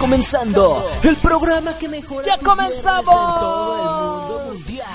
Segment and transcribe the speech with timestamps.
[0.00, 2.26] comenzando el programa que mejora.
[2.26, 3.04] ¡Ya comenzamos!
[3.04, 4.86] todo el mundo mundial.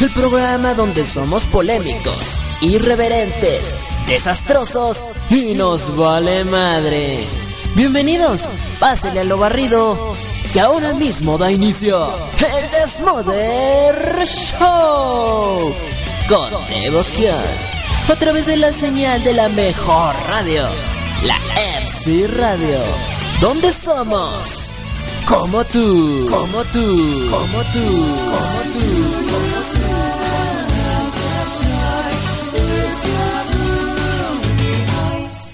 [0.00, 3.74] El programa donde somos polémicos, irreverentes,
[4.08, 7.24] desastrosos y nos vale madre.
[7.76, 8.48] Bienvenidos,
[8.80, 10.12] pásenle a lo barrido,
[10.52, 15.72] que ahora mismo da inicio el Desmoder Show
[16.28, 17.44] con Devoción
[18.10, 20.64] a través de la señal de la mejor radio,
[21.22, 21.38] la
[21.84, 22.80] MC Radio,
[23.40, 24.72] donde somos
[25.26, 27.84] como tú, como tú, como tú,
[28.30, 29.26] como tú.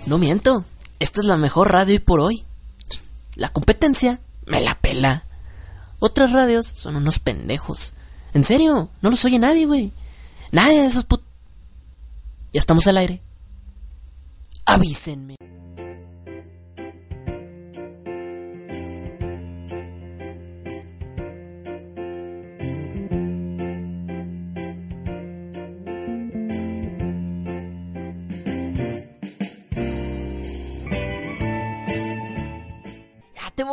[0.07, 0.65] No miento,
[0.99, 2.45] esta es la mejor radio y por hoy.
[3.35, 5.25] La competencia me la pela.
[5.99, 7.95] Otras radios son unos pendejos.
[8.35, 9.91] En serio, no los oye nadie, güey.
[10.51, 11.23] Nadie de esos put...
[12.53, 13.23] Ya estamos al aire.
[14.67, 15.37] Avísenme.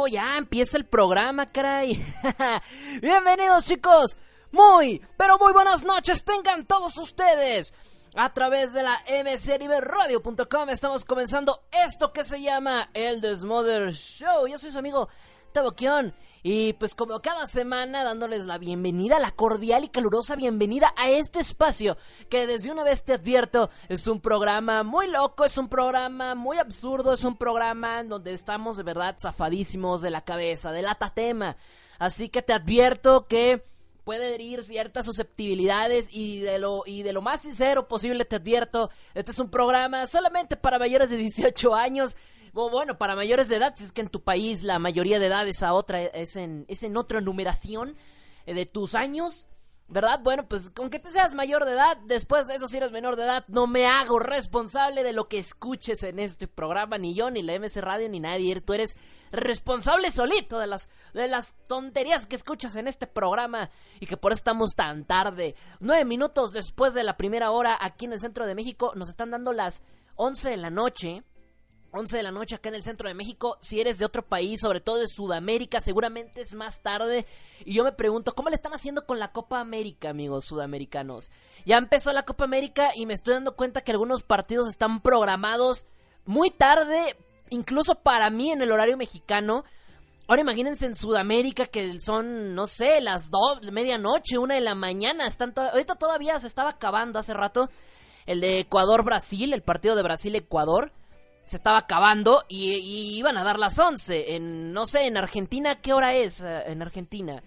[0.10, 2.04] Ya empieza el programa, caray.
[3.02, 4.18] Bienvenidos, chicos.
[4.52, 7.76] Muy, pero muy buenas noches tengan todos ustedes.
[8.16, 14.48] A través de la mcriberadio.com estamos comenzando esto que se llama el Desmother Show.
[14.48, 15.10] Yo soy su amigo
[15.52, 16.16] Taboquión.
[16.42, 21.40] Y pues como cada semana dándoles la bienvenida, la cordial y calurosa bienvenida a este
[21.40, 21.98] espacio
[22.30, 26.58] que desde una vez te advierto es un programa muy loco, es un programa muy
[26.58, 30.96] absurdo, es un programa en donde estamos de verdad zafadísimos de la cabeza, de la
[30.96, 31.58] tatema.
[31.98, 33.62] Así que te advierto que
[34.06, 38.90] puede herir ciertas susceptibilidades y de lo y de lo más sincero posible te advierto,
[39.14, 42.16] este es un programa solamente para mayores de 18 años.
[42.54, 45.48] Bueno, para mayores de edad, si es que en tu país la mayoría de edad
[45.48, 47.96] es a otra es en es en otra numeración
[48.46, 49.48] eh, de tus años.
[49.92, 50.20] ¿Verdad?
[50.22, 53.16] Bueno, pues con que te seas mayor de edad, después de eso si eres menor
[53.16, 57.32] de edad, no me hago responsable de lo que escuches en este programa, ni yo,
[57.32, 58.62] ni la MC Radio, ni nadie.
[58.62, 58.96] Tú eres
[59.32, 64.32] responsable solito de las, de las tonterías que escuchas en este programa y que por
[64.32, 65.56] eso estamos tan tarde.
[65.80, 69.32] Nueve minutos después de la primera hora aquí en el centro de México, nos están
[69.32, 69.82] dando las
[70.16, 71.24] once de la noche.
[71.92, 73.58] 11 de la noche acá en el centro de México.
[73.62, 77.26] Si eres de otro país, sobre todo de Sudamérica, seguramente es más tarde.
[77.66, 81.32] Y yo me pregunto, ¿cómo le están haciendo con la Copa América, amigos sudamericanos?
[81.66, 85.86] Ya empezó la Copa América y me estoy dando cuenta que algunos partidos están programados
[86.26, 87.16] muy tarde,
[87.50, 89.64] incluso para mí en el horario mexicano.
[90.28, 95.26] Ahora imagínense en Sudamérica que son, no sé, las dos, medianoche, una de la mañana.
[95.26, 97.70] Están ahorita todavía se estaba acabando hace rato
[98.28, 100.92] el de Ecuador-Brasil, el partido de Brasil-Ecuador
[101.50, 104.36] se estaba acabando y, iban a dar las 11.
[104.36, 107.42] En, no sé, en Argentina, ¿qué hora es uh, en Argentina?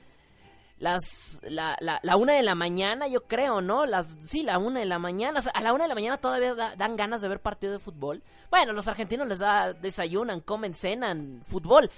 [0.79, 3.87] Las, la, la, una de la mañana, yo creo, ¿no?
[3.87, 5.39] Las, sí, la una de la mañana.
[5.55, 8.25] A la una de la mañana todavía da, dan ganas de ver partido de fútbol.
[8.51, 11.89] Bueno, los argentinos les da, desayunan, comen, cenan, fútbol.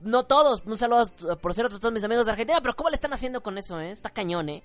[0.00, 1.04] No todos, un saludo
[1.40, 3.80] por cierto a todos mis amigos de Argentina, pero ¿cómo le están haciendo con eso,
[3.80, 3.92] eh?
[3.92, 4.64] Está cañón, eh.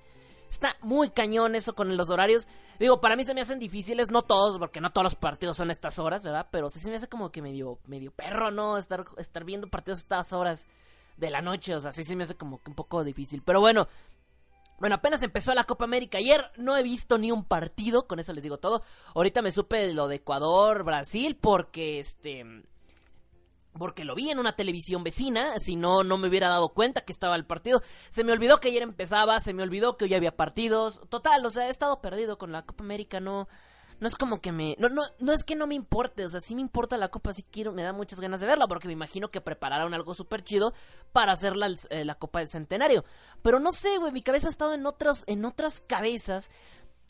[0.51, 2.45] Está muy cañón eso con los horarios.
[2.77, 5.71] Digo, para mí se me hacen difíciles, no todos, porque no todos los partidos son
[5.71, 6.49] estas horas, ¿verdad?
[6.51, 8.77] Pero sí se me hace como que medio, medio perro, ¿no?
[8.77, 10.67] Estar, estar viendo partidos a estas horas
[11.15, 13.41] de la noche, o sea, sí se me hace como que un poco difícil.
[13.45, 13.87] Pero bueno,
[14.77, 18.33] bueno, apenas empezó la Copa América ayer, no he visto ni un partido, con eso
[18.33, 18.83] les digo todo.
[19.15, 22.43] Ahorita me supe lo de Ecuador, Brasil, porque este
[23.77, 27.13] porque lo vi en una televisión vecina, si no, no me hubiera dado cuenta que
[27.13, 27.81] estaba el partido.
[28.09, 31.01] Se me olvidó que ayer empezaba, se me olvidó que hoy había partidos.
[31.09, 33.47] Total, o sea, he estado perdido con la Copa América, no,
[33.99, 34.75] no es como que me...
[34.79, 37.33] No, no, no es que no me importe, o sea, sí me importa la Copa,
[37.33, 40.43] sí quiero, me da muchas ganas de verla, porque me imagino que prepararon algo súper
[40.43, 40.73] chido
[41.13, 43.05] para hacer la, eh, la Copa del Centenario.
[43.41, 46.51] Pero no sé, güey, mi cabeza ha estado en otras, en otras cabezas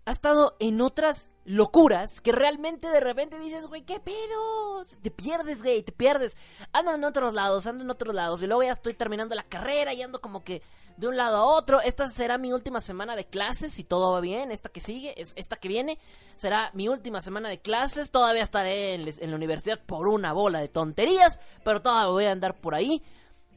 [0.06, 4.84] ha estado en otras locuras que realmente de repente dices, güey, ¿qué pedo?
[5.02, 6.38] Te pierdes, güey, te pierdes.
[6.74, 8.42] Ando en otros lados, ando en otros lados.
[8.42, 10.62] Y luego ya estoy terminando la carrera y ando como que
[10.98, 11.82] de un lado a otro.
[11.82, 14.52] Esta será mi última semana de clases, si todo va bien.
[14.52, 16.00] Esta que sigue, es esta que viene,
[16.36, 18.12] será mi última semana de clases.
[18.12, 22.32] Todavía estaré en, en la universidad por una bola de tonterías, pero todavía voy a
[22.32, 23.04] andar por ahí.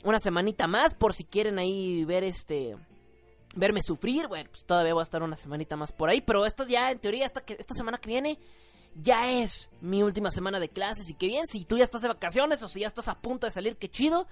[0.04, 2.76] Una semanita más, por si quieren ahí ver este
[3.54, 6.64] verme sufrir, bueno, pues todavía voy a estar una semanita más por ahí, pero esta
[6.64, 8.38] ya, en teoría, esta, que, esta semana que viene
[8.94, 12.08] ya es mi última semana de clases y qué bien, si tú ya estás de
[12.08, 14.26] vacaciones o si ya estás a punto de salir, qué chido,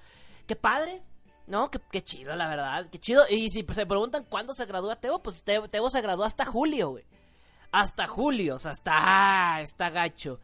[0.47, 1.01] qué padre,
[1.47, 1.69] ¿no?
[1.69, 3.23] Qué, chido, la verdad, qué chido.
[3.29, 6.97] Y si se preguntan cuándo se gradúa Teo, pues Teo, Teo se graduó hasta julio.
[7.71, 10.39] Hasta julio, o sea, hasta, ah, está gacho.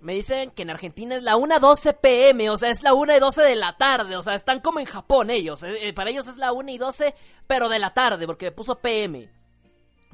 [0.00, 3.20] Me dicen que en Argentina es la 1.12 pm, o sea, es la 1 y
[3.20, 5.62] 12 de la tarde, o sea, están como en Japón ellos.
[5.62, 7.14] eh, eh, para ellos es la 1 y 12,
[7.46, 9.30] pero de la tarde, porque me puso PM.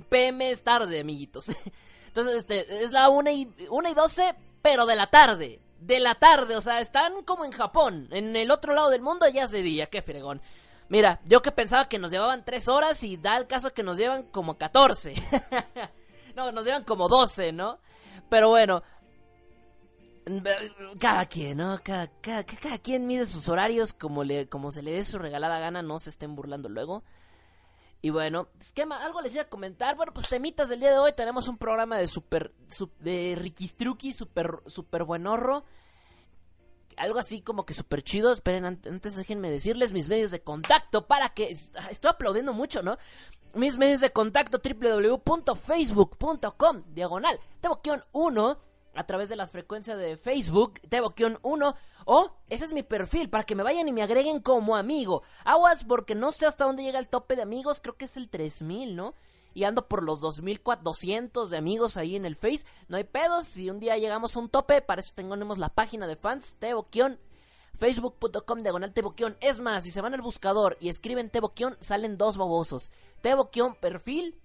[0.09, 1.47] PM es tarde, amiguitos.
[2.09, 5.61] Entonces, este, es la 1 y, 1 y 12, pero de la tarde.
[5.79, 8.09] De la tarde, o sea, están como en Japón.
[8.11, 10.41] En el otro lado del mundo ya se día, qué fregón.
[10.89, 13.99] Mira, yo que pensaba que nos llevaban 3 horas y da el caso que nos
[13.99, 15.15] llevan como 14.
[16.37, 17.79] no, nos llevan como 12, ¿no?
[18.29, 18.83] Pero bueno,
[20.99, 21.81] cada quien, ¿no?
[21.83, 25.61] Cada, cada, cada, quien mide sus horarios como, le, como se le dé su regalada
[25.61, 27.05] gana, no se estén burlando luego.
[28.03, 29.97] Y bueno, esquema, algo les iba a comentar.
[29.97, 31.13] Bueno, pues temitas del día de hoy.
[31.13, 32.53] Tenemos un programa de super,
[33.01, 35.65] de Rikistruki, super, super buenorro.
[36.97, 38.33] Algo así como que super chido.
[38.33, 41.51] Esperen, antes déjenme decirles mis medios de contacto para que...
[41.51, 42.97] Estoy aplaudiendo mucho, ¿no?
[43.55, 47.41] Mis medios de contacto www.facebook.com diagonal.
[47.61, 47.81] Tengo
[48.13, 48.59] 1
[48.97, 51.75] a través de la frecuencia de Facebook, Teboquion1,
[52.07, 55.23] o ese es mi perfil, para que me vayan y me agreguen como amigo.
[55.45, 58.29] Aguas, porque no sé hasta dónde llega el tope de amigos, creo que es el
[58.29, 59.15] 3000, ¿no?
[59.55, 62.67] Y ando por los 2400 de amigos ahí en el Face.
[62.89, 66.07] No hay pedos, si un día llegamos a un tope, para eso tenemos la página
[66.07, 67.19] de fans, Teboquion,
[67.75, 69.37] facebook.com diagonal Teboquion.
[69.41, 72.91] Es más, si se van al buscador y escriben Teboquion, salen dos babosos.
[73.23, 74.39] Teboquion perfil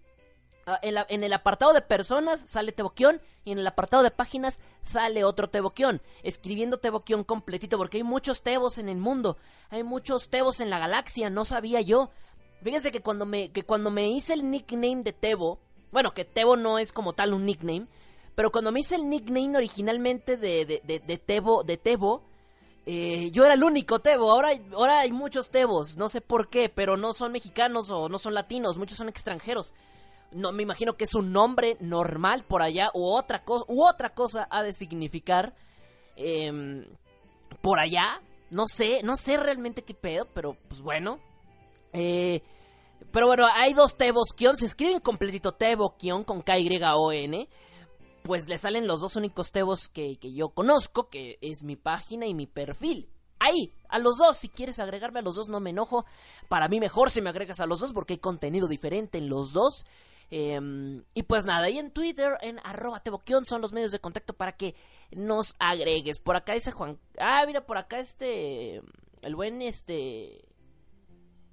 [0.81, 4.59] en, la, en, el apartado de personas sale Teboquión y en el apartado de páginas
[4.83, 6.01] sale otro Teboquión.
[6.23, 9.37] Escribiendo Teboquión completito porque hay muchos Tebos en el mundo.
[9.69, 12.09] Hay muchos Tebos en la galaxia, no sabía yo.
[12.63, 15.59] Fíjense que cuando me, que cuando me hice el nickname de Tebo,
[15.91, 17.87] bueno, que Tebo no es como tal un nickname,
[18.35, 22.23] pero cuando me hice el nickname originalmente de, de, de, de Tebo, de Tebo
[22.85, 26.67] eh, yo era el único Tebo, ahora, ahora hay muchos Tebos, no sé por qué,
[26.67, 29.75] pero no son mexicanos o no son latinos, muchos son extranjeros
[30.31, 34.13] no me imagino que es un nombre normal por allá u otra cosa u otra
[34.13, 35.53] cosa ha de significar
[36.15, 36.85] eh,
[37.61, 41.19] por allá no sé no sé realmente qué pedo pero pues bueno
[41.93, 42.41] eh,
[43.11, 47.11] pero bueno hay dos Tebos Kion se escriben completito Tebo Kion con K Y O
[47.11, 47.47] N
[48.23, 52.25] pues le salen los dos únicos Tebos que, que yo conozco que es mi página
[52.25, 53.09] y mi perfil
[53.43, 56.05] Ahí, a los dos, si quieres agregarme a los dos no me enojo.
[56.47, 59.51] Para mí mejor si me agregas a los dos porque hay contenido diferente en los
[59.51, 59.83] dos.
[60.33, 64.33] Eh, y pues nada, ahí en Twitter, en arroba teboquión, son los medios de contacto
[64.33, 64.75] para que
[65.11, 66.19] nos agregues.
[66.19, 66.97] Por acá dice Juan...
[67.19, 68.81] Ah, mira, por acá este...
[69.21, 70.47] El buen este...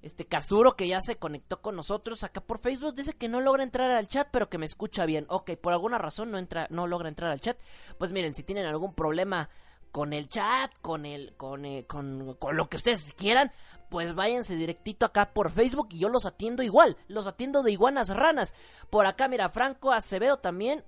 [0.01, 3.63] Este Kazuro que ya se conectó con nosotros acá por Facebook dice que no logra
[3.63, 5.25] entrar al chat, pero que me escucha bien.
[5.27, 7.59] Ok, por alguna razón no entra, no logra entrar al chat.
[7.97, 9.49] Pues miren, si tienen algún problema
[9.91, 13.51] con el chat, con el, con, eh, con, con, lo que ustedes quieran,
[13.89, 18.09] pues váyanse directito acá por Facebook y yo los atiendo igual, los atiendo de iguanas
[18.09, 18.53] ranas.
[18.89, 20.83] Por acá, mira, Franco Acevedo también.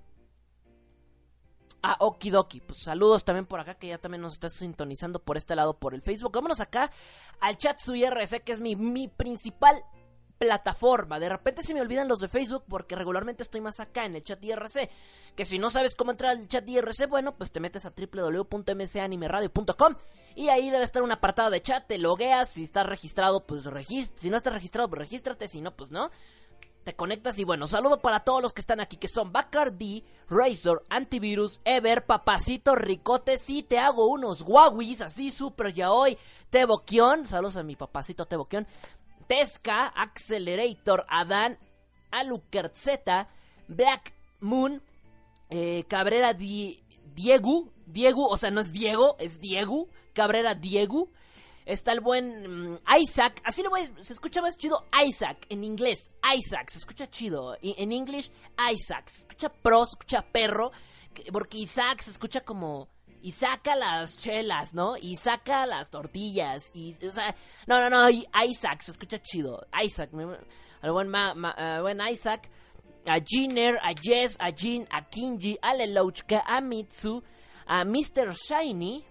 [1.84, 5.56] Ah, okidoki, pues saludos también por acá que ya también nos está sintonizando por este
[5.56, 6.32] lado por el Facebook.
[6.32, 6.92] Vámonos acá
[7.40, 9.82] al chat IRC que es mi, mi principal
[10.42, 11.20] plataforma.
[11.20, 14.24] De repente se me olvidan los de Facebook porque regularmente estoy más acá en el
[14.24, 14.90] chat IRC.
[15.36, 19.94] Que si no sabes cómo entrar al chat IRC, bueno, pues te metes a www.mcanimeradio.com
[20.34, 24.16] y ahí debe estar un apartado de chat, te logueas, si estás registrado, pues regist
[24.16, 26.10] si no estás registrado, pues regístrate, si no, pues no.
[26.82, 30.84] Te conectas y bueno, saludo para todos los que están aquí, que son Bacardi, Razor,
[30.88, 36.18] Antivirus, Ever, Papacito, Ricote, sí, te hago unos Huawei, así súper ya hoy,
[36.50, 38.66] Teboquión, saludos a mi papacito Teboquión,
[39.32, 41.56] Tesca, Accelerator, Adán,
[42.10, 43.30] Alukertzeta,
[43.66, 44.82] Black Moon,
[45.48, 46.78] eh, Cabrera Di
[47.14, 51.08] Diego, Diego, o sea, no es Diego, es Diego, Cabrera Diego.
[51.64, 56.10] Está el buen um, Isaac, así lo voy, se escucha más chido Isaac en inglés,
[56.36, 58.32] Isaac, se escucha chido, y, en inglés
[58.70, 60.72] Isaac, se escucha pro, se escucha perro,
[61.32, 62.88] porque Isaac se escucha como
[63.22, 64.96] y saca las chelas, ¿no?
[64.96, 66.70] Y saca las tortillas.
[66.74, 67.34] Y, o sea,
[67.66, 68.10] no, no, no.
[68.10, 69.66] Isaac, se escucha chido.
[69.82, 70.10] Isaac,
[70.82, 72.50] al buen, ma, ma, uh, buen Isaac.
[73.06, 77.22] A Jiner, a Jess, a Jin, a Kinji, a Lelouchka, a Mitsu,
[77.66, 78.32] a Mr.
[78.32, 79.04] Shiny.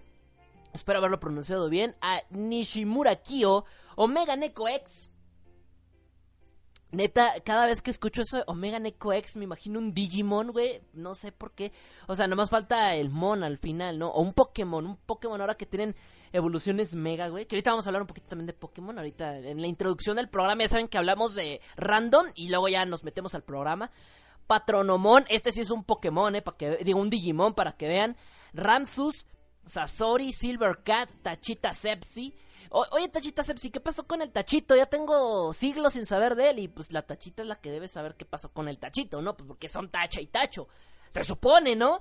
[0.74, 1.96] Espero haberlo pronunciado bien.
[2.02, 3.66] A Nishimura Kyo,
[3.96, 5.11] Omega Neko X.
[6.92, 10.82] Neta, cada vez que escucho eso Omega Neko X me imagino un Digimon, güey.
[10.94, 11.72] No sé por qué.
[12.08, 14.10] O sea, nomás falta el Mon al final, ¿no?
[14.10, 14.86] O un Pokémon.
[14.86, 15.96] Un Pokémon ahora que tienen
[16.34, 17.46] evoluciones mega, güey.
[17.46, 18.98] Que ahorita vamos a hablar un poquito también de Pokémon.
[18.98, 22.86] Ahorita en la introducción del programa ya saben que hablamos de random y luego ya
[22.86, 23.90] nos metemos al programa.
[24.48, 28.18] Patronomon, este sí es un Pokémon, eh, para que digo un Digimon para que vean.
[28.54, 29.28] Ramsus,
[29.66, 32.36] Sasori, Silvercat, Tachita Sepsi.
[32.74, 34.78] Oye, Tachita Sepsi, ¿qué pasó con el Tachito?
[34.78, 36.60] Ya tengo siglos sin saber de él.
[36.60, 39.36] Y pues la Tachita es la que debe saber qué pasó con el Tachito, ¿no?
[39.36, 40.70] Pues porque son Tacha y Tacho.
[41.10, 42.00] Se supone, ¿no?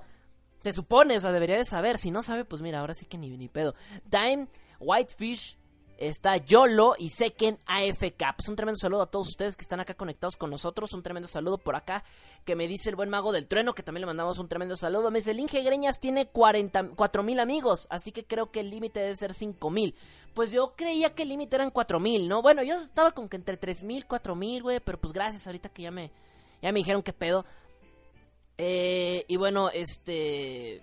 [0.61, 1.97] Se supone, o sea, debería de saber.
[1.97, 3.75] Si no sabe, pues mira, ahora sí que ni, ni pedo.
[4.05, 4.47] Dime,
[4.79, 5.57] Whitefish,
[5.97, 8.35] está Yolo y Seken AFK.
[8.35, 10.93] Pues un tremendo saludo a todos ustedes que están acá conectados con nosotros.
[10.93, 12.03] Un tremendo saludo por acá
[12.43, 15.11] que me dice el buen mago del trueno, que también le mandamos un tremendo saludo.
[15.11, 18.99] Me dice, el Inge Greñas tiene 44 mil amigos, así que creo que el límite
[18.99, 19.95] debe ser 5 mil.
[20.33, 22.41] Pues yo creía que el límite eran 4 mil, ¿no?
[22.41, 25.69] Bueno, yo estaba con que entre 3 mil, 4 mil, güey, pero pues gracias ahorita
[25.69, 26.11] que ya me,
[26.61, 27.45] ya me dijeron qué pedo.
[28.57, 30.81] Eh, y bueno, este...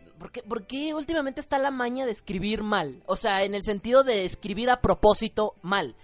[0.49, 3.03] ¿por qué, últimamente está la maña de escribir mal?
[3.07, 5.95] O sea, en el sentido de escribir a propósito mal.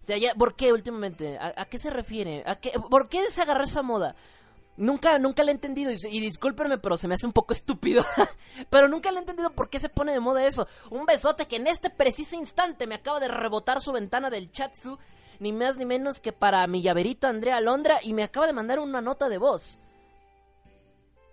[0.00, 1.38] O sea, ya, ¿por qué últimamente?
[1.38, 2.42] ¿A, qué se refiere?
[2.46, 4.16] ¿A qué, ¿Por qué se agarró esa moda?
[4.80, 8.02] Nunca, nunca le he entendido, y, discúlpenme, pero se me hace un poco estúpido.
[8.70, 10.66] pero nunca le he entendido por qué se pone de moda eso.
[10.88, 14.98] Un besote que en este preciso instante me acaba de rebotar su ventana del chatsu,
[15.38, 18.78] ni más ni menos que para mi llaverito Andrea Londra, y me acaba de mandar
[18.78, 19.78] una nota de voz.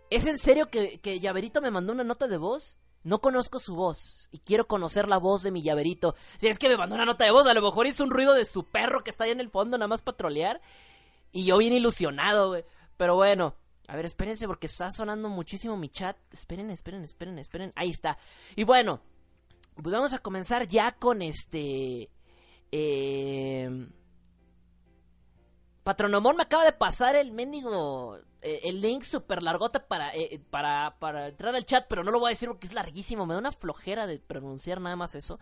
[0.10, 2.78] ¿Es en serio que, que Llaverito me mandó una nota de voz?
[3.04, 6.16] No conozco su voz y quiero conocer la voz de mi llaverito.
[6.38, 8.34] Si es que me mandó una nota de voz, a lo mejor hizo un ruido
[8.34, 10.60] de su perro que está ahí en el fondo, nada más patrolear.
[11.32, 12.66] Y yo bien ilusionado, güey.
[12.98, 13.56] Pero bueno,
[13.88, 16.18] a ver, espérense porque está sonando muchísimo mi chat.
[16.32, 17.74] Esperen, esperen, esperen, esperen.
[17.76, 18.18] Ahí está.
[18.56, 19.00] Y bueno,
[19.76, 22.10] pues vamos a comenzar ya con este.
[22.72, 23.88] Eh.
[25.84, 30.98] Patronomón me acaba de pasar el mendigo eh, el link super largote para, eh, para,
[31.00, 33.26] para entrar al chat, pero no lo voy a decir porque es larguísimo.
[33.26, 35.40] Me da una flojera de pronunciar nada más eso.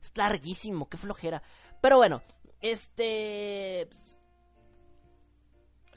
[0.00, 1.42] Es larguísimo, qué flojera.
[1.80, 2.22] Pero bueno,
[2.60, 3.86] este...
[3.88, 4.18] Pues,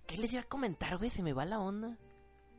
[0.07, 1.09] ¿Qué les iba a comentar, güey?
[1.09, 1.97] Se me va la onda.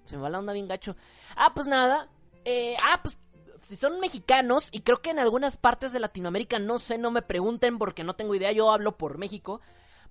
[0.05, 0.97] Se me va la onda bien gacho.
[1.37, 2.09] Ah, pues nada.
[2.45, 3.19] Eh, ah, pues
[3.63, 7.23] si son mexicanos, y creo que en algunas partes de Latinoamérica, no sé, no me
[7.23, 9.61] pregunten porque no tengo idea, yo hablo por México.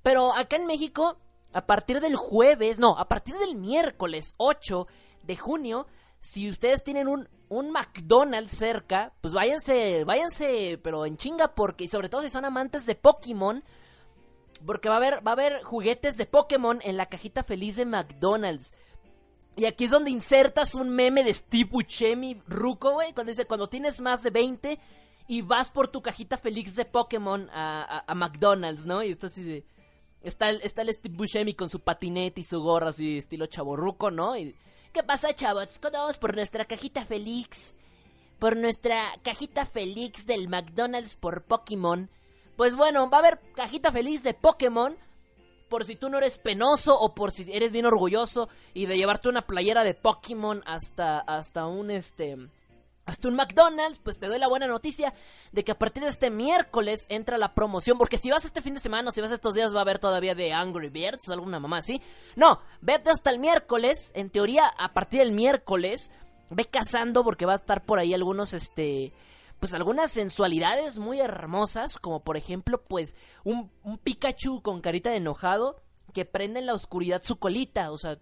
[0.04, 1.18] Pero acá en México
[1.54, 4.88] a partir del jueves, no, a partir del miércoles 8
[5.24, 5.88] de junio,
[6.20, 11.88] si ustedes tienen un, un McDonald's cerca, pues váyanse, váyanse, pero en chinga, porque, y
[11.88, 13.64] sobre todo si son amantes de Pokémon,
[14.66, 17.86] porque va a haber, va a haber juguetes de Pokémon en la cajita feliz de
[17.86, 18.74] McDonald's.
[19.56, 23.68] Y aquí es donde insertas un meme de Steve Buscemi, Ruco, güey, cuando dice, cuando
[23.68, 24.80] tienes más de 20
[25.28, 29.04] y vas por tu cajita feliz de Pokémon a, a McDonald's, ¿no?
[29.04, 29.66] Y esto así de...
[30.22, 34.12] Está el, está el Steve Buscemi con su patinete y su gorra así estilo chaborruco,
[34.12, 34.36] ¿no?
[34.36, 34.56] Y,
[34.98, 35.80] ¿Qué pasa, chavos?
[35.80, 37.76] Vamos por nuestra cajita Félix,
[38.40, 42.10] por nuestra cajita Félix del McDonald's por Pokémon,
[42.58, 44.98] pues bueno, va a haber cajita feliz de Pokémon
[45.70, 49.30] por si tú no eres penoso o por si eres bien orgulloso y de llevarte
[49.30, 52.38] una playera de Pokémon hasta hasta un este
[53.06, 55.14] hasta un McDonald's, pues te doy la buena noticia
[55.54, 57.98] de que a partir de este miércoles entra la promoción.
[57.98, 59.98] Porque si vas este fin de semana o si vas estos días va a haber
[59.98, 62.02] todavía de Angry Birds o alguna mamá así.
[62.36, 64.12] No, vete hasta el miércoles.
[64.14, 66.12] En teoría, a partir del miércoles,
[66.50, 69.14] ve cazando porque va a estar por ahí algunos, este...
[69.60, 73.72] Pues algunas sensualidades muy hermosas, como por ejemplo, pues un,
[74.04, 75.82] Pikachu con carita de enojado
[76.14, 78.20] que prende en la oscuridad su colita, o sea,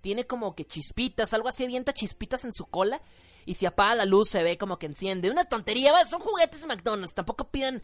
[0.00, 3.02] tiene como que chispitas, algo así, avienta chispitas en su cola
[3.44, 5.30] y si apaga la luz se ve como que enciende.
[5.30, 7.82] Una tontería, son juguetes de McDonald's, tampoco pidan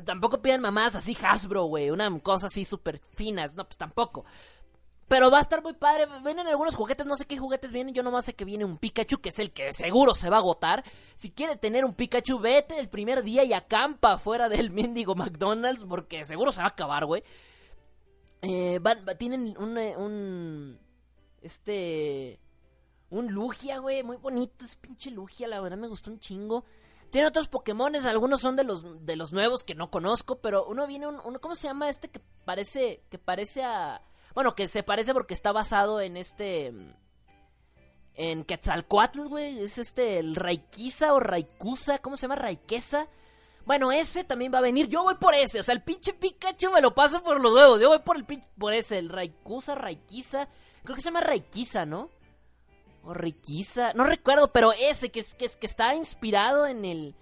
[0.00, 4.24] tampoco pidan mamás así Hasbro, güey, una cosa así súper finas, no, pues tampoco.
[5.08, 6.06] Pero va a estar muy padre.
[6.24, 7.94] Vienen algunos juguetes, no sé qué juguetes vienen.
[7.94, 10.40] Yo nomás sé que viene un Pikachu, que es el que seguro se va a
[10.40, 10.84] agotar.
[11.14, 15.84] Si quiere tener un Pikachu, vete el primer día y acampa fuera del mendigo McDonald's,
[15.84, 17.22] porque seguro se va a acabar, güey.
[18.42, 18.80] Eh,
[19.18, 20.78] tienen un, un.
[21.40, 22.40] Este.
[23.10, 26.64] Un Lugia, güey, muy bonito, es pinche Lugia, la verdad me gustó un chingo.
[27.10, 30.86] Tiene otros Pokémones, algunos son de los de los nuevos que no conozco, pero uno
[30.86, 34.00] viene un, ¿cómo se llama este que parece que parece a
[34.34, 36.72] bueno, que se parece porque está basado en este
[38.14, 42.36] en Quetzalcoatl, güey, es este el Raikiza o Raikusa, ¿cómo se llama?
[42.36, 43.08] Raikesa.
[43.64, 44.88] Bueno, ese también va a venir.
[44.88, 45.60] Yo voy por ese.
[45.60, 47.80] O sea, el pinche Pikachu me lo paso por los huevos.
[47.80, 50.48] Yo voy por el pinche, por ese, el Raikusa, Raikiza.
[50.82, 52.10] Creo que se llama Raikiza, ¿no?
[53.04, 57.16] O Riquiza, no recuerdo, pero ese que, es, que, es, que está inspirado en el...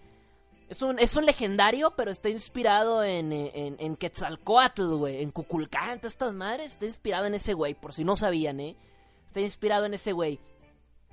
[0.71, 5.21] Es un, es un legendario, pero está inspirado en, en, en Quetzalcoatl, güey.
[5.21, 6.73] En Cuculcán, estas madres.
[6.73, 8.77] Está inspirado en ese güey, por si no sabían, ¿eh?
[9.27, 10.39] Está inspirado en ese güey.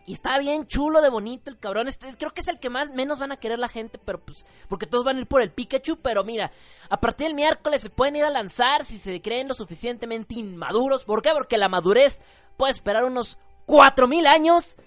[0.05, 1.87] Y está bien chulo de bonito el cabrón.
[1.87, 4.45] Este, creo que es el que más menos van a querer la gente, pero pues.
[4.69, 5.97] Porque todos van a ir por el Pikachu.
[5.97, 6.51] Pero mira,
[6.89, 11.03] a partir del miércoles se pueden ir a lanzar si se creen lo suficientemente inmaduros.
[11.03, 11.31] ¿Por qué?
[11.33, 12.21] Porque la madurez
[12.57, 14.77] puede esperar unos cuatro mil años,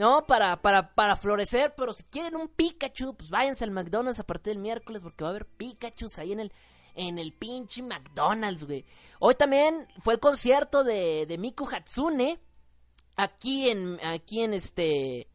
[0.00, 0.26] ¿no?
[0.26, 4.54] Para, para, para florecer, pero si quieren un Pikachu, pues váyanse al McDonald's a partir
[4.54, 6.52] del miércoles porque va a haber Pikachu ahí en el,
[6.94, 8.86] en el pinche McDonald's, güey.
[9.18, 12.40] Hoy también fue el concierto de, de Miku Hatsune,
[13.16, 15.28] aquí en, aquí en este...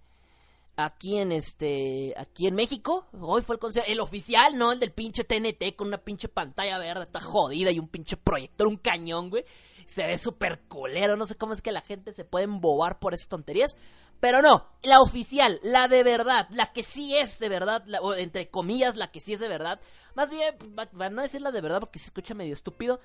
[0.78, 3.06] aquí en este aquí en México.
[3.22, 6.80] Hoy fue el concierto, el oficial, no el del pinche TNT con una pinche pantalla
[6.80, 9.46] verde, está jodida y un pinche proyector, un cañón, güey.
[9.88, 13.14] Se ve súper culero, no sé cómo es que la gente se puede embobar por
[13.14, 13.78] esas tonterías.
[14.20, 18.50] Pero no, la oficial, la de verdad, la que sí es de verdad, o entre
[18.50, 19.80] comillas, la que sí es de verdad.
[20.16, 23.00] Más bien, va, a no decir la de verdad porque se escucha medio estúpido.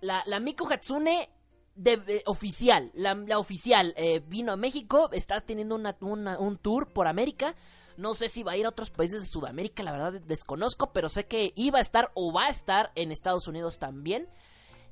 [0.00, 1.28] La, la Miku Hatsune
[1.74, 7.54] de, oficial, la, oficial eh, vino a México, está teniendo un tour por América.
[7.96, 11.08] No sé si va a ir a otros países de Sudamérica, la verdad desconozco, pero
[11.08, 14.28] sé que iba a estar o va a estar en Estados Unidos también.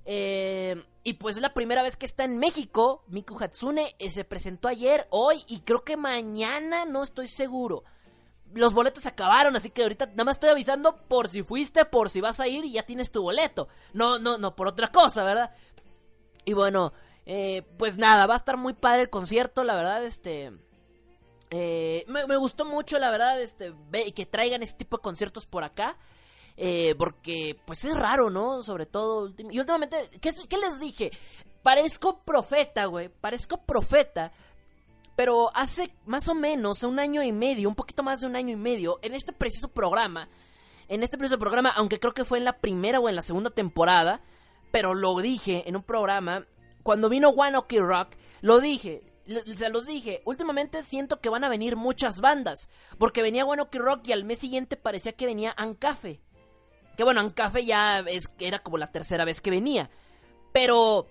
[0.04, 3.04] Eh, y pues es la primera vez que está en México.
[3.08, 7.84] Miku Hatsune eh, se presentó ayer, hoy y creo que mañana, no estoy seguro.
[8.54, 12.20] Los boletos acabaron, así que ahorita nada más estoy avisando por si fuiste, por si
[12.20, 13.68] vas a ir y ya tienes tu boleto.
[13.94, 15.54] No, no, no, por otra cosa, ¿verdad?
[16.44, 16.92] Y bueno,
[17.24, 20.52] eh, pues nada, va a estar muy padre el concierto, la verdad, este...
[21.54, 23.74] Eh, me, gustó mucho, la verdad, este,
[24.14, 25.98] que traigan este tipo de conciertos por acá.
[26.64, 28.62] Eh, porque, pues es raro, ¿no?
[28.62, 29.34] Sobre todo.
[29.36, 31.10] Y últimamente, ¿qué, ¿qué, les dije?
[31.64, 33.08] Parezco profeta, güey.
[33.08, 34.30] Parezco profeta.
[35.16, 38.52] Pero hace más o menos un año y medio, un poquito más de un año
[38.52, 40.28] y medio, en este preciso programa,
[40.86, 43.50] en este preciso programa, aunque creo que fue en la primera o en la segunda
[43.50, 44.20] temporada,
[44.70, 46.46] pero lo dije en un programa,
[46.84, 49.02] cuando vino One Ok Rock, lo dije,
[49.56, 53.74] se los dije, últimamente siento que van a venir muchas bandas, porque venía One Ok
[53.74, 56.20] Rock y al mes siguiente parecía que venía Ancafe.
[56.96, 59.90] Que bueno, Ancafe ya es, era como la tercera vez que venía.
[60.52, 61.06] Pero,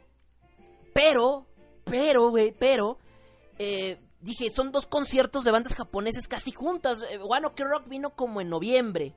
[0.94, 1.48] pero,
[1.84, 2.98] pero, güey, pero,
[3.58, 7.04] eh, dije, son dos conciertos de bandas japonesas casi juntas.
[7.10, 9.16] Eh, One Ok Rock vino como en noviembre.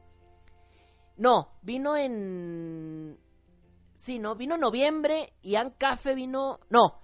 [1.17, 3.19] No, vino en
[4.05, 4.35] Sí, ¿no?
[4.35, 6.61] Vino noviembre y Ancafe vino...
[6.69, 7.01] No.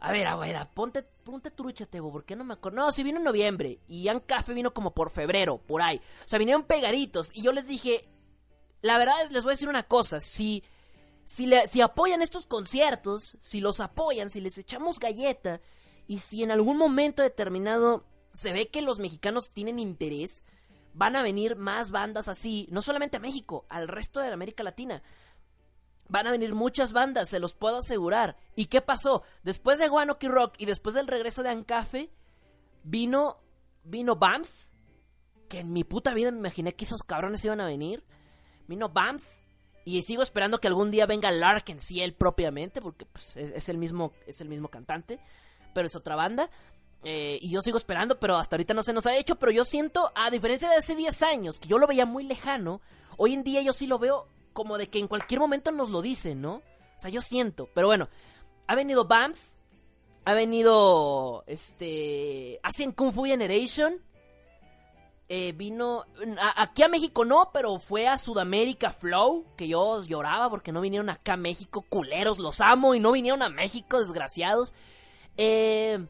[0.00, 2.78] A ver, a ver, ponte, ponte trucha, Tebo, ¿por qué no me acuerdo?
[2.78, 5.98] No, sí vino en noviembre y Ancafe vino como por febrero, por ahí.
[5.98, 8.04] O sea, vinieron pegaditos y yo les dije,
[8.82, 10.62] la verdad es, les voy a decir una cosa, si,
[11.24, 15.60] si, si apoyan estos conciertos, si los apoyan, si les echamos galleta
[16.06, 20.44] y si en algún momento determinado se ve que los mexicanos tienen interés,
[20.96, 25.02] van a venir más bandas así, no solamente a México, al resto de América Latina.
[26.08, 28.36] Van a venir muchas bandas, se los puedo asegurar.
[28.54, 29.22] ¿Y qué pasó?
[29.42, 32.10] Después de Guanoki Rock y después del regreso de Ancafe,
[32.82, 33.38] vino,
[33.84, 34.72] vino Bams,
[35.48, 38.04] que en mi puta vida me imaginé que esos cabrones iban a venir.
[38.66, 39.42] Vino Bams,
[39.86, 43.78] y sigo esperando que algún día venga Larkin, sí, él propiamente, porque pues, es, el
[43.78, 45.20] mismo, es el mismo cantante,
[45.72, 46.50] pero es otra banda.
[47.04, 49.36] Eh, y yo sigo esperando, pero hasta ahorita no se nos ha hecho.
[49.36, 52.80] Pero yo siento, a diferencia de hace 10 años, que yo lo veía muy lejano,
[53.16, 56.02] hoy en día yo sí lo veo como de que en cualquier momento nos lo
[56.02, 56.54] dicen, ¿no?
[56.54, 57.68] O sea, yo siento.
[57.72, 58.08] Pero bueno,
[58.66, 59.56] ha venido Bams,
[60.24, 64.02] ha venido, este, hacen Kung Fu Generation.
[65.28, 66.04] Eh, vino
[66.56, 71.10] aquí a México no, pero fue a Sudamérica Flow, que yo lloraba porque no vinieron
[71.10, 74.72] acá a México, culeros, los amo y no vinieron a México, desgraciados.
[75.36, 76.06] Eh,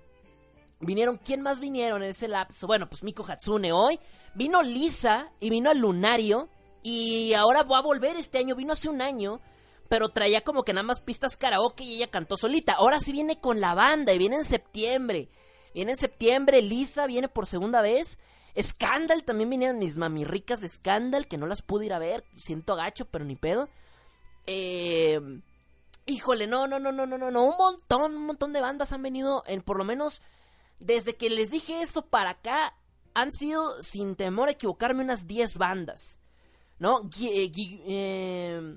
[0.81, 2.67] vinieron, ¿quién más vinieron en ese lapso?
[2.67, 3.99] Bueno, pues Miko Hatsune hoy.
[4.35, 6.51] Vino Lisa y vino al Lunario.
[6.83, 9.41] Y ahora va a volver este año, vino hace un año,
[9.89, 12.75] pero traía como que nada más pistas karaoke y ella cantó solita.
[12.75, 15.29] Ahora sí viene con la banda y viene en septiembre.
[15.75, 18.21] Viene en septiembre, Lisa viene por segunda vez.
[18.61, 22.77] Scandal, también vinieron mis mamirricas de Scandal, que no las pude ir a ver, siento
[22.77, 23.69] gacho, pero ni pedo.
[24.47, 25.21] Eh,
[26.07, 29.03] híjole, no, no, no, no, no, no, no, un montón, un montón de bandas han
[29.03, 30.23] venido, en por lo menos
[30.79, 32.75] desde que les dije eso para acá,
[33.15, 36.19] han sido, sin temor a equivocarme, unas 10 bandas.
[36.79, 37.09] ¿no?
[37.21, 37.51] Eh,
[37.87, 38.77] eh,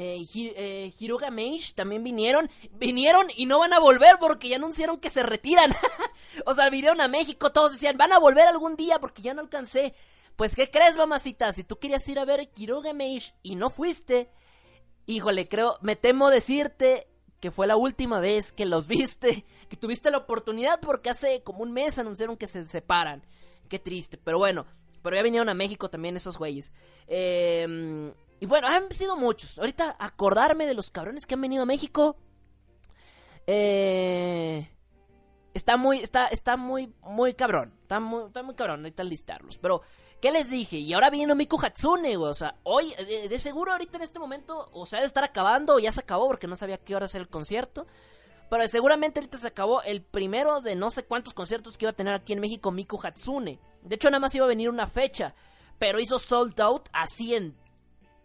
[0.00, 2.48] eh, eh, Hiroga Meish también vinieron.
[2.74, 5.72] Vinieron y no van a volver porque ya anunciaron que se retiran.
[6.46, 9.40] o sea, vinieron a México, todos decían, van a volver algún día porque ya no
[9.40, 9.94] alcancé.
[10.36, 11.52] Pues, ¿qué crees, mamacita?
[11.52, 14.30] Si tú querías ir a ver Hiroga Meish y no fuiste,
[15.06, 17.08] híjole, creo, me temo decirte
[17.40, 21.64] que fue la última vez que los viste, que tuviste la oportunidad porque hace como
[21.64, 23.24] un mes anunciaron que se separan.
[23.68, 24.64] Qué triste, pero bueno,
[25.02, 26.72] pero ya vinieron a México también esos güeyes.
[27.08, 29.58] Em, y bueno, han sido muchos.
[29.58, 32.16] Ahorita acordarme de los cabrones que han venido a México.
[33.46, 34.70] Eh,
[35.54, 37.74] está muy, está, está muy, muy cabrón.
[37.82, 39.58] Está muy, está muy cabrón ahorita listarlos.
[39.58, 39.82] Pero,
[40.20, 40.76] ¿qué les dije?
[40.76, 42.30] Y ahora viene Miku Hatsune, güey.
[42.30, 45.78] O sea, hoy, de, seguro ahorita en este momento, o sea, de estar acabando o
[45.80, 47.86] ya se acabó porque no sabía qué hora hacer el concierto.
[48.48, 51.96] Pero seguramente ahorita se acabó el primero de no sé cuántos conciertos que iba a
[51.96, 53.58] tener aquí en México Miku Hatsune.
[53.82, 55.34] De hecho, nada más iba a venir una fecha.
[55.78, 57.56] Pero hizo sold out así en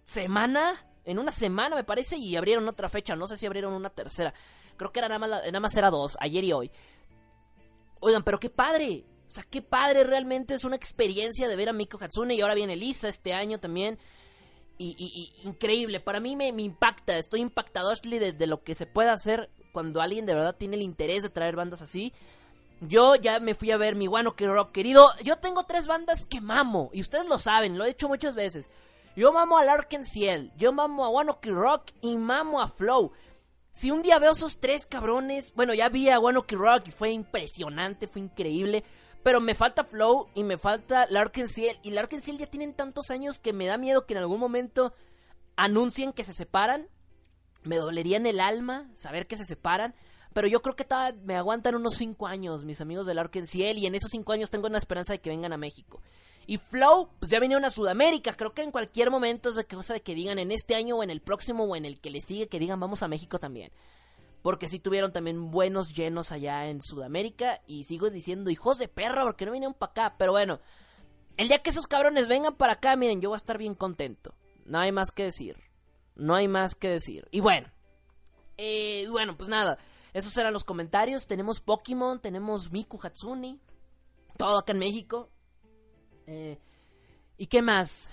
[0.03, 0.85] semana.
[1.05, 2.17] En una semana me parece.
[2.17, 3.15] Y abrieron otra fecha.
[3.15, 4.33] No sé si abrieron una tercera.
[4.77, 6.17] Creo que era nada más, nada más era dos.
[6.19, 6.71] Ayer y hoy.
[7.99, 9.05] Oigan, pero qué padre.
[9.27, 12.75] sea, qué padre realmente es una experiencia de ver a Miko Hatsune y ahora viene
[12.75, 13.97] Lisa este año también.
[14.77, 19.49] Y, increíble, para mí me, impacta, estoy impactado Ashley de, lo que se puede hacer
[19.71, 22.11] cuando alguien de verdad tiene el interés de traer bandas así.
[22.81, 25.09] Yo ya me fui a ver mi One Ok Rock, querido.
[25.23, 28.69] Yo tengo tres bandas que mamo, y ustedes lo saben, lo he hecho muchas veces.
[29.15, 33.12] Yo mamo a Larkin Ciel, yo mamo a Ok Rock y mamo a Flow.
[33.71, 37.12] Si un día veo esos tres cabrones, bueno, ya vi a Ok Rock y fue
[37.12, 38.84] impresionante, fue increíble.
[39.21, 41.78] Pero me falta Flow y me falta Larkin Ciel.
[41.84, 44.95] Y Larkin Ciel ya tienen tantos años que me da miedo que en algún momento
[45.58, 46.89] anuncien que se separan.
[47.62, 49.93] Me dolería en el alma saber que se separan.
[50.34, 50.88] Pero yo creo que
[51.23, 53.78] me aguantan unos 5 años, mis amigos del Larkin Ciel.
[53.78, 56.02] Y en esos 5 años tengo una esperanza de que vengan a México.
[56.45, 58.34] Y Flow, pues ya vinieron a Sudamérica.
[58.34, 61.03] Creo que en cualquier momento es de cosa de que digan en este año o
[61.03, 63.71] en el próximo o en el que le sigue que digan vamos a México también.
[64.41, 67.62] Porque sí tuvieron también buenos llenos allá en Sudamérica.
[67.65, 70.15] Y sigo diciendo, hijos de perro, porque no vinieron para acá.
[70.17, 70.60] Pero bueno,
[71.38, 74.36] el día que esos cabrones vengan para acá, miren, yo voy a estar bien contento.
[74.65, 75.58] No hay más que decir.
[76.15, 77.27] No hay más que decir.
[77.32, 77.71] Y bueno,
[78.58, 79.77] eh, bueno, pues nada.
[80.13, 81.25] Esos eran los comentarios.
[81.25, 83.60] Tenemos Pokémon, tenemos Miku Hatsune.
[84.38, 85.29] Todo acá en México.
[86.27, 86.57] Eh,
[87.38, 88.12] ¿Y qué más?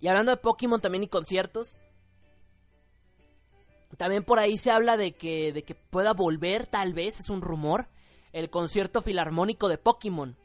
[0.00, 1.76] Y hablando de Pokémon también y conciertos.
[3.96, 7.40] También por ahí se habla de que, de que pueda volver, tal vez, es un
[7.40, 7.88] rumor,
[8.32, 10.36] el concierto filarmónico de Pokémon.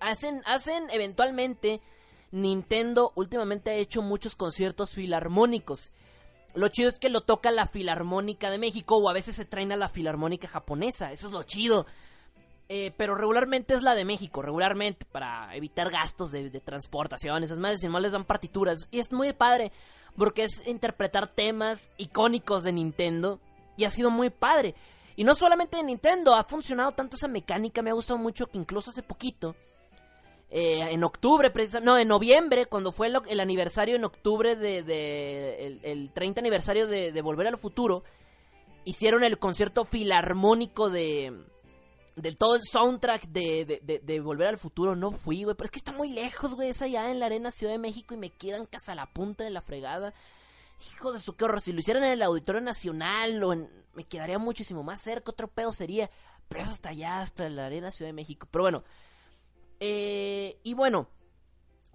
[0.00, 1.80] Hacen, hacen eventualmente,
[2.30, 5.92] Nintendo últimamente ha hecho muchos conciertos filarmónicos.
[6.54, 9.72] Lo chido es que lo toca la Filarmónica de México o a veces se traen
[9.72, 11.10] a la Filarmónica japonesa.
[11.10, 11.86] Eso es lo chido.
[12.68, 17.42] Eh, pero regularmente es la de México, regularmente, para evitar gastos de, de transportación.
[17.42, 18.88] Esas madres, si no les dan partituras.
[18.90, 19.70] Y es muy padre
[20.16, 23.40] porque es interpretar temas icónicos de Nintendo
[23.76, 24.74] y ha sido muy padre.
[25.16, 28.58] Y no solamente de Nintendo, ha funcionado tanto esa mecánica, me ha gustado mucho que
[28.58, 29.54] incluso hace poquito,
[30.50, 36.40] eh, en octubre, no, en noviembre, cuando fue el, aniversario en octubre de, el, 30
[36.40, 38.04] aniversario de, de Volver al Futuro,
[38.84, 41.32] hicieron el concierto filarmónico de,
[42.16, 45.56] del todo el soundtrack de, de, de, Volver al Futuro no fui, güey.
[45.56, 46.68] Pero es que está muy lejos, güey.
[46.68, 49.44] Es allá en la Arena Ciudad de México y me quedan casi a la punta
[49.44, 50.14] de la fregada.
[50.92, 51.60] Hijo de su qué horror.
[51.60, 55.32] Si lo hicieran en el Auditorio Nacional o en, me quedaría muchísimo más cerca.
[55.32, 56.10] Otro pedo sería.
[56.48, 58.46] Pero es hasta allá, hasta la Arena Ciudad de México.
[58.50, 58.84] Pero bueno.
[59.80, 61.08] Eh, y bueno.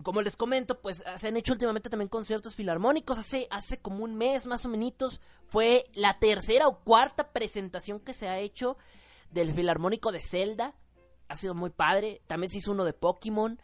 [0.01, 3.17] Como les comento, pues se han hecho últimamente también conciertos filarmónicos.
[3.17, 8.13] Hace, hace como un mes más o menos fue la tercera o cuarta presentación que
[8.13, 8.77] se ha hecho
[9.31, 10.75] del Filarmónico de Zelda.
[11.27, 12.21] Ha sido muy padre.
[12.27, 13.61] También se hizo uno de Pokémon.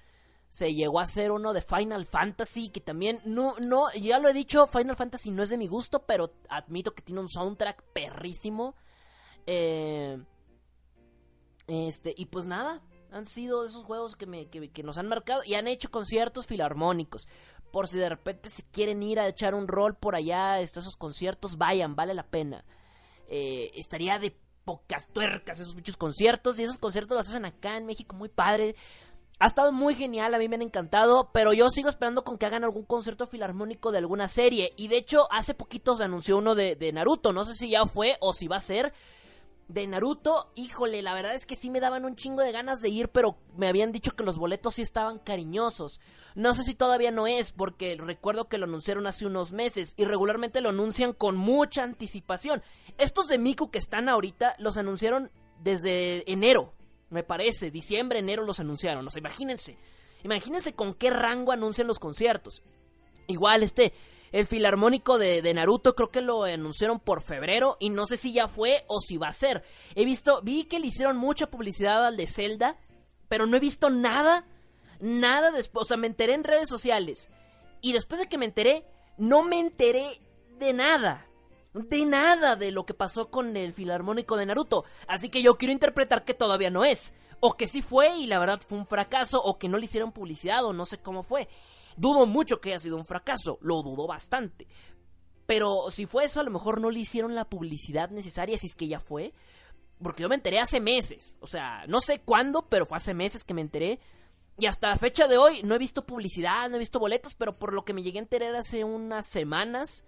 [0.50, 2.70] Se llegó a hacer uno de Final Fantasy.
[2.70, 6.06] Que también, no, no, ya lo he dicho, Final Fantasy no es de mi gusto.
[6.06, 8.76] Pero admito que tiene un soundtrack perrísimo.
[9.48, 10.24] Eh,
[11.68, 15.56] este, y pues nada, han sido esos juegos que, me, que, nos han marcado y
[15.56, 17.28] han hecho conciertos filarmónicos.
[17.72, 20.96] Por si de repente se quieren ir a echar un rol por allá, estos, esos
[20.96, 22.64] conciertos, vayan, vale la pena.
[23.28, 26.60] Eh, estaría de pocas tuercas esos muchos conciertos.
[26.60, 28.76] Y esos conciertos los hacen acá en México muy padre.
[29.40, 32.46] Ha estado muy genial, a mí me han encantado, pero yo sigo esperando con que
[32.46, 34.74] hagan algún concierto filarmónico de alguna serie.
[34.78, 37.86] Y de hecho, hace poquito se anunció uno de, de Naruto, no sé si ya
[37.86, 38.94] fue o si va a ser
[39.68, 42.90] de Naruto, híjole, la verdad es que sí me daban un chingo de ganas de
[42.90, 46.02] ir, pero me habían dicho que los boletos sí estaban cariñosos.
[46.36, 50.06] No sé si todavía no es, porque recuerdo que lo anunciaron hace unos meses y
[50.06, 52.62] regularmente lo anuncian con mucha anticipación.
[52.98, 55.32] Estos de Miku que están ahorita los anunciaron
[55.62, 56.74] desde enero,
[57.10, 59.06] me parece, diciembre, enero los anunciaron.
[59.08, 59.78] O sea, imagínense,
[60.24, 62.64] imagínense con qué rango anuncian los conciertos.
[63.28, 63.94] Igual este,
[64.32, 68.48] el filarmónico de, Naruto creo que lo anunciaron por febrero y no sé si ya
[68.48, 69.64] fue o si va a ser.
[69.96, 72.78] He visto, vi que le hicieron mucha publicidad al de Zelda,
[73.28, 74.46] pero no he visto nada,
[75.00, 75.84] nada después.
[75.84, 77.30] O sea, me enteré en redes sociales
[77.82, 78.86] y después de que me enteré,
[79.18, 80.06] no me enteré
[80.60, 81.28] de nada.
[81.76, 84.86] De nada de lo que pasó con el filarmónico de Naruto.
[85.08, 87.14] Así que yo quiero interpretar que todavía no es.
[87.42, 89.42] O que sí fue y la verdad fue un fracaso.
[89.44, 91.50] O que no le hicieron publicidad o no sé cómo fue.
[91.98, 94.68] Dudo mucho que haya sido un fracaso, lo dudo bastante.
[95.46, 98.76] Pero si fue eso, a lo mejor no le hicieron la publicidad necesaria, si es
[98.76, 99.34] que ya fue.
[100.02, 101.38] Porque yo me enteré hace meses.
[101.42, 104.00] O sea, no sé cuándo, pero fue hace meses que me enteré.
[104.58, 107.58] Y hasta la fecha de hoy no he visto publicidad, no he visto boletos, pero
[107.58, 110.06] por lo que me llegué a enterar hace unas semanas,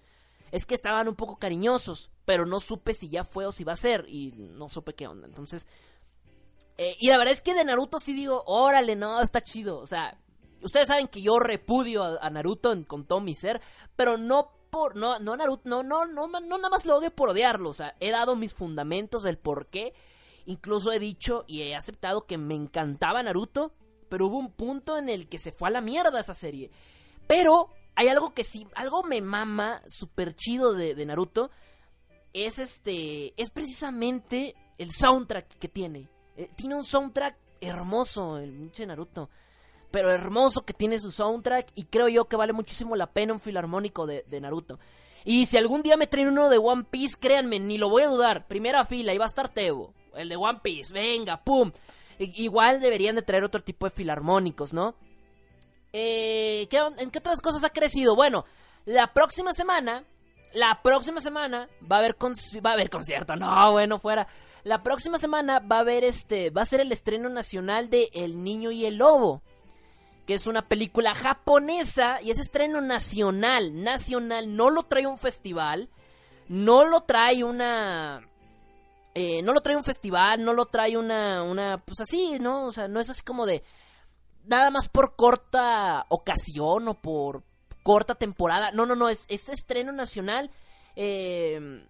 [0.51, 3.73] es que estaban un poco cariñosos, pero no supe si ya fue o si va
[3.73, 5.27] a ser, y no supe qué onda.
[5.27, 5.67] Entonces,
[6.77, 9.79] eh, y la verdad es que de Naruto sí digo, órale, no, está chido.
[9.79, 10.17] O sea,
[10.59, 13.61] Ustedes saben que yo repudio a, Naruto con todo mi ser,
[13.95, 17.29] pero no por no no Naruto no no no no nada más lo odio por
[17.29, 19.93] odiarlo, o sea, he dado mis fundamentos del por qué
[20.47, 23.73] Incluso he dicho y he aceptado que me encantaba Naruto,
[24.07, 26.71] pero hubo un punto en el que se fue a la mierda esa serie.
[27.27, 31.49] Pero hay algo que sí, algo me mama súper chido de, Naruto.
[32.31, 36.07] Es este, es precisamente el soundtrack que tiene.
[36.35, 39.31] Eh, tiene un soundtrack hermoso, el pinche Naruto.
[39.89, 43.39] Pero hermoso que tiene su soundtrack y creo yo que vale muchísimo la pena un
[43.39, 44.77] filarmónico de, Naruto.
[45.25, 48.09] Y si algún día me traen uno de One Piece, créanme, ni lo voy a
[48.09, 48.45] dudar.
[48.47, 51.71] Primera fila, ahí va a estar Tebo, el de One Piece, venga, pum.
[52.19, 54.93] Igual deberían de traer otro tipo de filarmónicos, ¿no?
[55.99, 56.67] Eh,
[56.99, 58.15] ¿En qué otras cosas ha crecido?
[58.15, 58.45] Bueno,
[58.85, 60.03] la próxima semana,
[60.53, 64.27] la próxima semana va a haber, va a haber concierto, no, bueno, fuera.
[64.63, 68.43] La próxima semana va a haber este, va a ser el estreno nacional de El
[68.43, 69.41] Niño y el Lobo,
[70.27, 75.89] que es una película japonesa y es estreno nacional, nacional, no lo trae un festival,
[76.47, 78.21] no lo trae una,
[79.15, 82.67] eh, no lo trae un festival, no lo trae una, una, pues así, ¿no?
[82.67, 83.63] O sea, no es así como de,
[84.47, 87.43] nada más por corta ocasión o por
[87.83, 90.51] corta temporada, no, no, no, es, es estreno nacional.
[90.95, 91.85] Eh,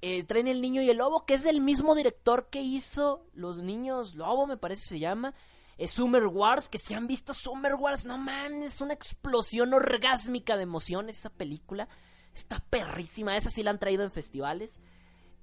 [0.00, 3.58] el Tren El Niño y el Lobo, que es el mismo director que hizo Los
[3.58, 5.34] Niños Lobo, me parece se llama.
[5.76, 10.56] Es Summer Wars, que si han visto Summer Wars, no mames, es una explosión orgásmica
[10.56, 11.88] de emociones esa película.
[12.34, 14.80] Está perrísima, esa sí la han traído en festivales.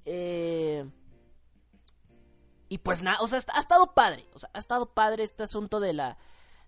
[0.05, 0.85] Eh...
[2.67, 5.79] Y pues nada, o sea, ha estado padre, o sea, ha estado padre este asunto
[5.79, 6.17] de la...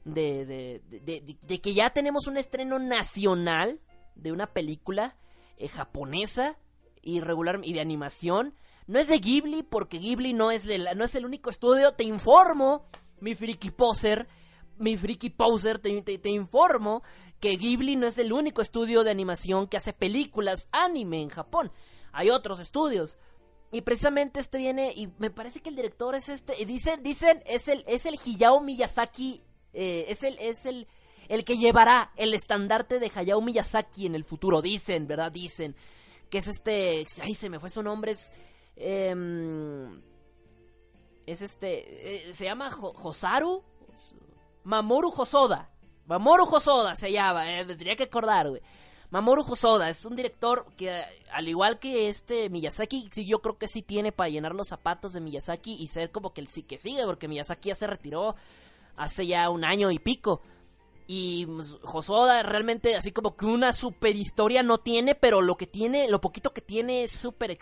[0.07, 3.81] De, de, de, de que ya tenemos un estreno nacional
[4.15, 5.15] de una película
[5.57, 6.57] eh, japonesa
[7.01, 8.53] irregular y de animación.
[8.85, 11.93] No es de Ghibli porque Ghibli no es, no es el único estudio.
[11.93, 12.85] Te informo,
[13.19, 14.27] mi friki poser,
[14.77, 17.03] mi friki poser, te, te, informo
[17.39, 21.71] que Ghibli no es el único estudio de animación que hace películas anime en Japón.
[22.11, 23.17] Hay otros estudios.
[23.71, 27.43] Y precisamente este viene, y me parece que el director es este, y dicen, dicen,
[27.45, 29.43] es el, es el Hayao Miyazaki,
[29.79, 30.87] eh, es el, es el,
[31.29, 35.31] el que llevará el estandarte de Hayao Miyazaki en el futuro, dicen, ¿verdad?
[35.31, 35.75] Dicen
[36.31, 38.31] que es este, ay, se me fue su nombre, es,
[38.75, 40.01] em,
[41.27, 43.63] es este, eh, se llama Josaru,
[44.63, 45.69] Mamoru Hosoda,
[46.07, 48.61] Mamoru Hosoda se llama, eh, tendría que acordar, güey.
[49.11, 53.67] Mamoru Hosoda es un director que, al igual que este Miyazaki, sí, yo creo que
[53.67, 56.79] sí tiene para llenar los zapatos de Miyazaki y ser como que el sí que
[56.79, 58.35] sigue, porque Miyazaki ya se retiró
[58.97, 60.41] hace ya un año y pico.
[61.07, 65.67] Y pues, Josoda realmente así como que una super historia no tiene, pero lo que
[65.67, 67.57] tiene, lo poquito que tiene es súper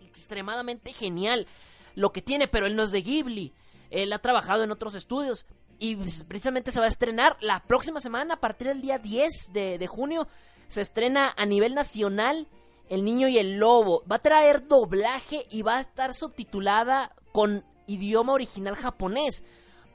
[0.00, 1.46] extremadamente genial.
[1.94, 3.54] Lo que tiene, pero él no es de Ghibli.
[3.90, 5.46] Él ha trabajado en otros estudios.
[5.78, 9.52] Y pues, precisamente se va a estrenar la próxima semana, a partir del día 10
[9.52, 10.26] de, de junio.
[10.66, 12.48] Se estrena a nivel nacional
[12.88, 14.02] El Niño y el Lobo.
[14.10, 19.44] Va a traer doblaje y va a estar subtitulada con idioma original japonés.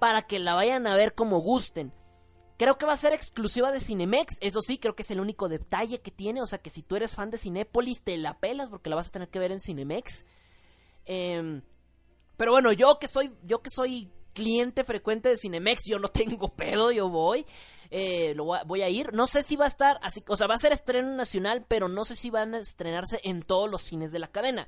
[0.02, 1.94] Para que la vayan a ver como gusten.
[2.58, 4.38] Creo que va a ser exclusiva de Cinemex.
[4.42, 6.42] Eso sí, creo que es el único detalle que tiene.
[6.42, 9.10] O sea que si tú eres fan de Cinépolis, te la pelas porque la vas
[9.10, 10.26] a tener que ver en Cinemex.
[11.06, 11.62] Em,
[12.36, 16.50] pero bueno, yo que soy, yo que soy cliente frecuente de Cinemex, yo no tengo
[16.50, 17.46] pedo, yo voy.
[17.92, 19.14] Eh, lo voy a ir.
[19.14, 21.90] No sé si va a estar así, o sea, va a ser estreno nacional, pero
[21.90, 24.68] no sé si van a estrenarse en todos los cines de la cadena.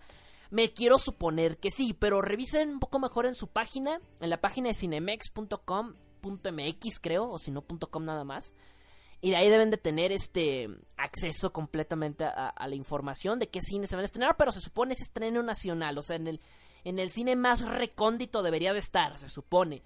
[0.50, 4.42] Me quiero suponer que sí, pero revisen un poco mejor en su página, en la
[4.42, 8.54] página de cinemex.com .mx creo, o si no .com nada más.
[9.22, 13.88] Y de ahí deben de tener este acceso completamente a, la información de qué cine
[13.88, 16.42] se van a estrenar, pero se supone es estreno nacional, o sea, en el,
[16.84, 19.84] en el cine más recóndito debería de estar, se supone.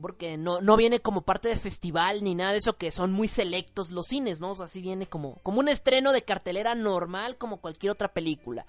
[0.00, 3.28] Porque no, no viene como parte de festival ni nada de eso, que son muy
[3.28, 4.52] selectos los cines, ¿no?
[4.52, 8.64] O sea, así viene como, como un estreno de cartelera normal como cualquier otra película.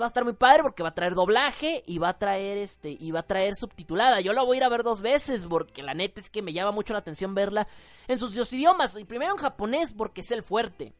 [0.00, 2.96] Va a estar muy padre porque va a traer doblaje y va a traer este
[2.98, 4.20] y va a traer subtitulada.
[4.20, 6.52] Yo la voy a ir a ver dos veces porque la neta es que me
[6.52, 7.66] llama mucho la atención verla
[8.08, 8.96] en sus dos idiomas.
[8.96, 10.92] Y primero en japonés porque es el fuerte.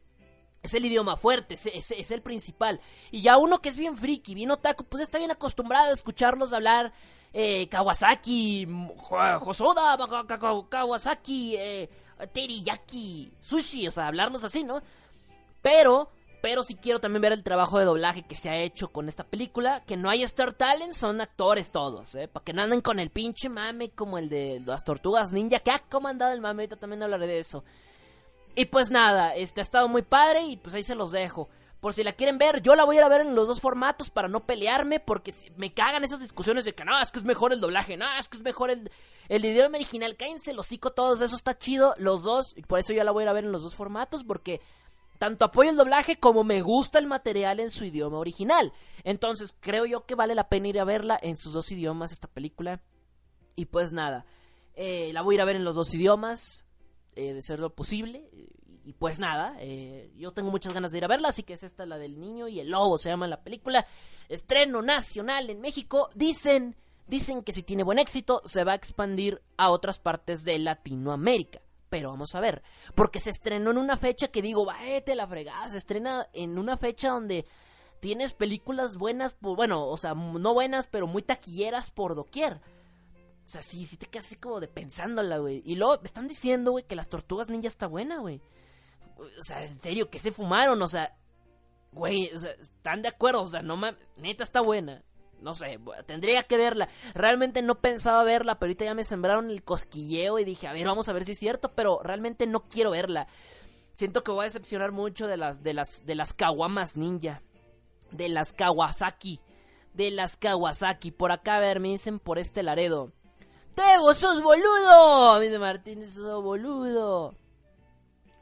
[0.61, 2.81] Es el idioma fuerte, es, el principal.
[3.11, 6.53] Y ya uno que es bien friki, bien otaku, pues está bien acostumbrado a escucharlos
[6.53, 6.91] hablar
[7.31, 8.67] eh, Kawasaki,
[9.41, 9.95] Hosoda,
[10.67, 11.89] Kawasaki, eh,
[12.33, 14.81] Teriyaki, Sushi, o sea, hablarlos así, ¿no?
[15.61, 16.09] Pero
[16.45, 19.23] pero sí quiero también ver el trabajo de doblaje que se ha hecho con esta
[19.23, 19.81] película.
[19.87, 22.27] Que no hay Star Talent, son actores todos, ¿eh?
[22.27, 25.57] Para que no anden con el pinche mame como el de las tortugas ninja.
[25.57, 27.63] Que ha comandado el mame, ahorita también hablaré de eso.
[28.55, 31.49] Y pues nada, este ha estado muy padre y pues ahí se los dejo.
[31.79, 33.59] Por si la quieren ver, yo la voy a ir a ver en los dos
[33.59, 37.25] formatos para no pelearme, porque me cagan esas discusiones de que no, es que es
[37.25, 38.91] mejor el doblaje, no, es que es mejor el,
[39.29, 40.15] el idioma original.
[40.15, 43.23] Cállense los hocico todos, eso está chido, los dos, y por eso yo la voy
[43.23, 44.61] a ir a ver en los dos formatos, porque
[45.17, 48.73] tanto apoyo el doblaje como me gusta el material en su idioma original.
[49.03, 52.27] Entonces creo yo que vale la pena ir a verla en sus dos idiomas esta
[52.27, 52.81] película.
[53.55, 54.25] Y pues nada,
[54.73, 56.65] eh, la voy a ir a ver en los dos idiomas,
[57.15, 58.29] eh, de ser lo posible.
[58.83, 61.63] Y pues nada, eh, yo tengo muchas ganas de ir a verla, así que es
[61.63, 63.87] esta la del niño y el lobo, se llama la película.
[64.29, 66.09] Estreno nacional en México.
[66.13, 66.75] Dicen,
[67.07, 71.64] dicen que si tiene buen éxito, se va a expandir a otras partes de Latinoamérica.
[71.95, 72.61] Pero vamos a ver,
[72.93, 76.75] porque se estrenó en una fecha que digo, vete la fregada, se estrena en una
[76.75, 77.45] fecha donde
[78.01, 82.55] tienes películas buenas, bueno, o sea, no buenas, pero muy taquilleras por doquier.
[83.45, 85.61] O sea, sí, sí te quedas así como de pensándola, güey.
[85.63, 88.41] Y luego me están diciendo, güey, que las tortugas ninja está buena, güey.
[89.17, 91.15] O sea, en serio, que se fumaron, o sea,
[91.93, 95.01] güey, o sea, están de acuerdo, o sea, no mames, neta está buena.
[95.45, 96.89] No sé, tendría que verla.
[97.13, 100.87] Realmente no pensaba verla, pero ahorita ya me sembraron el cosquilleo y dije, a ver,
[100.87, 103.27] vamos a ver si es cierto, pero realmente no quiero verla.
[103.93, 107.43] Siento que voy a decepcionar mucho de las de las de las Kawamas ninja,
[108.09, 109.39] de las Kawasaki,
[109.93, 111.11] de las Kawasaki.
[111.11, 113.11] Por acá, a ver, me dicen por este Laredo.
[113.75, 117.35] Tebo, sos boludo, me dice Martín, sos boludo.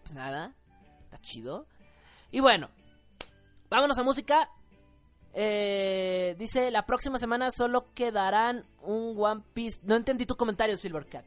[0.03, 0.55] Pues nada,
[1.03, 1.67] está chido.
[2.31, 2.69] Y bueno,
[3.69, 4.49] vámonos a música.
[5.33, 9.79] Eh, dice, la próxima semana solo quedarán un One Piece.
[9.83, 11.25] No entendí tu comentario, Silvercat.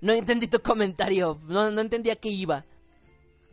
[0.00, 1.38] No entendí tu comentario.
[1.48, 2.64] No, no entendía qué iba.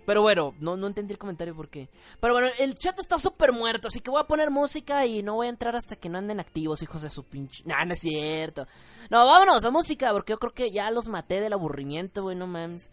[0.08, 1.90] Pero bueno, no, no entendí el comentario por qué.
[2.22, 5.36] Pero bueno, el chat está súper muerto, así que voy a poner música y no
[5.36, 7.62] voy a entrar hasta que no anden activos, hijos de su pinche...
[7.66, 8.68] No, no es cierto.
[9.10, 12.48] No, vámonos a música, porque yo creo que ya los maté del aburrimiento, güey, no
[12.48, 12.90] mames.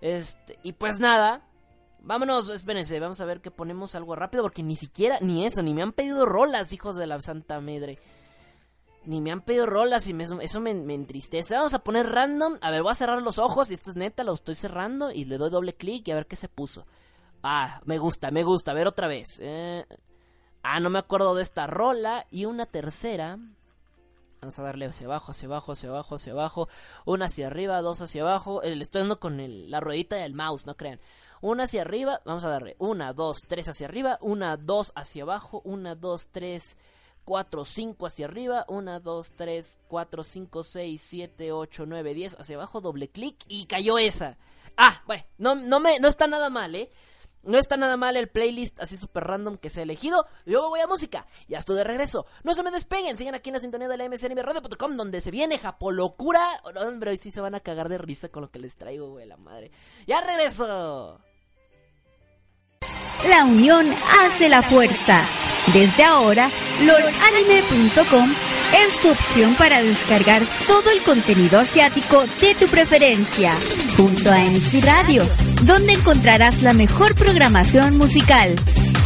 [0.00, 1.46] Este, y pues nada,
[2.06, 5.74] Vámonos, espérense, vamos a ver que ponemos algo rápido porque ni siquiera, ni eso, ni
[5.74, 7.98] me han pedido rolas, hijos de la santa madre.
[9.06, 11.56] Ni me han pedido rolas y eso me, entristece.
[11.56, 12.58] Vamos a poner random.
[12.60, 15.24] A ver, voy a cerrar los ojos y esto es neta, lo estoy cerrando y
[15.24, 16.86] le doy doble clic y a ver qué se puso.
[17.42, 18.70] Ah, me gusta, me gusta.
[18.70, 19.40] A ver otra vez.
[19.40, 19.84] Eh.
[20.62, 22.26] Ah, no me acuerdo de esta rola.
[22.30, 23.36] Y una tercera.
[24.40, 26.68] Vamos a darle hacia abajo, hacia abajo, hacia abajo, hacia abajo.
[27.04, 28.60] Una hacia arriba, dos hacia abajo.
[28.62, 29.38] Le estoy dando con
[29.70, 31.00] la ruedita del mouse, no crean.
[31.40, 32.76] Una hacia arriba, vamos a darle.
[32.78, 34.18] Una, dos, tres hacia arriba.
[34.20, 35.60] Una, dos hacia abajo.
[35.64, 36.76] Una, dos, tres,
[37.24, 38.64] cuatro, cinco hacia arriba.
[38.68, 42.80] Una, dos, tres, cuatro, cinco, seis, siete, ocho, nueve, diez hacia abajo.
[42.80, 44.38] Doble clic y cayó esa.
[44.76, 46.90] Ah, bueno, no, no, me, no está nada mal, ¿eh?
[47.46, 50.26] No está nada mal el playlist así super random que se ha elegido.
[50.46, 51.26] Luego voy a música.
[51.46, 52.26] Ya estoy de regreso.
[52.42, 53.16] No se me despeguen.
[53.16, 56.44] Sigan aquí en la sintonía de la msnbradio.com donde se viene Japolocura.
[56.64, 59.10] Oh, hombre, hoy sí se van a cagar de risa con lo que les traigo,
[59.10, 59.70] güey, la madre.
[60.08, 61.20] ¡Ya regreso!
[63.28, 63.86] La unión
[64.20, 65.22] hace la fuerza.
[65.72, 66.48] Desde ahora,
[66.80, 68.30] lordanime.com
[68.86, 73.52] es tu opción para descargar todo el contenido asiático de tu preferencia,
[73.96, 75.26] junto a MC Radio,
[75.62, 78.54] donde encontrarás la mejor programación musical,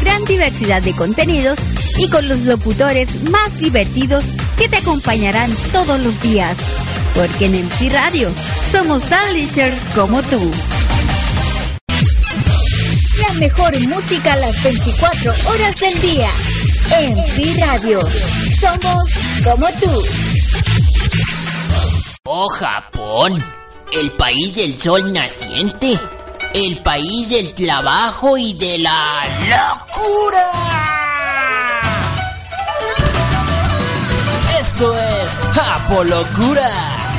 [0.03, 1.59] gran diversidad de contenidos
[1.97, 4.25] y con los locutores más divertidos
[4.59, 6.57] que te acompañarán todos los días.
[7.15, 8.31] Porque en MC Radio
[8.71, 9.31] somos tan
[9.95, 10.51] como tú
[13.41, 16.29] mejor música las 24 horas del día.
[16.91, 17.99] En Radio.
[18.61, 19.03] Somos
[19.43, 20.05] como tú.
[22.25, 23.43] Oh Japón,
[23.99, 25.99] el país del sol naciente,
[26.53, 30.51] el país del trabajo y de la locura.
[34.61, 37.10] Esto es Japolocura.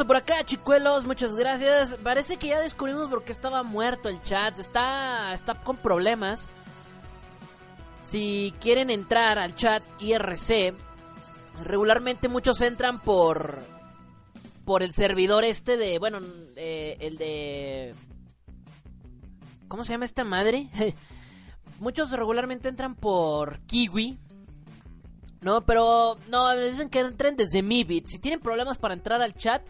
[0.00, 1.06] Por acá, chicuelos.
[1.06, 1.96] Muchas gracias.
[2.02, 4.58] Parece que ya descubrimos por qué estaba muerto el chat.
[4.58, 6.48] Está, está con problemas.
[8.02, 10.74] Si quieren entrar al chat IRC,
[11.62, 13.58] regularmente muchos entran por
[14.64, 16.18] por el servidor este de, bueno,
[16.56, 17.94] el de
[19.68, 20.68] ¿Cómo se llama esta madre?
[21.80, 24.18] muchos regularmente entran por Kiwi,
[25.42, 28.06] no, pero no, dicen que entren desde Mibit.
[28.06, 29.60] Si tienen problemas para entrar al chat,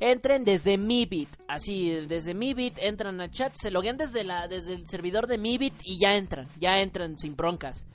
[0.00, 1.28] entren desde Mibit.
[1.46, 5.74] Así, desde Mibit entran al chat, se loguean desde, la, desde el servidor de Mibit
[5.84, 6.48] y ya entran.
[6.58, 7.86] Ya entran sin broncas.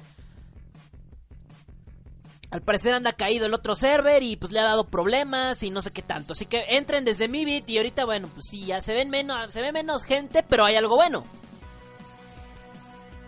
[2.51, 5.81] Al parecer anda caído el otro server y pues le ha dado problemas y no
[5.81, 6.33] sé qué tanto.
[6.33, 9.61] Así que entren desde Mibit y ahorita, bueno, pues sí, ya se ven menos, se
[9.61, 11.25] ve menos gente, pero hay algo bueno.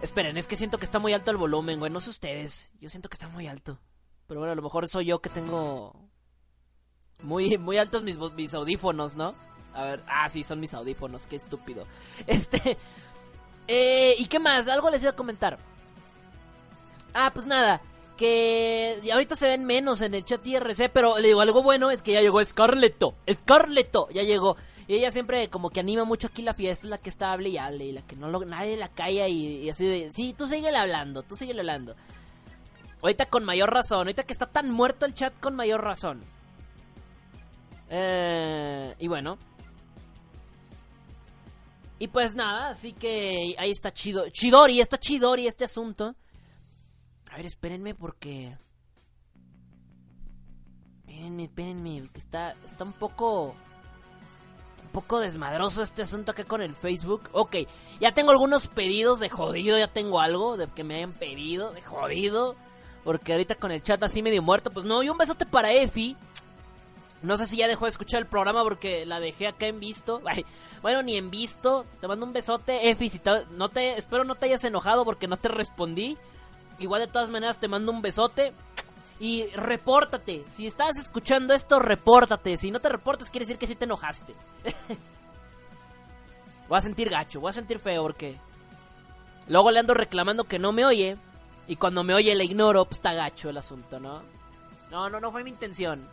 [0.01, 1.91] Esperen, es que siento que está muy alto el volumen, güey.
[1.91, 2.71] No sé ustedes.
[2.80, 3.80] Yo siento que está muy alto.
[4.28, 6.07] Pero bueno, a lo mejor soy yo que tengo
[7.24, 9.34] Muy, muy altos mis, audífonos, ¿no?
[9.74, 11.86] A ver, ah, sí, son mis audífonos, qué estúpido.
[12.28, 12.78] Este,
[13.68, 14.68] eh, ¿y qué más?
[14.68, 15.57] Algo les iba a comentar.
[17.13, 17.82] Ah, pues nada,
[18.18, 22.01] que ahorita se ven menos en el chat IRC, pero le digo, algo bueno es
[22.01, 24.57] que ya llegó Scarleto, Scarleto, ya llegó.
[24.88, 27.49] Y ella siempre como que anima mucho aquí la fiesta, es la que está hable
[27.49, 30.47] y hable, y la que no lo, nadie la calla y, así de, sí, tú
[30.47, 31.95] síguele hablando, tú síguele hablando.
[33.01, 36.24] Ahorita con mayor razón, ahorita que está tan muerto el chat con mayor razón.
[37.89, 39.38] Eh, y bueno.
[41.99, 44.29] Y pues nada, así que ahí está chido.
[44.29, 46.15] Chidori, está Chidori este asunto.
[47.31, 48.55] A ver, espérenme porque...
[50.99, 53.55] Espérenme, espérenme, que está, está un poco...
[54.83, 57.29] Un poco desmadroso este asunto acá con el Facebook.
[57.33, 57.57] Ok,
[57.99, 61.81] ya tengo algunos pedidos de jodido, ya tengo algo de que me hayan pedido, de
[61.81, 62.55] jodido.
[63.03, 66.15] Porque ahorita con el chat así medio muerto, pues no, y un besote para Efi.
[67.22, 70.22] No sé si ya dejó de escuchar el programa porque la dejé acá en visto.
[70.82, 71.86] bueno, ni en visto.
[71.99, 73.09] Te mando un besote, Efi.
[73.09, 76.18] Si no te, espero no te hayas enojado porque no te respondí.
[76.80, 78.53] Igual de todas maneras te mando un besote.
[79.20, 80.45] Y repórtate.
[80.49, 82.55] Si estás escuchando esto, repórtate.
[82.55, 84.36] Si no te reportas, quiere decir que sí te enojaste.
[86.70, 88.38] voy a sentir gacho, voy a sentir feo porque...
[89.47, 91.18] Luego le ando reclamando que no me oye.
[91.68, 94.22] Y cuando me oye le ignoro, pues está gacho el asunto, ¿no?
[94.91, 96.07] No, no, no fue mi intención.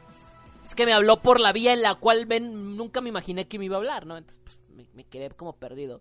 [0.65, 3.59] Es que me habló por la vía en la cual ven, nunca me imaginé que
[3.59, 4.17] me iba a hablar, ¿no?
[4.17, 6.01] Entonces pues, me, quedé como perdido.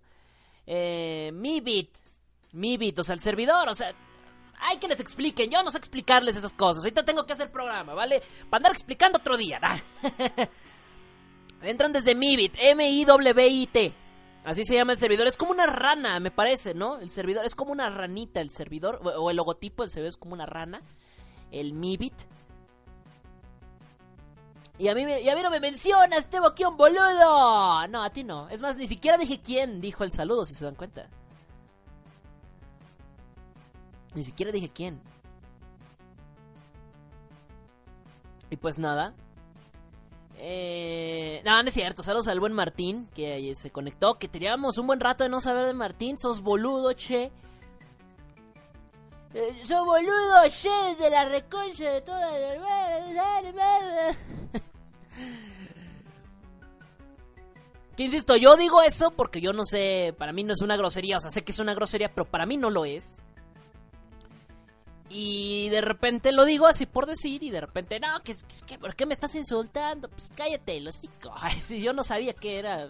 [0.66, 1.89] Eh, mi bit,
[2.53, 3.93] bit, o sea, el servidor, o sea,
[4.59, 6.84] hay que les expliquen, yo no sé explicarles esas cosas.
[6.84, 8.22] Ahorita tengo que hacer programa, ¿vale?
[8.49, 9.59] Para andar explicando otro día,
[11.61, 13.93] Entran desde Mibit, M-I-W-I-T.
[14.43, 15.28] Así se llama el servidor.
[15.28, 16.99] Es como una rana, me parece, ¿no?
[16.99, 18.99] El servidor es como una ranita, el servidor.
[19.01, 20.82] O el logotipo del servidor es como una rana.
[21.51, 22.14] El Mibit.
[24.84, 27.88] Y a mí, me, y a mí no me mencionas, te un boludo.
[27.88, 28.49] No, a ti no.
[28.49, 31.07] Es más, ni siquiera dije quién dijo el saludo, si se dan cuenta.
[34.13, 35.01] Ni siquiera dije quién.
[38.49, 39.13] Y pues nada.
[40.36, 42.03] Eh, no, no es cierto.
[42.03, 44.15] Saludos al buen Martín, que se conectó.
[44.15, 46.17] Que teníamos un buen rato de no saber de Martín.
[46.17, 47.31] Sos boludo, che.
[49.34, 52.34] Eh, sos boludo, che, desde la reconcha de toda
[57.95, 61.18] que insisto, yo digo eso porque yo no sé, para mí no es una grosería,
[61.18, 63.22] o sea, sé que es una grosería, pero para mí no lo es.
[65.09, 68.07] Y de repente lo digo así por decir y de repente, no,
[68.80, 70.09] ¿por qué me estás insultando?
[70.09, 70.89] Pues cállate, lo
[71.36, 72.89] Ay, si yo no sabía que era...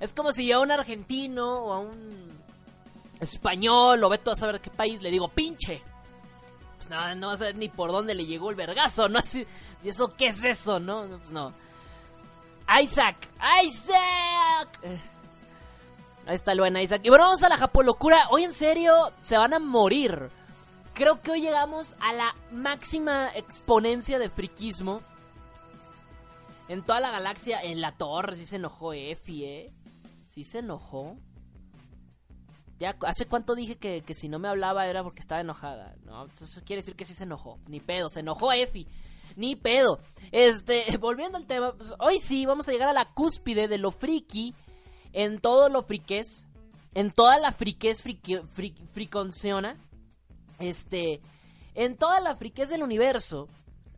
[0.00, 2.38] Es como si yo a un argentino o a un
[3.20, 5.82] español o veto a saber qué país le digo pinche.
[6.76, 9.18] Pues no, no vas a saber ni por dónde le llegó el vergazo, ¿no?
[9.18, 9.46] Así,
[9.82, 11.06] ¿Y eso qué es eso, no?
[11.18, 11.52] Pues no.
[12.82, 13.16] Isaac,
[13.64, 14.80] Isaac.
[16.26, 17.02] Ahí está el buen Isaac.
[17.04, 18.28] Y bueno, vamos a la Japolocura.
[18.30, 20.30] Hoy en serio se van a morir.
[20.92, 25.02] Creo que hoy llegamos a la máxima exponencia de friquismo.
[26.68, 29.72] En toda la galaxia, en la torre, sí se enojó Efi, ¿eh?
[30.28, 31.16] Sí se enojó.
[32.78, 35.94] Ya, ¿hace cuánto dije que, si no me hablaba era porque estaba enojada?
[36.04, 36.24] ¿No?
[36.24, 37.58] Entonces quiere decir que sí se enojó.
[37.68, 38.86] Ni pedo, se enojó Efi.
[39.34, 40.00] Ni pedo.
[40.32, 43.90] Este, volviendo al tema, pues, hoy sí vamos a llegar a la cúspide de lo
[43.90, 44.54] friki.
[45.12, 46.46] En todo lo friquez.
[46.94, 48.38] En toda la friquez friki,
[48.92, 49.76] friconciona.
[50.58, 51.20] Este,
[51.74, 53.48] en toda la friquez del universo,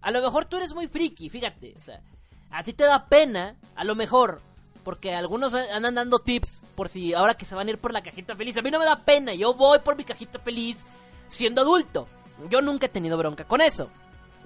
[0.00, 2.02] a lo mejor tú eres muy friki, fíjate, o sea,
[2.50, 4.42] a ti te da pena, a lo mejor,
[4.89, 8.03] porque algunos andan dando tips por si ahora que se van a ir por la
[8.03, 10.86] cajita feliz, a mí no me da pena, yo voy por mi cajita feliz
[11.26, 12.09] siendo adulto.
[12.49, 13.91] Yo nunca he tenido bronca con eso.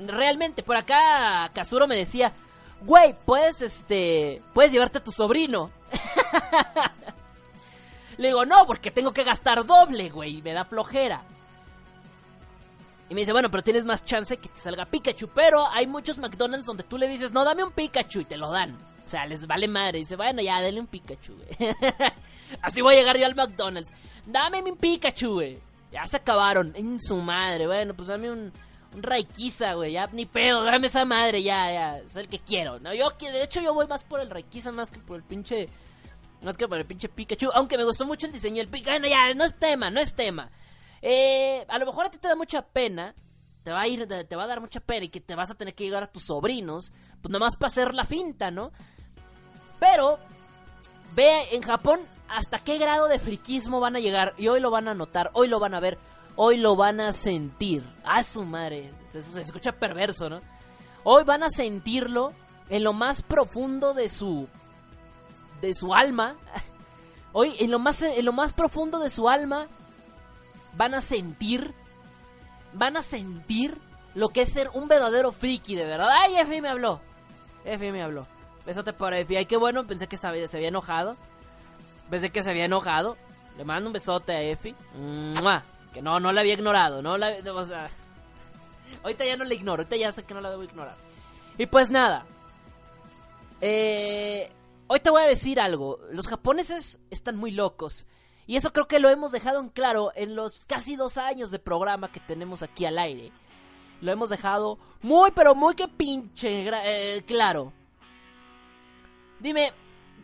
[0.00, 2.32] Realmente, por acá Kazuro me decía,
[2.80, 5.70] güey, puedes, este, puedes llevarte a tu sobrino.
[8.18, 11.22] Le digo, no, porque tengo que gastar doble, güey, me da flojera.
[13.08, 15.28] Y me dice, bueno, pero tienes más chance que te salga Pikachu.
[15.28, 18.50] Pero hay muchos McDonald's donde tú le dices, no, dame un Pikachu y te lo
[18.50, 18.76] dan.
[19.12, 19.98] O sea, les vale madre.
[19.98, 21.74] Dice, bueno, ya, dale un Pikachu, güey.
[22.62, 23.92] Así voy a llegar yo al McDonald's.
[24.24, 25.58] Dame mi Pikachu, güey.
[25.92, 26.72] Ya se acabaron.
[26.74, 27.66] En su madre.
[27.66, 28.50] Bueno, pues dame un,
[28.94, 29.92] un Raikiza, güey.
[29.92, 31.98] Ya ni pedo, dame esa madre, ya, ya.
[31.98, 32.80] Es el que quiero.
[32.80, 35.68] No, yo, de hecho, yo voy más por el Raikiza más que por el pinche.
[36.40, 37.50] Más que por el pinche Pikachu.
[37.52, 38.92] Aunque me gustó mucho el diseño del Pikachu.
[38.92, 40.50] Bueno, ya, no es tema, no es tema.
[41.02, 43.14] Eh, a lo mejor a ti te da mucha pena,
[43.62, 45.54] te va a ir, te va a dar mucha pena y que te vas a
[45.54, 48.72] tener que llegar a tus sobrinos, pues nomás para hacer la finta, ¿no?
[49.82, 50.20] Pero,
[51.12, 54.86] ve en Japón hasta qué grado de friquismo van a llegar y hoy lo van
[54.86, 55.98] a notar, hoy lo van a ver,
[56.36, 57.82] hoy lo van a sentir.
[58.04, 60.40] A su madre, eso se escucha perverso, ¿no?
[61.02, 62.32] Hoy van a sentirlo
[62.68, 64.46] en lo más profundo de su
[65.60, 66.36] de su alma.
[67.32, 69.66] Hoy en lo más en lo más profundo de su alma
[70.76, 71.74] van a sentir
[72.72, 73.78] van a sentir
[74.14, 76.08] lo que es ser un verdadero friki de verdad.
[76.08, 77.00] Ay, Efi me habló.
[77.64, 78.28] Efi me habló.
[78.64, 79.36] Besote para Efi.
[79.36, 81.16] Ay, qué bueno, pensé que se había, enojado.
[82.10, 83.16] Pensé que se había enojado.
[83.58, 84.74] Le mando un besote a Efi.
[84.94, 85.62] ¡Mua!
[85.92, 87.36] Que no, no la había ignorado, no la
[89.02, 90.96] ahorita ya no la ignoro, ahorita ya sé que no la debo ignorar.
[91.58, 92.24] Y pues nada.
[93.60, 94.50] Eh,
[94.86, 95.98] hoy te voy a decir algo.
[96.10, 98.06] Los japoneses están muy locos.
[98.46, 101.58] Y eso creo que lo hemos dejado en claro en los casi dos años de
[101.58, 103.30] programa que tenemos aquí al aire.
[104.00, 107.72] Lo hemos dejado muy, pero muy que pinche eh, claro.
[109.42, 109.72] Dime,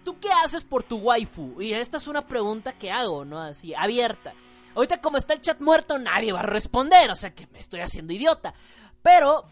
[0.04, 1.60] ¿tú qué haces por tu waifu?
[1.60, 3.40] Y esta es una pregunta que hago, ¿no?
[3.40, 4.32] Así, abierta.
[4.76, 7.80] Ahorita como está el chat muerto, nadie va a responder, o sea que me estoy
[7.80, 8.54] haciendo idiota.
[9.02, 9.44] Pero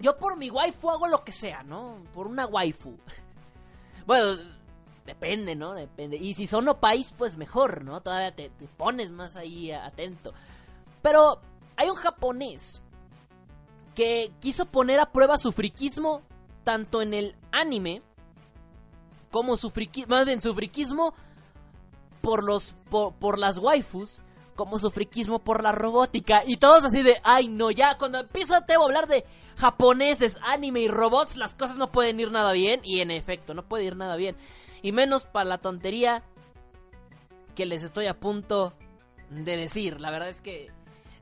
[0.00, 2.02] yo por mi waifu hago lo que sea, ¿no?
[2.12, 2.98] Por una waifu.
[4.04, 4.36] Bueno,
[5.04, 5.74] depende, ¿no?
[5.74, 6.16] Depende.
[6.16, 8.00] Y si son opais, pues mejor, ¿no?
[8.02, 10.32] Todavía te, te pones más ahí atento.
[11.02, 11.40] Pero
[11.76, 12.82] hay un japonés
[13.96, 16.22] que quiso poner a prueba su friquismo
[16.66, 18.02] tanto en el anime
[19.30, 21.14] como su friquismo, más bien su friquismo
[22.20, 24.20] por los por, las waifus
[24.56, 28.56] como su friquismo por la robótica y todos así de, ay no, ya cuando empieza
[28.56, 29.24] a hablar de
[29.56, 33.62] japoneses, anime y robots, las cosas no pueden ir nada bien y en efecto, no
[33.62, 34.36] puede ir nada bien.
[34.82, 36.24] Y menos para la tontería
[37.54, 38.72] que les estoy a punto
[39.30, 40.00] de decir.
[40.00, 40.72] La verdad es que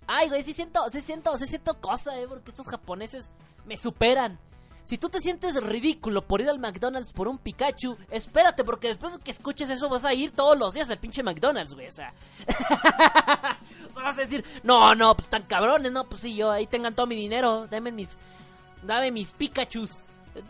[0.07, 3.31] Ay, güey, sí siento, sí siento, sí siento cosa, eh, porque estos japoneses
[3.65, 4.39] me superan.
[4.85, 9.15] Si tú te sientes ridículo por ir al McDonald's por un Pikachu, espérate, porque después
[9.15, 11.89] de que escuches eso vas a ir todos los días al pinche McDonald's, güey.
[11.89, 12.13] O sea,
[13.95, 17.07] vas a decir, no, no, pues tan cabrones, no, pues sí, yo ahí tengan todo
[17.07, 18.19] mi dinero, dame mis,
[18.83, 19.99] dame mis Pikachus,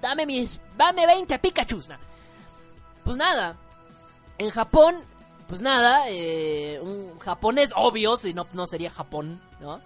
[0.01, 1.89] dame mis, dame 20 Pikachus.
[3.05, 3.57] Pues nada,
[4.39, 5.07] en Japón
[5.49, 9.81] pues nada, eh, un japonés, obvio, si no, no sería Japón, ¿no?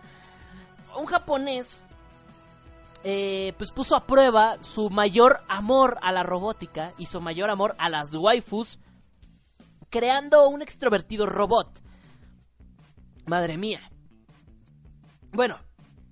[0.97, 1.83] Un japonés,
[3.11, 7.75] eh, pues puso a prueba su mayor amor a la robótica y su mayor amor
[7.79, 8.81] a las waifus,
[9.89, 11.83] creando un extrovertido robot.
[13.25, 13.91] Madre mía.
[15.33, 15.59] Bueno,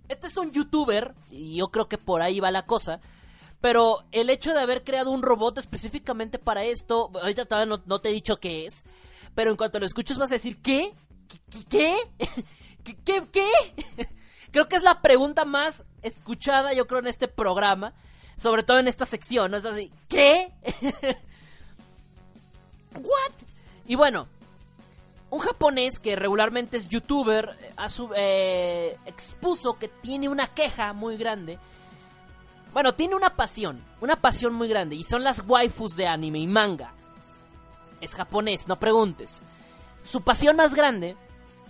[0.08, 3.00] este es un youtuber, y yo creo que por ahí va la cosa.
[3.60, 8.10] Pero el hecho de haber creado un robot específicamente para esto, ahorita todavía no te
[8.10, 8.84] he dicho qué es
[9.36, 10.92] pero en cuanto lo escuches vas a decir, ¿qué?
[11.68, 11.94] ¿Qué?
[12.84, 12.94] ¿Qué?
[13.04, 13.28] ¿Qué?
[13.30, 13.50] ¿Qué?
[14.56, 17.92] Creo que es la pregunta más escuchada, yo creo, en este programa,
[18.38, 19.58] sobre todo en esta sección, ¿no?
[19.58, 20.50] Es así, ¿qué?
[22.94, 23.32] ¿What?
[23.86, 24.28] Y bueno,
[25.28, 31.18] un japonés que regularmente es youtuber a su, eh, expuso que tiene una queja muy
[31.18, 31.58] grande.
[32.72, 36.46] Bueno, tiene una pasión, una pasión muy grande, y son las waifus de anime y
[36.46, 36.94] manga
[38.00, 39.42] es japonés, no preguntes.
[40.02, 41.14] Su pasión más grande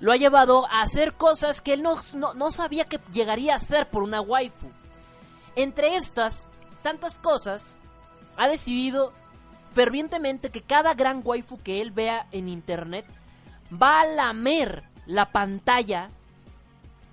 [0.01, 3.89] lo ha llevado a hacer cosas que él no, no, sabía que llegaría a hacer
[3.89, 4.71] por una waifu.
[5.55, 6.45] Entre estas
[6.83, 7.77] tantas cosas,
[8.37, 9.13] ha decidido
[9.73, 13.07] fervientemente que cada gran waifu que él vea en internet
[13.73, 16.11] va a lamer la pantalla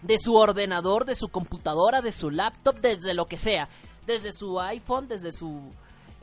[0.02, 3.70] de su ordenador, de su computadora, de su laptop, desde lo que sea.
[4.06, 5.62] Desde su iPhone, desde su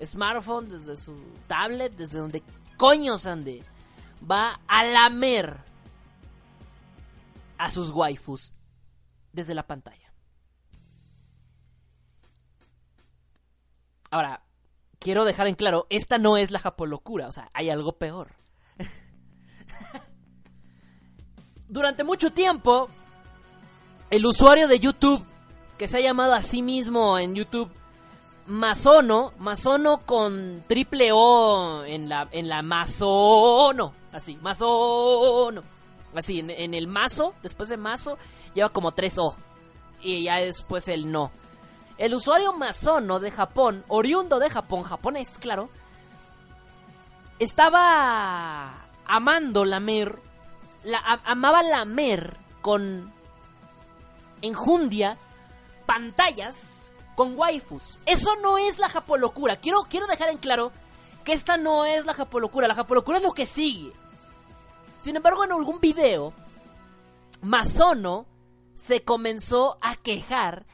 [0.05, 1.15] smartphone, desde su
[1.47, 2.43] tablet, desde donde
[2.77, 3.63] coño Sandy
[4.31, 5.70] va a lamer
[7.61, 8.55] a sus waifus
[9.33, 10.15] desde la pantalla.
[14.11, 14.43] Ahora,
[14.99, 18.33] quiero dejar en claro, esta no es la japolocura, o sea, hay algo peor.
[21.69, 22.89] Durante mucho tiempo,
[24.09, 25.23] el usuario de YouTube,
[25.77, 27.71] que se ha llamado a sí mismo en YouTube
[28.47, 35.63] Mazono, Mazono con triple O en la, en la Mazono, así, Mazono,
[36.15, 38.19] así, en, el mazo, después de mazo,
[38.55, 39.37] lleva como tres O,
[40.01, 41.31] y ya después el no.
[41.99, 45.69] El usuario Mazono de Japón, oriundo de Japón, japonés, claro,
[47.39, 50.19] estaba amando lamer,
[50.85, 53.13] la, amaba lamer con
[54.43, 55.17] enjundia
[55.87, 57.99] pantallas con waifus.
[58.07, 59.57] Eso no es la japolocura.
[59.57, 60.73] Quiero, quiero dejar en claro
[61.25, 62.69] que esta no es la japolocura.
[62.69, 63.93] La japolocura es lo que sigue.
[65.01, 66.35] Sin embargo, en algún video,
[67.41, 68.27] Mazono
[68.75, 70.67] se comenzó a quejar,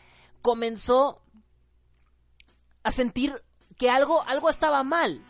[0.43, 1.23] comenzó
[2.83, 3.41] a sentir
[3.79, 5.25] que algo, algo estaba mal.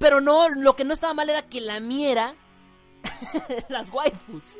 [0.00, 2.34] Pero no, lo que no estaba mal era que la miera
[3.68, 4.56] las waifus.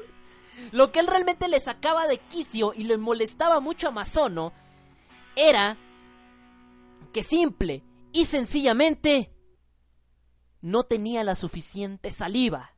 [0.71, 4.53] Lo que él realmente le sacaba de quicio y le molestaba mucho a Mazono
[5.35, 5.77] era
[7.13, 7.83] que simple
[8.13, 9.33] y sencillamente
[10.61, 12.72] no tenía la suficiente saliva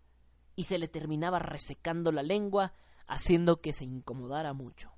[0.56, 2.72] y se le terminaba resecando la lengua
[3.06, 4.92] haciendo que se incomodara mucho.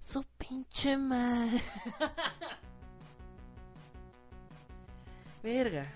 [0.00, 1.60] Su pinche madre.
[5.42, 5.92] Verga.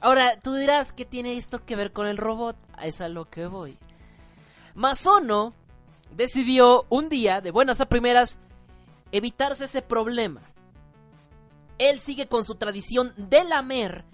[0.00, 2.56] Ahora, tú dirás que tiene esto que ver con el robot.
[2.80, 3.76] Es a lo que voy.
[4.74, 5.52] Masono
[6.14, 8.38] decidió un día, de buenas a primeras,
[9.10, 10.42] evitarse ese problema.
[11.78, 14.04] Él sigue con su tradición de lamer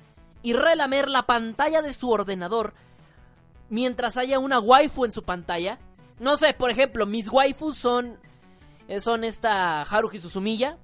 [0.44, 2.74] y relamer la pantalla de su ordenador
[3.70, 5.78] mientras haya una waifu en su pantalla.
[6.20, 8.18] No sé, por ejemplo, mis waifus son
[8.86, 10.78] eh, son esta Haruhi Suzumiya.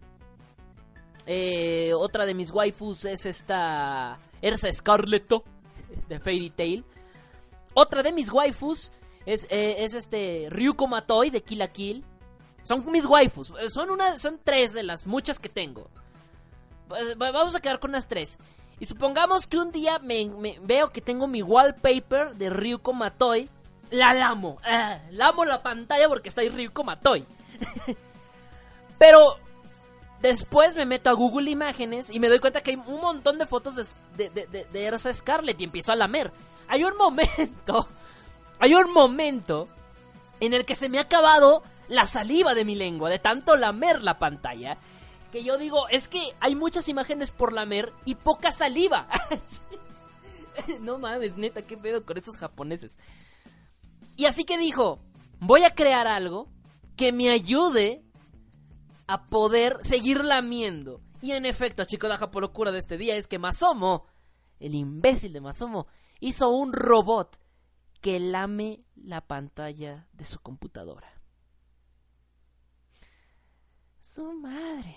[1.27, 5.45] Eh, otra de mis waifus es esta Ersa Scarletto
[6.09, 6.85] de Fairy Tail.
[7.75, 8.91] Otra de mis waifus
[9.27, 12.03] es, eh, es este Ryuko Matoi de Kill la Kill.
[12.63, 13.53] Son mis waifus.
[13.69, 15.91] Son, una, son tres de las muchas que tengo.
[16.89, 18.39] Pues, vamos a quedar con las tres.
[18.81, 23.51] Y supongamos que un día me, veo que tengo mi wallpaper de Ryuko Matoi.
[23.91, 24.59] La lamo.
[24.65, 27.27] Ah, lamo la pantalla porque está ahí Ryuko Matoi.
[28.99, 29.37] Pero
[30.23, 33.47] después me meto a Google Imágenes y me doy cuenta que hay un montón de
[33.47, 33.77] fotos
[34.17, 36.33] de, de, de, de Ersa Scarlett y empiezo a lamer.
[36.67, 37.87] Hay un momento,
[38.61, 39.69] hay un momento
[40.41, 44.03] en el que se me ha acabado la saliva de mi lengua de tanto lamer
[44.03, 44.79] la pantalla.
[45.33, 49.09] Que yo digo, es que hay muchas imágenes por lamer y poca saliva.
[50.81, 52.99] no mames, neta, qué pedo con estos japoneses.
[54.17, 55.01] Y así que dijo,
[55.39, 56.49] voy a crear algo
[56.97, 58.05] que me ayude
[59.07, 61.01] a poder seguir lamiendo.
[61.23, 64.07] Y en efecto, chicos, la japolocura de este día es que Masomo,
[64.59, 65.87] el imbécil de Masomo,
[66.21, 67.41] hizo un robot
[68.01, 71.13] que lame la pantalla de su computadora.
[74.01, 74.97] Su madre.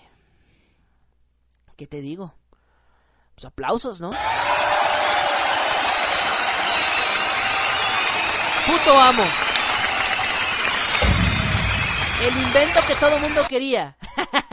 [1.76, 2.34] ¿Qué te digo?
[3.34, 4.10] Pues aplausos, ¿no?
[8.66, 9.24] Puto amo.
[12.22, 13.96] El invento que todo mundo quería.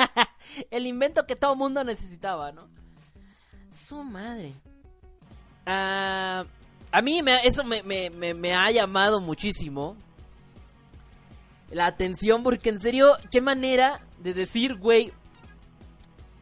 [0.71, 2.67] el invento que todo mundo necesitaba, ¿no?
[3.71, 4.53] Su madre.
[5.65, 6.43] Ah,
[6.91, 9.95] a mí eso me, me, ha llamado muchísimo
[11.69, 15.13] la atención porque en serio, qué manera de decir, güey,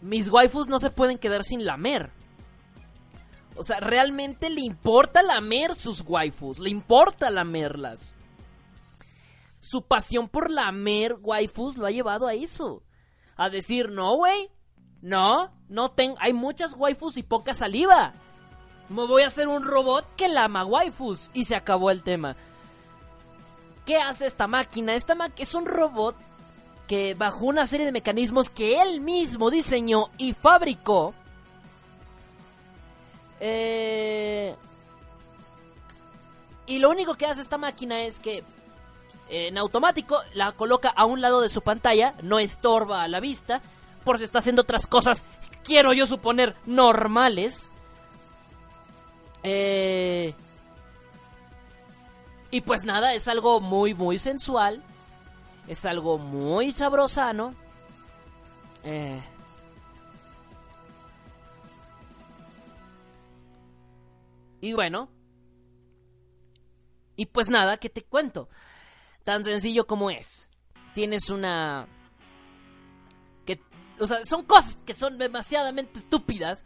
[0.02, 2.12] mis waifus no se pueden quedar sin lamer.
[3.56, 8.16] O sea, realmente le importa lamer sus waifus, le importa lamerlas
[9.70, 12.82] su pasión por lamer waifus lo ha llevado a eso.
[13.38, 14.50] A decir, no, güey.
[15.02, 16.18] No, no tengo.
[16.20, 18.14] Hay muchas waifus y poca saliva.
[18.89, 21.30] Me voy a hacer un robot que lama waifus.
[21.34, 22.36] Y se acabó el tema.
[23.86, 24.95] ¿Qué hace esta máquina?
[24.95, 26.16] Esta máquina es un robot
[26.90, 31.14] que bajo una serie de mecanismos que él mismo diseñó y fabricó.
[33.40, 34.56] Eh,
[36.66, 38.44] y lo único que hace esta máquina es que
[39.30, 43.62] en automático, la coloca a un lado de su pantalla, no estorba a la vista,
[44.04, 45.24] por si está haciendo otras cosas,
[45.64, 47.70] quiero yo suponer, normales.
[49.44, 50.34] Eh,
[52.50, 54.82] y pues nada, es algo muy, muy sensual.
[55.70, 57.54] Es algo muy sabrosano.
[58.84, 59.22] Eh,
[64.62, 65.10] y bueno.
[67.16, 68.50] Y pues nada, ¿qué te cuento?
[69.24, 70.50] Tan sencillo como es.
[70.96, 71.88] Tienes una...
[73.46, 73.62] Que,
[74.00, 76.66] o sea, son cosas que son demasiadamente estúpidas,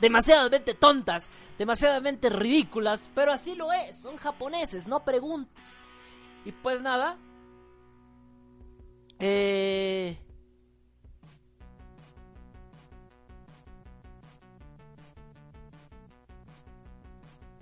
[0.00, 1.28] demasiadamente tontas,
[1.58, 4.00] demasiadamente ridículas, pero así lo es.
[4.00, 5.76] Son japoneses, no preguntes.
[6.44, 7.18] Y pues nada.
[9.26, 10.18] Eh...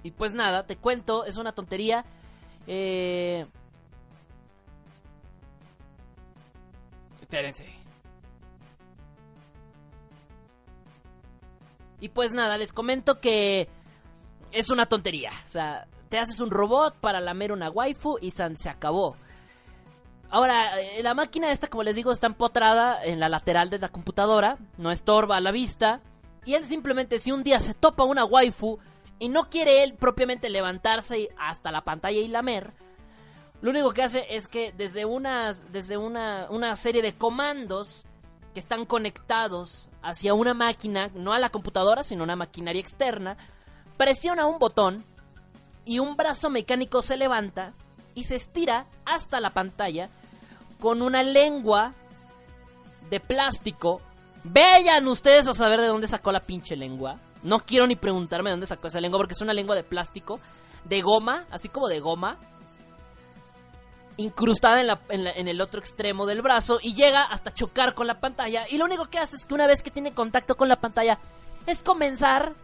[0.02, 2.04] Y pues nada, te cuento, es una tontería.
[2.66, 3.46] Eh...
[7.20, 7.66] Espérense.
[12.00, 13.68] Y pues nada, les comento que
[14.50, 15.30] es una tontería.
[15.44, 19.16] O sea, te haces un robot para lamer una waifu y se acabó.
[20.32, 23.90] Ahora, eh, la máquina esta, como les digo, está empotrada en la lateral de la
[23.90, 26.00] computadora, no estorba a la vista.
[26.46, 28.78] Y él simplemente, si un día se topa una waifu
[29.18, 32.72] y no quiere él propiamente levantarse hasta la pantalla y lamer,
[33.60, 38.06] lo único que hace es que desde, unas, desde una, una serie de comandos
[38.54, 43.36] que están conectados hacia una máquina, no a la computadora, sino a una maquinaria externa,
[43.98, 45.04] presiona un botón
[45.84, 47.74] y un brazo mecánico se levanta
[48.14, 50.08] y se estira hasta la pantalla,
[50.82, 51.94] con una lengua
[53.08, 54.02] de plástico.
[54.42, 57.20] Vayan ustedes a saber de dónde sacó la pinche lengua.
[57.44, 60.40] No quiero ni preguntarme de dónde sacó esa lengua porque es una lengua de plástico,
[60.82, 62.36] de goma, así como de goma,
[64.16, 68.64] incrustada en, en el otro extremo del brazo y llega hasta chocar con la pantalla.
[68.68, 71.20] Y lo único que hace es que una vez que tiene contacto con la pantalla
[71.64, 72.54] es comenzar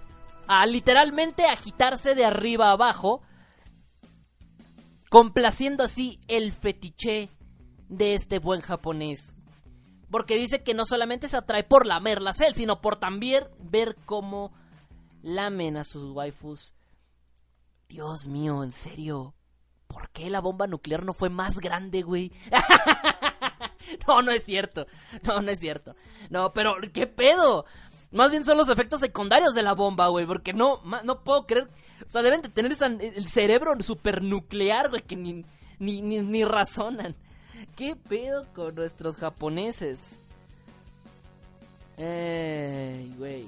[0.48, 3.22] a literalmente agitarse de arriba a abajo,
[5.08, 7.30] complaciendo así el fetiche
[7.88, 9.36] de este buen japonés.
[10.10, 14.52] Porque dice que no solamente se atrae por lamerlas él, sino por también ver cómo
[15.22, 16.72] lamen a sus waifus.
[17.88, 19.34] Dios mío, en serio.
[19.86, 22.32] ¿Por qué la bomba nuclear no fue más grande, güey?
[24.06, 24.86] no, no es cierto.
[25.24, 25.94] No, no es cierto.
[26.30, 27.64] No, pero ¿qué pedo?
[28.10, 30.26] Más bien son los efectos secundarios de la bomba, güey.
[30.26, 31.68] Porque no, no puedo creer.
[32.06, 35.44] O sea, deben de tener el cerebro supernuclear, güey, que ni,
[35.78, 37.14] ni, ni razonan.
[37.76, 40.16] ¿Qué pedo con nuestros japoneses?
[41.96, 43.46] Ey, güey.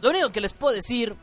[0.00, 1.16] Lo único que les puedo decir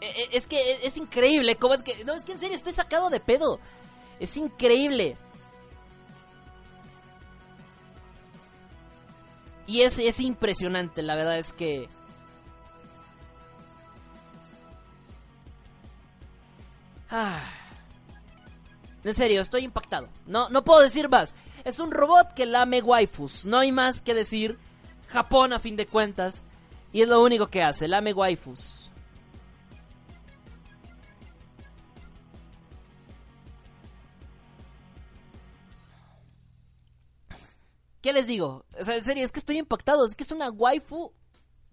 [0.00, 2.54] e- e- es que e- es increíble cómo es que no es que en serio
[2.54, 3.58] estoy sacado de pedo.
[4.20, 5.16] Es increíble.
[9.66, 11.88] Y es, es impresionante, la verdad es que
[17.16, 17.40] Ah.
[19.04, 20.08] En serio, estoy impactado.
[20.26, 21.36] No, no puedo decir más.
[21.64, 23.46] Es un robot que lame waifus.
[23.46, 24.58] No hay más que decir.
[25.08, 26.42] Japón, a fin de cuentas.
[26.92, 28.90] Y es lo único que hace, lame waifus.
[38.00, 38.64] ¿Qué les digo?
[38.78, 40.04] O sea, en serio, es que estoy impactado.
[40.04, 41.12] Es que es una waifu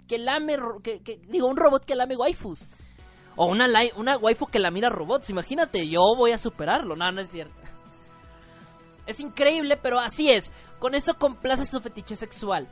[0.07, 0.57] que lame...
[0.83, 2.67] Que, que- digo, un robot que lame waifus.
[3.35, 5.29] O una, lai- una waifu que la mira robots.
[5.29, 6.95] Imagínate, yo voy a superarlo.
[6.95, 7.53] No, no es cierto.
[9.05, 10.51] Es increíble, pero así es.
[10.79, 12.67] Con eso complace su fetiche sexual.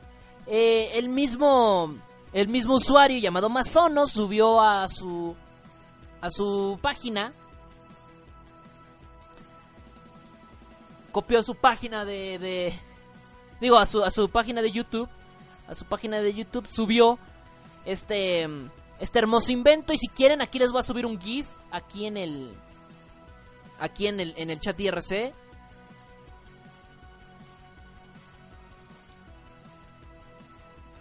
[0.46, 1.94] Eh, el mismo.
[2.32, 5.34] El mismo usuario llamado Masono subió a su.
[6.20, 7.32] a su página.
[11.12, 12.38] Copió su página de.
[12.38, 12.78] de-
[13.60, 15.08] digo, a su, a su página de YouTube.
[15.66, 17.18] A su página de YouTube subió
[17.84, 18.48] este.
[19.00, 19.92] Este hermoso invento.
[19.92, 21.46] Y si quieren, aquí les voy a subir un GIF.
[21.70, 22.54] Aquí en el.
[23.80, 25.32] Aquí en el, en el chat IRC.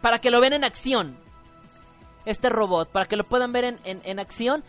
[0.01, 1.17] para que lo vean en acción.
[2.25, 4.63] Este robot, para que lo puedan ver en, en- en acción.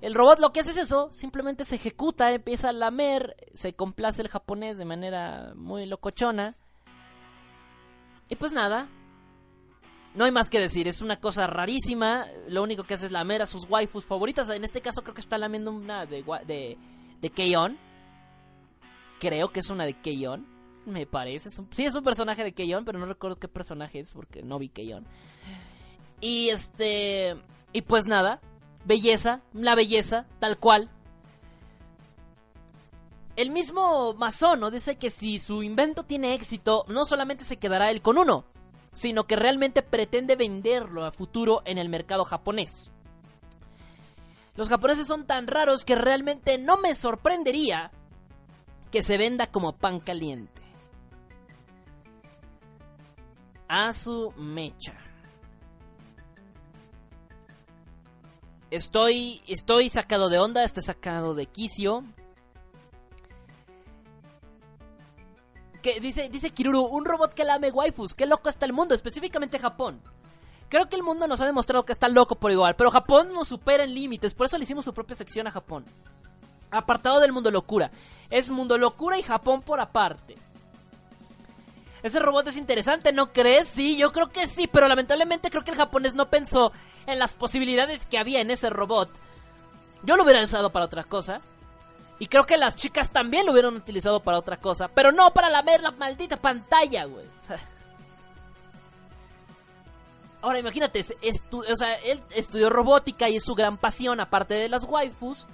[0.00, 4.22] El robot lo que hace es eso, simplemente se ejecuta, empieza a lamer, se complace
[4.22, 6.56] el japonés de manera muy locochona.
[8.28, 8.88] Y pues nada,
[10.14, 13.42] no hay más que decir, es una cosa rarísima, lo único que hace es lamer
[13.42, 16.78] a sus waifus favoritas, en este caso creo que está lamiendo una de, de,
[17.20, 17.76] de.
[19.20, 20.46] Creo que es una de Keion.
[20.86, 21.48] Me parece.
[21.48, 24.58] es sí, es un personaje de Keion, pero no recuerdo qué personaje es porque no
[24.58, 25.06] vi Keion.
[26.20, 27.36] Y este.
[27.72, 28.40] Y pues nada.
[28.86, 29.42] Belleza.
[29.52, 30.88] La belleza, tal cual.
[33.36, 38.02] El mismo Masono dice que si su invento tiene éxito, no solamente se quedará él
[38.02, 38.44] con uno,
[38.92, 42.90] sino que realmente pretende venderlo a futuro en el mercado japonés.
[44.56, 47.90] Los japoneses son tan raros que realmente no me sorprendería
[48.90, 50.60] que se venda como pan caliente.
[53.68, 54.94] A su mecha.
[58.70, 62.04] Estoy, estoy sacado de onda, estoy sacado de quicio.
[65.82, 69.58] Que dice, dice Kiruru, un robot que lame waifus, qué loco está el mundo, específicamente
[69.58, 70.00] Japón.
[70.68, 73.48] Creo que el mundo nos ha demostrado que está loco por igual, pero Japón nos
[73.48, 75.84] supera en límites, por eso le hicimos su propia sección a Japón.
[76.70, 77.90] Apartado del mundo locura.
[78.30, 80.36] Es mundo locura y Japón por aparte.
[82.02, 83.68] Ese robot es interesante, ¿no crees?
[83.68, 86.72] Sí, yo creo que sí, pero lamentablemente creo que el japonés no pensó
[87.06, 89.10] en las posibilidades que había en ese robot.
[90.02, 91.40] Yo lo hubiera usado para otra cosa.
[92.20, 94.86] Y creo que las chicas también lo hubieran utilizado para otra cosa.
[94.88, 97.26] Pero no para lamer la maldita pantalla, güey.
[100.42, 104.54] Ahora imagínate, es- estu- o sea, él estudió robótica y es su gran pasión, aparte
[104.54, 105.46] de las waifus.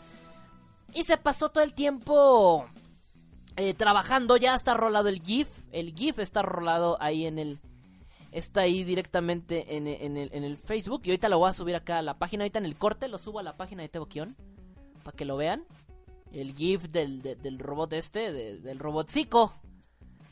[0.92, 2.66] Y se pasó todo el tiempo
[3.56, 5.48] eh, trabajando, ya está rolado el GIF.
[5.72, 7.58] El GIF está rolado ahí en el.
[8.30, 11.02] Está ahí directamente en, en el, en el Facebook.
[11.04, 12.44] Y ahorita lo voy a subir acá a la página.
[12.44, 14.36] Ahorita en el corte lo subo a la página de Teboquión.
[15.02, 15.64] Para que lo vean.
[16.32, 19.54] El GIF del, de- del robot este, de- del robotcico.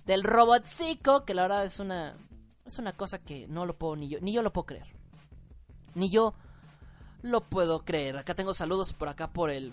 [0.07, 2.15] Del robotcico, que la verdad es una.
[2.67, 4.19] Es una cosa que no lo puedo ni yo.
[4.21, 4.87] Ni yo lo puedo creer.
[5.95, 6.35] Ni yo
[7.23, 8.17] lo puedo creer.
[8.19, 9.73] Acá tengo saludos por acá por el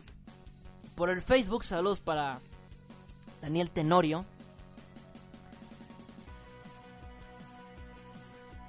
[0.96, 2.40] por el Facebook, saludos para
[3.42, 4.26] Daniel Tenorio.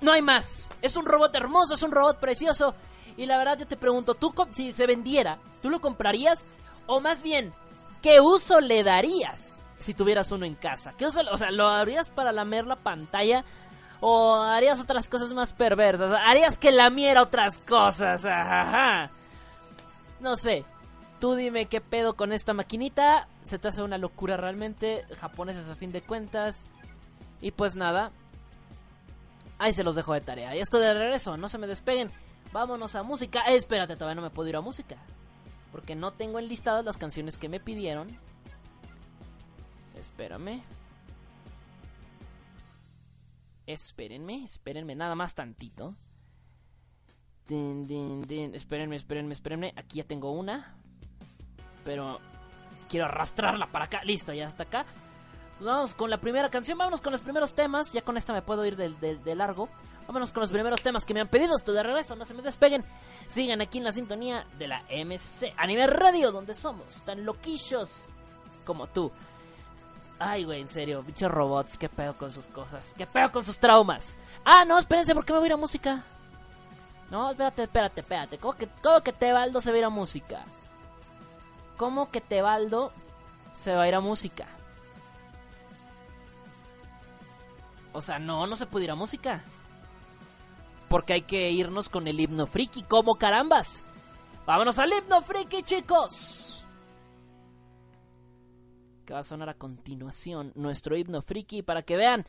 [0.01, 0.71] No hay más.
[0.83, 2.75] Es un robot hermoso, es un robot precioso.
[3.17, 6.47] Y la verdad yo te pregunto, tú si se vendiera, ¿tú lo comprarías?
[6.87, 7.53] O más bien,
[8.03, 10.93] ¿qué uso le darías si tuvieras uno en casa?
[10.97, 13.45] ¿Qué uso, o sea, ¿lo harías para lamer la pantalla?
[14.01, 16.13] ¿O harías otras cosas más perversas?
[16.13, 18.27] ¿Harías que lamiera otras cosas?
[20.19, 20.65] No sé.
[21.21, 23.29] Tú dime qué pedo con esta maquinita.
[23.45, 25.07] Se te hace una locura realmente.
[25.21, 26.67] Japoneses a fin de cuentas.
[27.41, 28.11] Y pues nada.
[29.59, 30.57] Ahí se los dejo de tarea.
[30.57, 32.11] Y esto de regreso, no se me despeguen.
[32.53, 33.43] Vámonos a música.
[33.43, 34.97] Espérate, todavía no me puedo ir a música.
[35.73, 38.09] Porque no tengo enlistadas las canciones que me pidieron.
[39.99, 40.63] Espérame.
[43.67, 45.95] Espérenme, espérenme nada más tantito.
[47.49, 49.75] Espérenme, espérenme, espérenme.
[49.77, 50.77] Aquí ya tengo una.
[51.85, 52.21] Pero
[52.89, 54.05] quiero arrastrarla para acá.
[54.05, 54.85] Listo, ya está acá.
[55.59, 56.77] vamos con la primera canción.
[56.77, 57.93] Vámonos con los primeros temas.
[57.93, 59.69] Ya con esta me puedo ir de largo.
[60.07, 61.57] Vámonos con los primeros temas que me han pedido.
[61.57, 62.85] Estoy de regreso, no se me despeguen.
[63.27, 68.09] Sigan aquí en la sintonía de la MC Anime Radio, donde somos tan loquillos
[68.65, 69.11] como tú.
[70.19, 73.59] Ay, güey, en serio, bichos robots, qué pedo con sus cosas, qué pedo con sus
[73.59, 74.19] traumas.
[74.45, 76.05] Ah, no, espérense, ¿por qué me voy a ir a música?
[77.11, 78.39] No, espérate, espérate, espérate.
[78.39, 80.45] ¿Cómo que, cómo que Tebaldo se va a ir a música?
[81.77, 82.93] ¿Cómo que Tebaldo
[83.55, 84.47] se va a ir a música?
[87.93, 89.43] O sea, no, no se puede ir a música
[90.93, 93.83] porque hay que irnos con el himno friki, como carambas.
[94.45, 96.67] Vámonos al himno friki, chicos.
[99.07, 102.27] Que va a sonar a continuación nuestro himno friki para que vean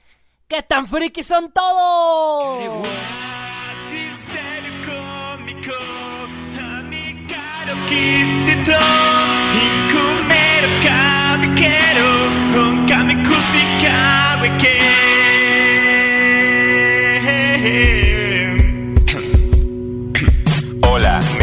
[0.47, 2.87] qué tan friki son todos.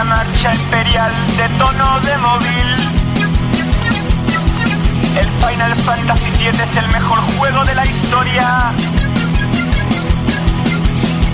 [0.00, 2.70] la marcha imperial de tono de móvil.
[5.20, 8.72] El Final Fantasy VII es el mejor juego de la historia.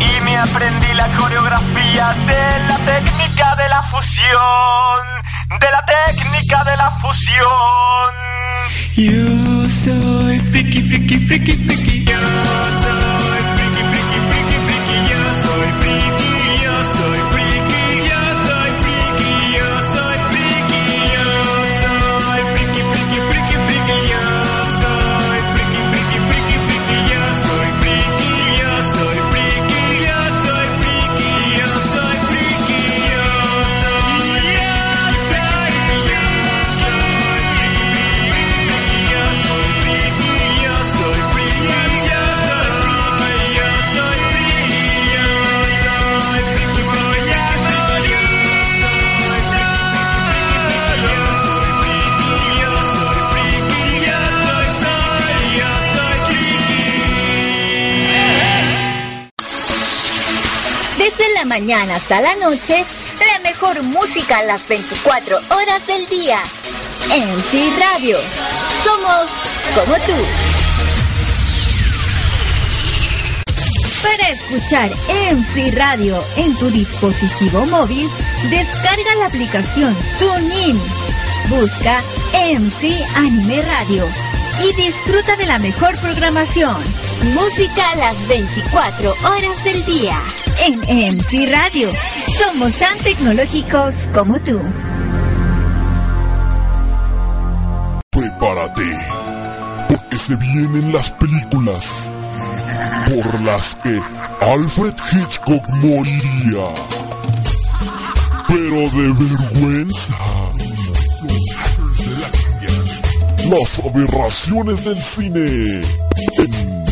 [0.08, 5.02] Y me aprendí la coreografía de la técnica de la fusión.
[5.60, 8.10] de la técnica de la fusión.
[8.96, 12.04] Yo soy friki, friki, friki, friki.
[12.04, 12.20] Yo
[12.82, 13.25] soy
[61.46, 62.84] mañana hasta la noche,
[63.20, 66.38] la mejor música a las 24 horas del día.
[67.08, 68.18] MC Radio.
[68.84, 69.30] Somos
[69.74, 70.12] como tú.
[74.02, 74.90] Para escuchar
[75.32, 78.08] MC Radio en tu dispositivo móvil,
[78.50, 80.80] descarga la aplicación TuneIn.
[81.48, 82.00] Busca
[82.32, 84.08] MC Anime Radio
[84.64, 86.76] y disfruta de la mejor programación.
[87.34, 90.20] Música a las 24 horas del día.
[90.64, 91.90] En MC Radio.
[92.38, 94.60] Somos tan tecnológicos como tú.
[98.10, 98.96] Prepárate,
[99.88, 102.12] porque se vienen las películas
[103.06, 104.00] por las que
[104.40, 106.74] Alfred Hitchcock moriría.
[108.48, 110.14] Pero de vergüenza.
[113.50, 115.82] Las aberraciones del cine
[116.38, 116.84] en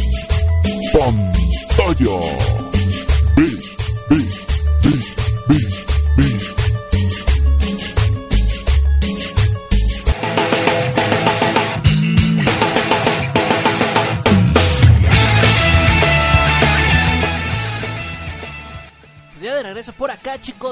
[0.93, 2.64] pantalla.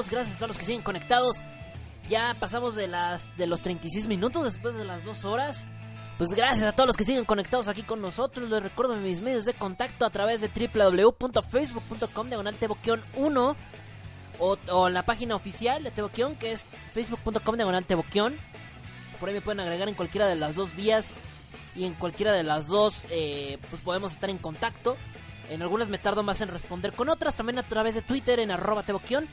[0.09, 1.37] Gracias a todos los que siguen conectados.
[2.09, 5.67] Ya pasamos de las de los 36 minutos después de las 2 horas.
[6.17, 8.49] Pues gracias a todos los que siguen conectados aquí con nosotros.
[8.49, 13.55] Les recuerdo mis medios de contacto a través de www.facebook.com diagonal teboquión 1
[14.39, 17.85] o, o la página oficial de Teboquión que es facebook.com diagonal.
[17.85, 21.13] Por ahí me pueden agregar en cualquiera de las dos vías
[21.75, 24.97] y en cualquiera de las dos eh, pues podemos estar en contacto.
[25.49, 28.51] En algunas me tardo más en responder con otras, también a través de Twitter en
[28.51, 29.27] arroba teboquión,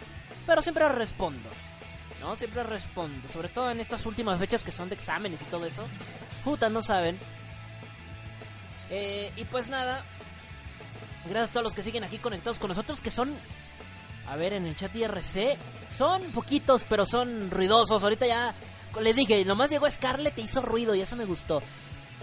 [0.47, 1.49] pero siempre respondo.
[2.20, 5.64] No, siempre respondo, sobre todo en estas últimas fechas que son de exámenes y todo
[5.64, 5.86] eso.
[6.45, 7.18] Puta, no saben.
[8.91, 10.05] Eh, y pues nada,
[11.24, 13.32] gracias a todos los que siguen aquí conectados con nosotros, que son,
[14.28, 15.57] a ver, en el chat IRC,
[15.97, 18.03] son poquitos, pero son ruidosos.
[18.03, 18.55] Ahorita ya,
[19.01, 21.62] les dije, nomás llegó Scarlett e hizo ruido y eso me gustó.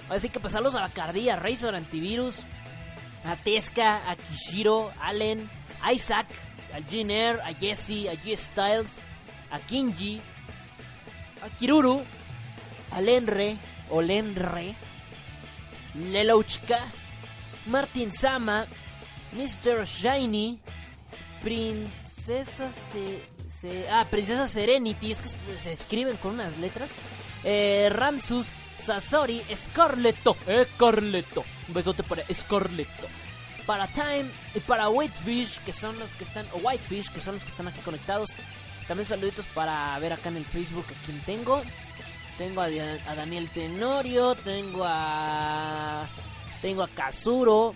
[0.10, 2.44] Así que pues saludos a Bacardi, a Razor Antivirus,
[3.26, 5.50] a Tesca, a Kishiro, Allen,
[5.92, 6.28] Isaac,
[6.74, 9.00] a Jin a Jesse, a G Styles,
[9.52, 10.20] a Kinji,
[11.42, 12.04] a Kiruru,
[12.92, 13.56] a Lenre,
[13.90, 14.74] o Lenre,
[15.96, 16.80] Lelouchka,
[17.68, 18.66] Martin Sama,
[19.34, 19.86] Mr.
[19.86, 20.60] Shiny,
[21.44, 26.90] Princesa se, se- ah, Princesa Serenity, es que se, escriben con unas letras.
[27.44, 28.52] Eh, Ramsus,
[28.84, 30.36] Sasori, Scarletto,
[30.76, 31.44] Scarletto.
[31.68, 33.08] Un besote para Scarletto.
[33.68, 37.44] Para Time y para Whitefish, que son los que están, o Whitefish, que son los
[37.44, 38.36] que están aquí conectados.
[38.88, 41.62] También saluditos para ver acá en el Facebook a quien tengo.
[42.38, 46.08] Tengo a, Daniel Tenorio, tengo a.
[46.62, 47.76] Tengo a Kazuro,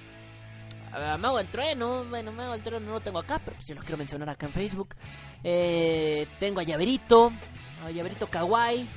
[0.92, 2.06] a Mago del Trueno.
[2.06, 4.46] Bueno, Mago del Trueno no lo tengo acá, pero pues yo lo quiero mencionar acá
[4.46, 4.96] en Facebook.
[5.44, 7.32] Eh, tengo a Llaverito,
[7.86, 8.88] a Llaverito Kawaii.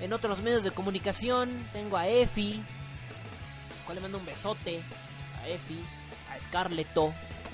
[0.00, 2.62] En otros medios de comunicación tengo a Efi,
[3.84, 4.80] cual le mando un besote.
[5.42, 5.78] A Efi,
[6.40, 7.12] Scarleto,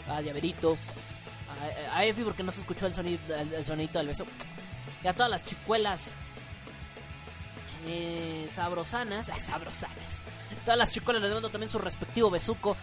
[0.09, 0.77] a Llaverito,
[1.93, 4.27] a, a Efi porque no se escuchó el sonido, el, del beso.
[5.03, 6.13] Y a todas las chicuelas
[7.87, 10.23] eh, sabrosanas, ay, sabrosanas.
[10.65, 12.77] Todas las chicuelas les mando también su respectivo besuco.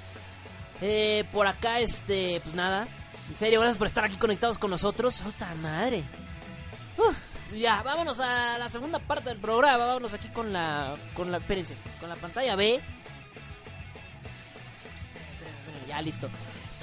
[0.82, 2.88] Eh, por acá, este, pues nada.
[3.30, 5.20] En serio, gracias por estar aquí conectados con nosotros.
[5.20, 6.04] ¡Puta madre!
[7.56, 9.86] Ya, vámonos a la segunda parte del programa.
[9.86, 10.96] Vámonos aquí con la.
[11.14, 11.38] Con la.
[11.38, 12.82] Espérense, con la pantalla B.
[16.02, 16.30] Listo.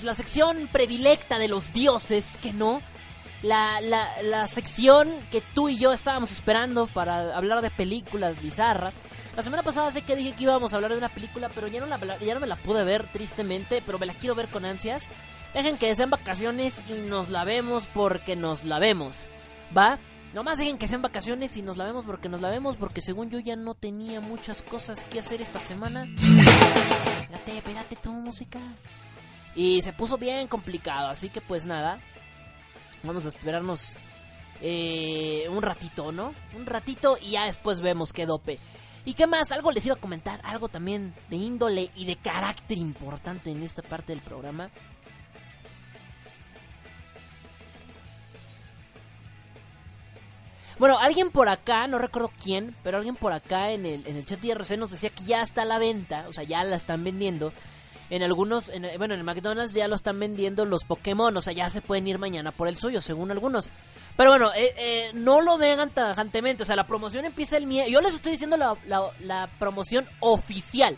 [0.03, 2.81] La sección predilecta de los dioses, que no.
[3.43, 8.93] La, la, sección que tú y yo estábamos esperando para hablar de películas bizarras.
[9.35, 11.81] La semana pasada sé que dije que íbamos a hablar de una película, pero ya
[11.81, 14.67] no, la, ya no me la pude ver tristemente, pero me la quiero ver con
[14.67, 15.09] ansias.
[15.55, 19.27] Dejen que sean vacaciones y nos la vemos porque nos la vemos.
[19.77, 19.99] ¿Va?
[20.35, 23.31] Nomás digan que sean vacaciones y nos la vemos porque nos la vemos porque según
[23.31, 26.05] yo ya no tenía muchas cosas que hacer esta semana.
[26.05, 28.61] Espérate, espérate tu música.
[29.55, 31.99] Y se puso bien complicado, así que pues nada.
[33.03, 33.97] Vamos a esperarnos
[34.61, 36.35] eh, un ratito, ¿no?
[36.57, 38.59] Un ratito y ya después vemos qué dope.
[39.05, 39.51] ¿Y qué más?
[39.53, 43.83] Algo les iba a comentar, algo también de índole y de carácter importante en esta
[43.83, 44.71] parte del programa.
[50.79, 54.25] Bueno, alguien por acá, no recuerdo quién, pero alguien por acá en el, en el
[54.25, 57.05] chat IRC nos decía que ya está a la venta, o sea, ya la están
[57.05, 57.53] vendiendo.
[58.11, 61.53] En algunos, en- bueno, en el McDonald's ya lo están vendiendo los Pokémon, o sea,
[61.53, 63.71] ya se pueden ir mañana por el suyo, según algunos.
[64.17, 67.93] Pero bueno, eh, eh, no lo dejan tajantemente, o sea, la promoción empieza el miércoles.
[67.95, 70.97] Yo les estoy diciendo la, la- la promoción oficial.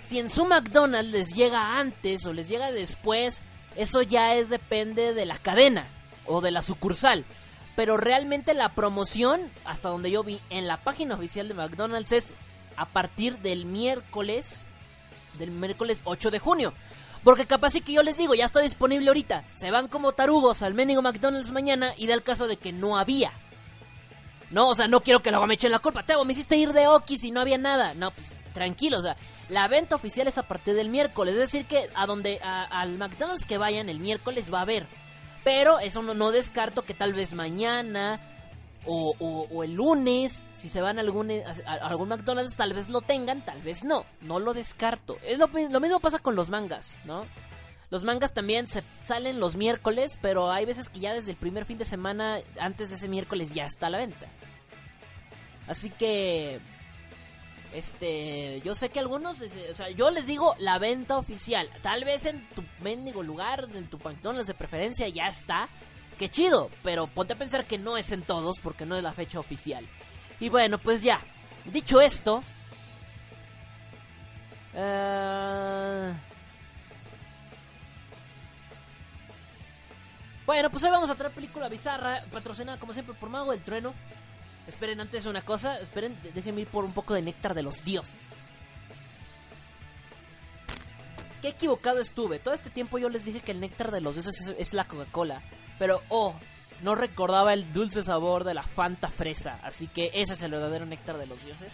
[0.00, 3.42] Si en su McDonald's les llega antes o les llega después,
[3.74, 5.84] eso ya es depende de la cadena
[6.26, 7.24] o de la sucursal.
[7.74, 12.32] Pero realmente la promoción, hasta donde yo vi en la página oficial de McDonald's, es
[12.76, 14.62] a partir del miércoles,
[15.38, 16.72] del miércoles 8 de junio.
[17.24, 19.44] Porque capaz sí que yo les digo, ya está disponible ahorita.
[19.56, 22.96] Se van como tarugos al mendigo McDonald's mañana y da el caso de que no
[22.98, 23.32] había.
[24.50, 26.04] No, o sea, no quiero que luego me echen la culpa.
[26.04, 27.94] Teo, me hiciste ir de Okis y no había nada.
[27.94, 29.16] No, pues tranquilo, o sea,
[29.48, 31.34] la venta oficial es a partir del miércoles.
[31.34, 34.86] Es decir, que a donde a- al McDonald's que vayan el miércoles va a haber.
[35.42, 38.20] Pero eso no, no descarto que tal vez mañana
[38.86, 42.88] o, o- o el lunes, si se van a algún, a algún McDonald's, tal vez
[42.88, 44.04] lo tengan, tal vez no.
[44.20, 45.18] No lo descarto.
[45.24, 47.24] Es lo, lo mismo pasa con los mangas, ¿no?
[47.90, 51.64] Los mangas también se salen los miércoles, pero hay veces que ya desde el primer
[51.66, 54.26] fin de semana, antes de ese miércoles, ya está a la venta.
[55.68, 56.58] Así que.
[57.74, 58.60] Este.
[58.64, 59.40] Yo sé que algunos.
[59.40, 61.68] O sea, yo les digo la venta oficial.
[61.82, 65.68] Tal vez en tu mendigo lugar, en tu McDonald's de preferencia, ya está.
[66.18, 66.70] Qué chido.
[66.82, 69.86] Pero ponte a pensar que no es en todos, porque no es la fecha oficial.
[70.40, 71.20] Y bueno, pues ya.
[71.64, 72.42] Dicho esto.
[74.74, 76.12] eh,
[80.46, 83.92] Bueno, pues hoy vamos a traer película bizarra, patrocinada como siempre por Mago del Trueno.
[84.68, 88.14] Esperen antes una cosa, esperen, déjenme ir por un poco de néctar de los dioses.
[91.42, 92.38] Qué equivocado estuve.
[92.38, 94.84] Todo este tiempo yo les dije que el néctar de los dioses es, es la
[94.84, 95.42] Coca-Cola.
[95.78, 96.34] Pero, oh,
[96.82, 99.58] no recordaba el dulce sabor de la Fanta fresa.
[99.62, 101.72] Así que ese es el verdadero néctar de los dioses.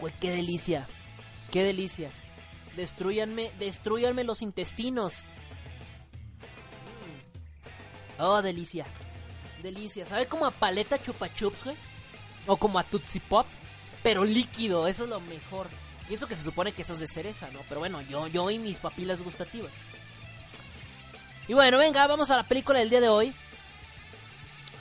[0.00, 0.86] Uy, qué delicia.
[1.50, 2.10] Qué delicia.
[2.76, 5.24] Destruyanme, destruyanme los intestinos.
[8.18, 8.86] Oh, delicia.
[9.62, 10.06] Delicia.
[10.06, 11.76] ¿Sabe como a paleta chupa chups, güey?
[12.46, 13.46] O como a Tootsie Pop,
[14.02, 14.86] pero líquido.
[14.86, 15.66] Eso es lo mejor.
[16.08, 17.60] Y eso que se supone que eso es de cereza, ¿no?
[17.68, 19.72] Pero bueno, yo, yo y mis papilas gustativas.
[21.48, 23.34] Y bueno, venga, vamos a la película del día de hoy.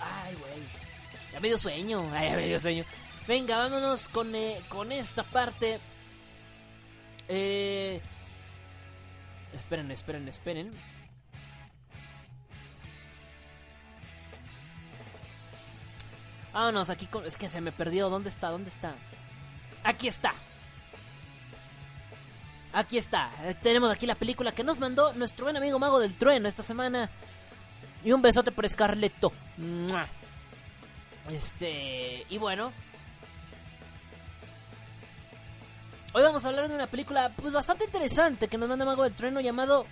[0.02, 0.62] Ay, güey.
[1.32, 2.10] Ya me dio sueño.
[2.14, 2.84] Ay, ya me dio sueño.
[3.26, 5.80] Venga, vámonos con, eh, con esta parte.
[7.30, 8.02] Eh...
[9.54, 10.74] Esperen, esperen, esperen.
[16.52, 17.26] Vámonos aquí con...
[17.26, 18.10] Es que se me perdió.
[18.10, 18.50] ¿Dónde está?
[18.50, 18.94] ¿Dónde está?
[19.86, 20.34] Aquí está.
[22.74, 23.32] Aquí está.
[23.62, 27.10] Tenemos aquí la película que nos mandó nuestro buen amigo Mago del Trueno esta semana.
[28.04, 29.32] Y un besote por Scarletto.
[31.30, 32.26] Este...
[32.30, 32.72] Y bueno.
[36.14, 39.14] Hoy vamos a hablar de una película pues bastante interesante que nos manda Mago del
[39.14, 39.86] Trueno llamado...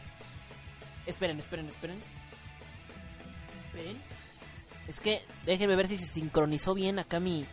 [1.06, 2.02] Esperen, esperen, esperen.
[3.60, 4.02] Esperen.
[4.88, 7.46] Es que déjenme ver si se sincronizó bien acá mi,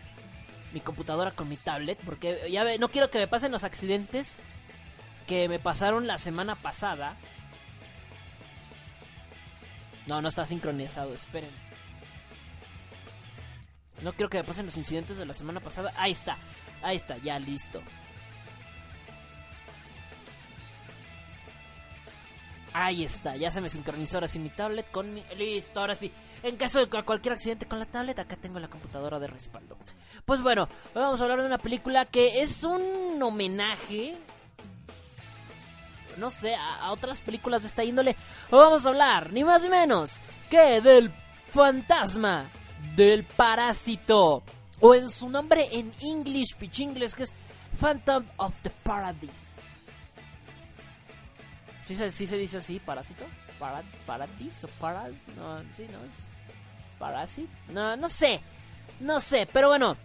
[0.73, 1.99] mi computadora con mi tablet.
[2.05, 4.39] Porque ya ve, no quiero que me pasen los accidentes
[5.33, 7.15] que me pasaron la semana pasada.
[10.07, 11.49] No, no está sincronizado, esperen.
[14.03, 15.91] No quiero que me pasen los incidentes de la semana pasada.
[15.97, 16.37] Ahí está,
[16.83, 17.81] ahí está, ya listo.
[22.75, 25.23] Ahí está, ya se me sincronizó ahora sí mi tablet con mi...
[25.37, 26.13] Listo, ahora sí.
[26.43, 29.79] En caso de cu- cualquier accidente con la tablet, acá tengo la computadora de respaldo.
[30.27, 30.65] Pues bueno,
[30.95, 34.15] hoy vamos a hablar de una película que es un homenaje...
[36.17, 38.17] No sé, a, otras películas de esta índole.
[38.51, 40.21] Vamos a hablar, ni más ni menos,
[40.51, 41.13] que del
[41.51, 42.47] fantasma
[42.97, 44.43] del parásito.
[44.81, 47.33] O en su nombre en English, pichingles, que es
[47.81, 49.53] Phantom of the Paradise.
[51.85, 53.25] ¿Sí se, sí se dice así, parásito?
[53.59, 55.09] Para, ¿Paradis o para?
[55.37, 56.25] No, sí, no es.
[56.99, 57.53] ¿Parásito?
[57.69, 58.41] No, no sé.
[59.01, 59.97] No sé, pero bueno.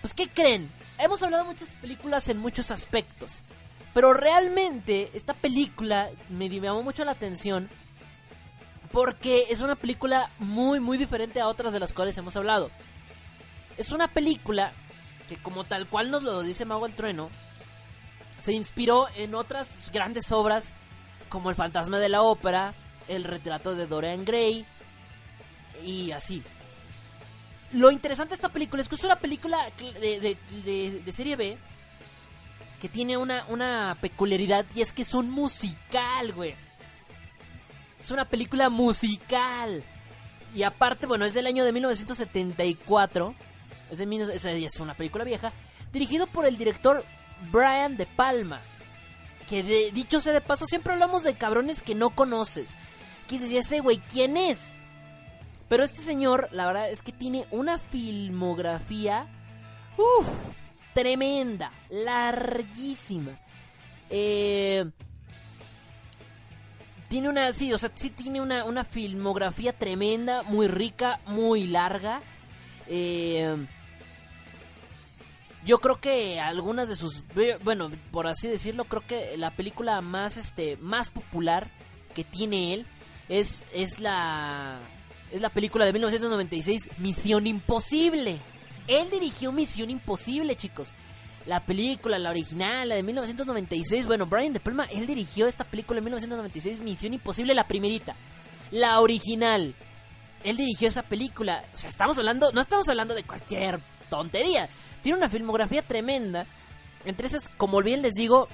[0.00, 0.68] Pues, ¿qué creen?
[0.98, 3.40] Hemos hablado muchas películas en muchos aspectos.
[3.94, 7.68] Pero realmente, esta película me llamó mucho la atención.
[8.92, 12.70] Porque es una película muy, muy diferente a otras de las cuales hemos hablado.
[13.76, 14.72] Es una película
[15.28, 17.30] que como tal cual nos lo dice Mago el Trueno,
[18.38, 20.74] se inspiró en otras grandes obras
[21.28, 22.74] como El fantasma de la ópera,
[23.08, 24.64] El retrato de Dorian Gray
[25.84, 26.42] y así.
[27.72, 29.58] Lo interesante de esta película es que es una película
[30.00, 31.56] de, de- de- de serie B
[32.84, 36.54] que tiene una, una peculiaridad y es que es un musical, güey.
[37.98, 39.82] Es una película musical.
[40.54, 43.34] Y aparte, bueno, es del año de 1974.
[43.90, 45.50] Es, de, o sea, es una película vieja.
[45.94, 47.02] Dirigido por el director
[47.50, 48.60] Brian De Palma.
[49.48, 52.74] Que de, dicho sea de paso, siempre hablamos de cabrones que no conoces.
[53.26, 54.76] Que dices, "¿Y ese güey, ¿quién es?
[55.70, 59.26] Pero este señor, la verdad es que tiene una filmografía.
[59.96, 60.28] Uff,
[60.94, 63.38] tremenda, larguísima.
[64.10, 64.84] Eh,
[67.08, 72.22] tiene una, sí, o sea, sí tiene una, una filmografía tremenda, muy rica, muy larga.
[72.88, 73.56] Eh,
[75.64, 77.22] yo creo que algunas de sus,
[77.62, 81.68] bueno, por así decirlo, creo que la película más, este, más popular
[82.14, 82.86] que tiene él
[83.28, 84.78] es, es la,
[85.32, 88.38] es la película de 1996, Misión Imposible.
[88.86, 90.92] Él dirigió Misión Imposible, chicos.
[91.46, 94.06] La película, la original, la de 1996.
[94.06, 98.14] Bueno, Brian De Palma, él dirigió esta película en 1996, Misión Imposible, la primerita.
[98.70, 99.74] La original.
[100.42, 101.64] Él dirigió esa película.
[101.74, 103.78] O sea, estamos hablando, no estamos hablando de cualquier
[104.10, 104.68] tontería.
[105.02, 106.46] Tiene una filmografía tremenda.
[107.04, 108.48] Entre esas, como bien les digo,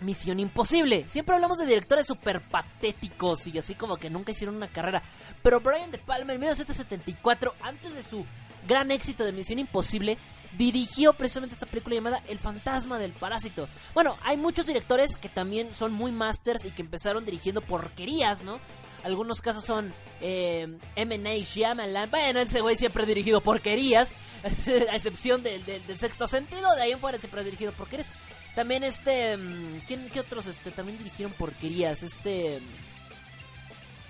[0.00, 1.06] Misión Imposible.
[1.08, 5.02] Siempre hablamos de directores súper patéticos y así como que nunca hicieron una carrera.
[5.42, 8.24] Pero Brian De Palma en 1974, antes de su
[8.66, 10.18] gran éxito de Misión Imposible,
[10.56, 13.68] dirigió precisamente esta película llamada El fantasma del parásito.
[13.92, 18.60] Bueno, hay muchos directores que también son muy masters y que empezaron dirigiendo porquerías, ¿no?
[19.02, 19.92] Algunos casos son
[20.22, 21.18] eh, M.
[21.18, 22.08] Night Shyamalan.
[22.10, 24.14] Bueno, ese güey siempre ha dirigido porquerías,
[24.44, 24.48] a
[24.96, 26.74] excepción del, del- del sexto sentido.
[26.74, 28.08] De ahí en fuera siempre ha dirigido porquerías.
[28.54, 29.36] También este...
[29.36, 32.02] mm, ¿quién, ¿Qué otros este, también dirigieron porquerías?
[32.04, 32.60] Este...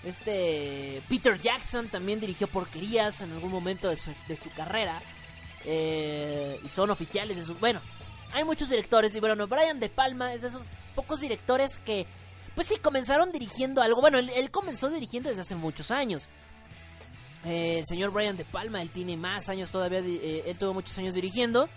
[0.07, 1.03] Este...
[1.09, 5.01] Peter Jackson también dirigió porquerías en algún momento de su, de su carrera.
[5.65, 7.55] Eh, y son oficiales de su...
[7.55, 7.81] Bueno,
[8.33, 12.07] hay muchos directores y bueno, Brian De Palma es de esos pocos directores que...
[12.55, 14.01] Pues sí, comenzaron dirigiendo algo.
[14.01, 16.29] Bueno, él, comenzó dirigiendo desde hace muchos años.
[17.45, 20.97] Eh, el señor Brian De Palma, él tiene más años todavía, eh, él tuvo muchos
[20.99, 21.69] años dirigiendo.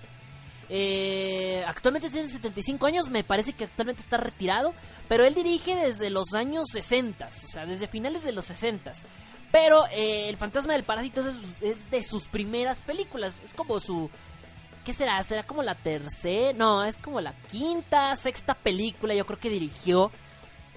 [0.69, 4.73] Eh, actualmente tiene 75 años, me parece que actualmente está retirado,
[5.07, 8.91] pero él dirige desde los años 60, o sea, desde finales de los 60.
[9.51, 14.09] Pero eh, El fantasma del parásito es, es de sus primeras películas, es como su...
[14.83, 15.21] ¿Qué será?
[15.23, 16.53] ¿Será como la tercera?
[16.57, 20.11] No, es como la quinta, sexta película yo creo que dirigió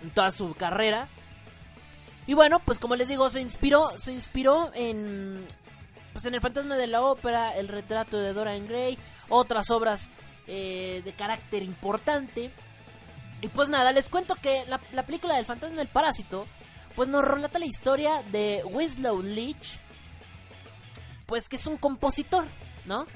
[0.03, 1.09] en toda su carrera.
[2.27, 5.45] Y bueno, pues como les digo, se inspiró, se inspiró en
[6.21, 8.99] pues en el fantasma de la ópera, el retrato de Dorian Gray,
[9.31, 10.11] otras obras
[10.47, 12.51] eh, de carácter importante.
[13.41, 16.47] Y pues nada, les cuento que la, la película del fantasma del parásito,
[16.95, 19.79] pues nos relata la historia de Winslow Leach,
[21.25, 22.45] pues que es un compositor,
[22.85, 23.07] ¿no?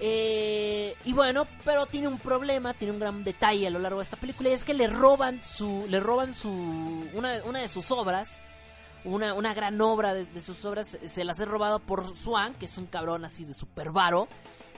[0.00, 4.04] Eh, y bueno, pero tiene un problema, tiene un gran detalle a lo largo de
[4.04, 6.50] esta película y es que le roban su, le roban su,
[7.14, 8.40] una de sus obras,
[9.04, 12.66] una, una gran obra de, de sus obras, se las he robado por Swan, que
[12.66, 14.28] es un cabrón así de super varo,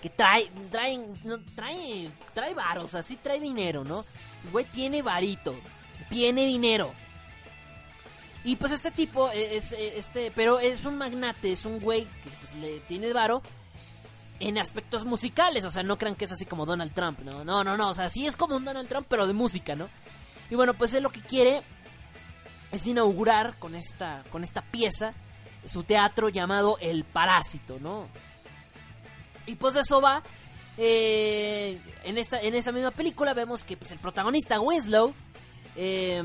[0.03, 1.01] que trae, trae,
[1.55, 4.05] trae, trae varo, o sea, sí trae dinero, ¿no?
[4.45, 5.55] El güey tiene varito,
[6.09, 6.93] tiene dinero.
[8.45, 12.31] Y pues este tipo es, es- este, pero es un magnate, es un güey que
[12.41, 13.43] pues, le tiene varo
[14.39, 17.45] en aspectos musicales, o sea, no crean que es así como Donald Trump, ¿no?
[17.45, 19.89] No, no, no, o sea, sí es como un Donald Trump, pero de música, ¿no?
[20.51, 21.63] Y bueno, pues él lo que quiere
[22.73, 25.13] es inaugurar con esta, con esta pieza
[25.67, 28.07] su teatro llamado El Parásito, ¿no?
[29.47, 30.23] Y pues eso va.
[30.79, 35.15] eh, en, esta, en esta misma película vemos que pues, el protagonista Winslow,
[35.77, 36.23] eh,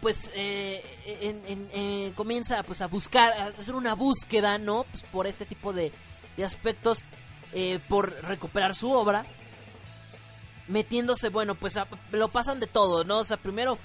[0.00, 0.84] pues eh,
[1.22, 4.84] en- eh, comienza pues a buscar, a hacer una búsqueda, ¿no?
[4.90, 5.90] Pues por este tipo de,
[6.36, 6.98] de aspectos,
[7.54, 9.24] eh, por recuperar su obra,
[10.68, 13.18] metiéndose, bueno, pues a- lo pasan de todo, ¿no?
[13.18, 13.78] O sea, primero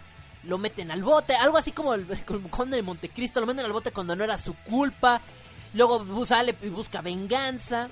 [0.44, 3.74] lo meten al bote, algo así como el, el conde de Montecristo, lo meten al
[3.74, 5.22] bote cuando no era su culpa,
[5.74, 7.90] luego sale y busca venganza.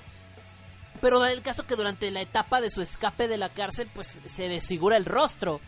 [1.00, 4.20] Pero da el caso que durante la etapa de su escape de la cárcel, pues
[4.24, 5.60] se desfigura el rostro.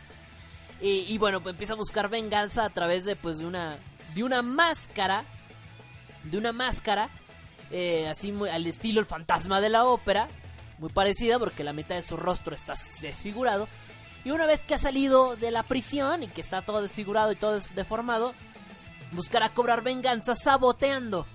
[0.80, 3.78] Y, y bueno, pues empieza a buscar venganza a través de pues de una
[4.14, 5.24] de una máscara,
[6.24, 7.08] de una máscara,
[7.70, 10.28] eh, así muy al estilo el fantasma de la ópera,
[10.78, 13.68] muy parecida porque la mitad de su rostro está desfigurado.
[14.24, 17.36] Y una vez que ha salido de la prisión y que está todo desfigurado y
[17.36, 18.34] todo deformado,
[19.12, 21.26] buscará cobrar venganza saboteando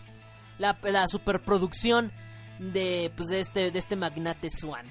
[0.60, 2.12] la, la superproducción
[2.60, 4.86] de, pues, de, este, de este magnate Swan.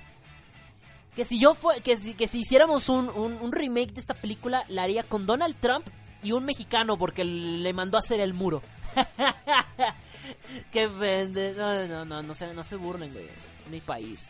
[1.14, 4.14] Que si yo fue, que si, que si hiciéramos un, un, un remake de esta
[4.14, 5.86] película, la haría con Donald Trump
[6.24, 8.62] y un mexicano porque le mandó a hacer el muro.
[10.72, 11.54] que vende.
[11.56, 13.26] No, no, no, no se, no se burlen, güey.
[13.26, 14.28] Es mi país.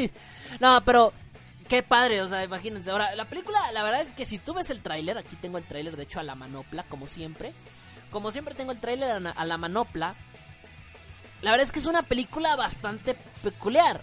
[0.60, 1.12] no, pero
[1.68, 2.90] qué padre, o sea, imagínense.
[2.90, 5.64] Ahora, la película, la verdad es que si tú ves el tráiler, aquí tengo el
[5.64, 7.52] tráiler, de hecho, a la manopla, como siempre.
[8.10, 10.14] Como siempre tengo el tráiler a, la- manopla.
[11.42, 14.00] La verdad es que es una película bastante peculiar.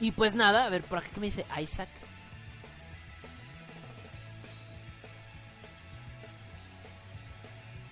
[0.00, 1.88] Y pues nada, a ver, por aquí me dice Isaac.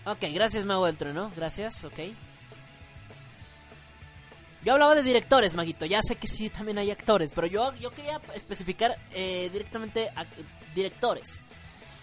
[0.04, 1.98] Ok, gracias Mago del Trueno, gracias, ok.
[4.64, 7.90] Yo hablaba de directores, Maguito, ya sé que sí también hay actores, pero yo, yo
[7.90, 10.24] quería especificar eh, directamente a
[10.74, 11.40] directores,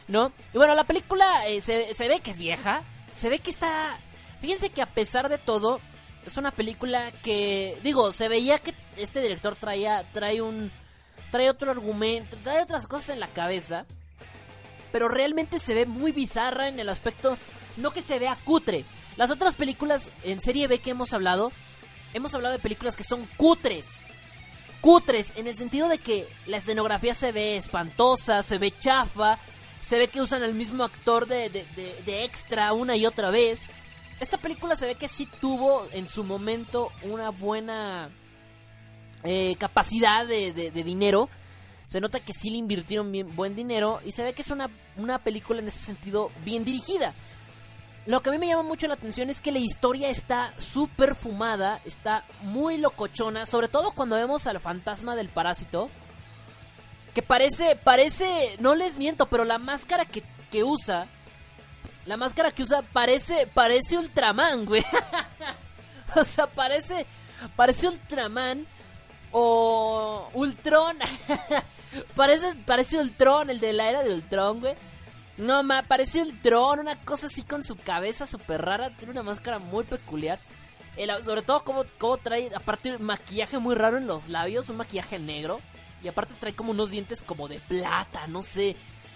[0.08, 0.34] ¿no?
[0.54, 2.84] Y bueno, la película eh, se, se ve que es vieja,
[3.14, 3.98] se ve que está...
[4.42, 5.80] Fíjense que a pesar de todo,
[6.26, 10.72] es una película que, digo, se veía que este director traía, trae un,
[11.32, 13.86] trae otro argumento, trae otras cosas en la cabeza,
[14.92, 17.38] pero realmente se ve muy bizarra en el aspecto,
[17.78, 18.86] no que se vea cutre.
[19.18, 21.52] Las otras películas en serie B que hemos hablado,
[22.14, 24.02] hemos hablado de películas que son cutres.
[24.82, 29.38] Cutres, en el sentido de que la escenografía se ve espantosa, se ve chafa,
[29.82, 33.30] se ve que usan al mismo actor de, de- de- de extra una y otra
[33.30, 33.68] vez.
[34.22, 38.10] Esta película se ve que sí tuvo en su momento una buena
[39.24, 41.30] eh, capacidad de, de- dinero.
[41.88, 44.70] Se nota que sí le invirtieron bien, buen dinero y se ve que es una,
[44.96, 47.14] una película en ese sentido bien dirigida.
[48.06, 51.16] Lo que a mí me llama mucho la atención es que la historia está súper
[51.16, 55.90] fumada, está muy locochona, sobre todo cuando vemos al fantasma del parásito.
[57.14, 61.08] Que parece, parece, no les miento, pero la máscara que, que usa,
[62.06, 64.84] la máscara que usa parece, parece Ultraman, güey.
[66.16, 67.06] o sea, parece,
[67.56, 68.66] parece Ultraman
[69.32, 70.98] o Ultron.
[72.16, 74.74] parece, parece Ultron, el de la era de Ultron, güey.
[75.40, 78.90] No, ma, parece Ultron, una cosa así con su cabeza súper rara.
[78.92, 80.38] Tiene una máscara muy peculiar.
[80.98, 84.78] El- sobre todo como, como trae, aparte un maquillaje muy raro en los labios, un
[84.78, 85.62] maquillaje negro.
[86.04, 88.76] Y aparte trae como unos dientes como de plata, no sé.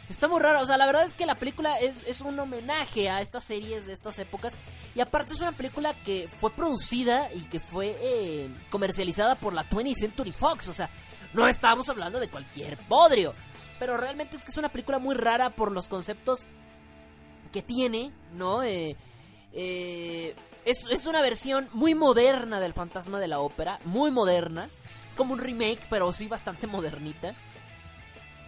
[0.09, 3.09] Está muy raro, o sea, la verdad es que la película es, es un homenaje
[3.09, 4.55] a estas series de estas épocas.
[4.95, 9.67] Y aparte es una película que fue producida y que fue eh, comercializada por la
[9.69, 10.67] 20th Century Fox.
[10.69, 10.89] O sea,
[11.33, 13.33] no estábamos hablando de cualquier podrio.
[13.79, 16.47] Pero realmente es que es una película muy rara por los conceptos
[17.51, 18.63] que tiene, ¿no?
[18.63, 18.95] Eh,
[19.53, 20.35] eh,
[20.65, 24.67] es, es una versión muy moderna del fantasma de la ópera, muy moderna.
[25.09, 27.33] Es como un remake, pero sí bastante modernita.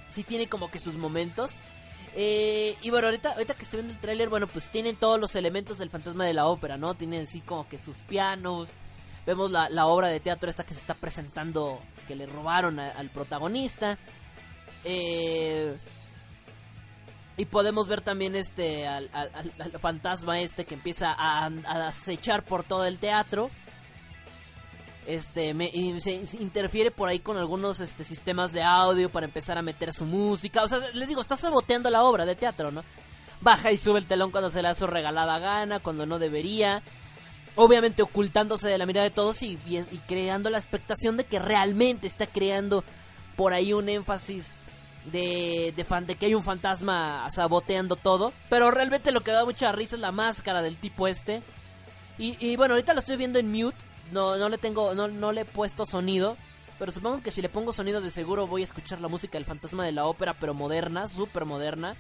[0.10, 1.56] Sí tiene como que sus momentos.
[2.18, 5.36] Eh, y bueno, ahorita, ahorita que estoy viendo el tráiler, bueno, pues tienen todos los
[5.36, 6.94] elementos del fantasma de la ópera, ¿no?
[6.96, 8.74] Tienen así como que sus pianos.
[9.26, 13.10] Vemos la, la obra de teatro esta que se está presentando, que le robaron al
[13.10, 13.98] protagonista.
[14.86, 15.76] Eh,
[17.38, 19.10] y podemos ver también este al,
[19.80, 21.48] fantasma este que empieza a,
[21.88, 23.50] acechar por todo el teatro.
[25.06, 29.62] Este y se, interfiere por ahí con algunos este, sistemas de audio para empezar a
[29.62, 30.64] meter su música.
[30.64, 32.84] O sea, les digo, está saboteando la obra de teatro, ¿no?
[33.42, 36.82] Baja y sube el telón cuando se le da su regalada gana, cuando no debería.
[37.58, 39.58] Obviamente ocultándose de la mirada de todos y
[40.08, 42.84] creando la expectación de que realmente está creando
[43.36, 44.54] por ahí un énfasis
[45.12, 48.34] de, de, fan, de que hay un fantasma saboteando todo.
[48.50, 51.42] Pero realmente lo que da mucha risa es la máscara del tipo este.
[52.18, 53.78] Y, y bueno, ahorita lo estoy viendo en mute.
[54.12, 56.38] No, no le tengo, no, no le he puesto sonido.
[56.78, 59.46] Pero supongo que si le pongo sonido de seguro voy a escuchar la música del
[59.46, 61.96] fantasma de la ópera, pero moderna, súper moderna.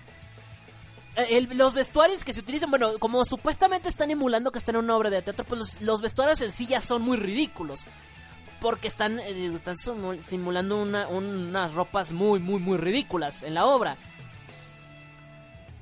[1.15, 4.98] Eh, los vestuarios que se utilizan, bueno, como supuestamente están emulando que están en una
[4.98, 7.86] obra de teatro, pues los, los vestuarios en sí ya son muy ridículos.
[8.66, 13.68] Porque están, eh, están simu- simulando una- unas ropas muy, muy, muy ridículas en la
[13.68, 13.96] obra.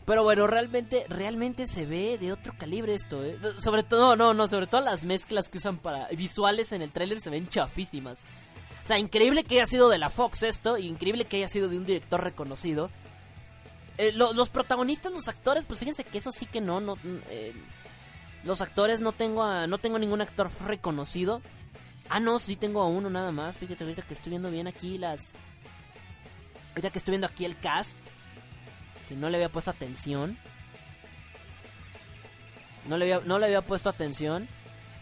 [0.03, 3.37] Pero bueno, realmente, realmente se ve de otro calibre esto, ¿eh?
[3.57, 7.21] Sobre todo, no, no, sobre todo las mezclas que usan para visuales en el tráiler
[7.21, 8.25] se ven chafísimas.
[8.83, 11.77] O sea, increíble que haya sido de la Fox esto, increíble que haya sido de
[11.77, 12.89] un director reconocido.
[13.97, 16.97] Eh, lo- los protagonistas, los actores, pues fíjense que eso sí que no, no
[18.43, 21.41] los actores no tengo no tengo ningún actor reconocido.
[22.09, 23.57] Ah, no, sí tengo a uno nada más.
[23.57, 25.33] Fíjate ahorita que estoy viendo bien aquí las
[26.69, 27.97] ahorita que estoy viendo aquí el cast
[29.07, 30.37] que no le había puesto atención.
[32.87, 34.47] No le había, no le había puesto atención.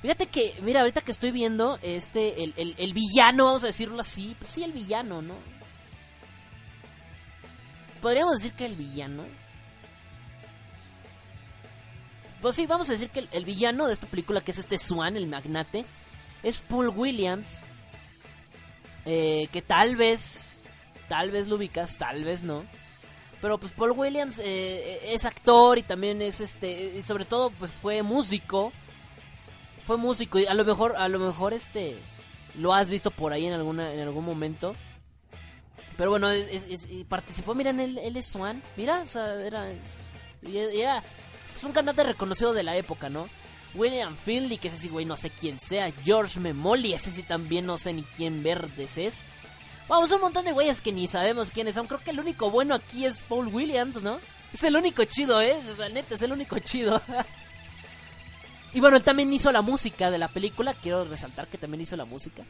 [0.02, 3.99] Fíjate que, mira, ahorita que estoy viendo, este, el, el, el villano, vamos a decirlo
[4.02, 5.36] así, pues sí, el villano, ¿no?
[8.02, 9.23] podríamos decir que el villano.
[12.41, 14.80] Pues sí, vamos a decir que el, el villano de esta película, que es este
[14.80, 15.86] Swan, el magnate,
[16.43, 17.63] es Paul Williams.
[19.05, 20.61] eh, que tal vez,
[21.07, 22.63] tal vez lo ubicas, tal vez no.
[23.41, 27.72] Pero pues Paul Williams eh, es actor y también es este, y sobre todo pues
[27.72, 28.72] fue músico.
[29.88, 31.97] Fue músico y a lo mejor, a lo mejor este,
[32.59, 34.76] lo has visto por ahí en alguna, en algún momento.
[35.97, 36.30] Pero bueno,
[37.09, 38.61] participó, mira, en el, él es Swan.
[38.77, 39.73] Mira, o sea, era,
[40.43, 41.03] era
[41.55, 43.27] es un cantante reconocido de la época, ¿no?
[43.76, 45.91] William Finley, que ese sí, güey, no sé quién sea.
[46.03, 49.23] George Memoli, ese sí también no sé ni quién verdes es.
[49.88, 51.88] Vamos, un montón de güeyes que ni sabemos quiénes son.
[51.88, 54.19] Creo que el único bueno aquí es Paul Williams, ¿no?
[54.53, 55.61] Es el único chido, ¿eh?
[55.80, 57.02] O neta, es el único chido.
[58.73, 60.73] y bueno, él también hizo la música de la película.
[60.73, 62.43] Quiero resaltar que también hizo la música.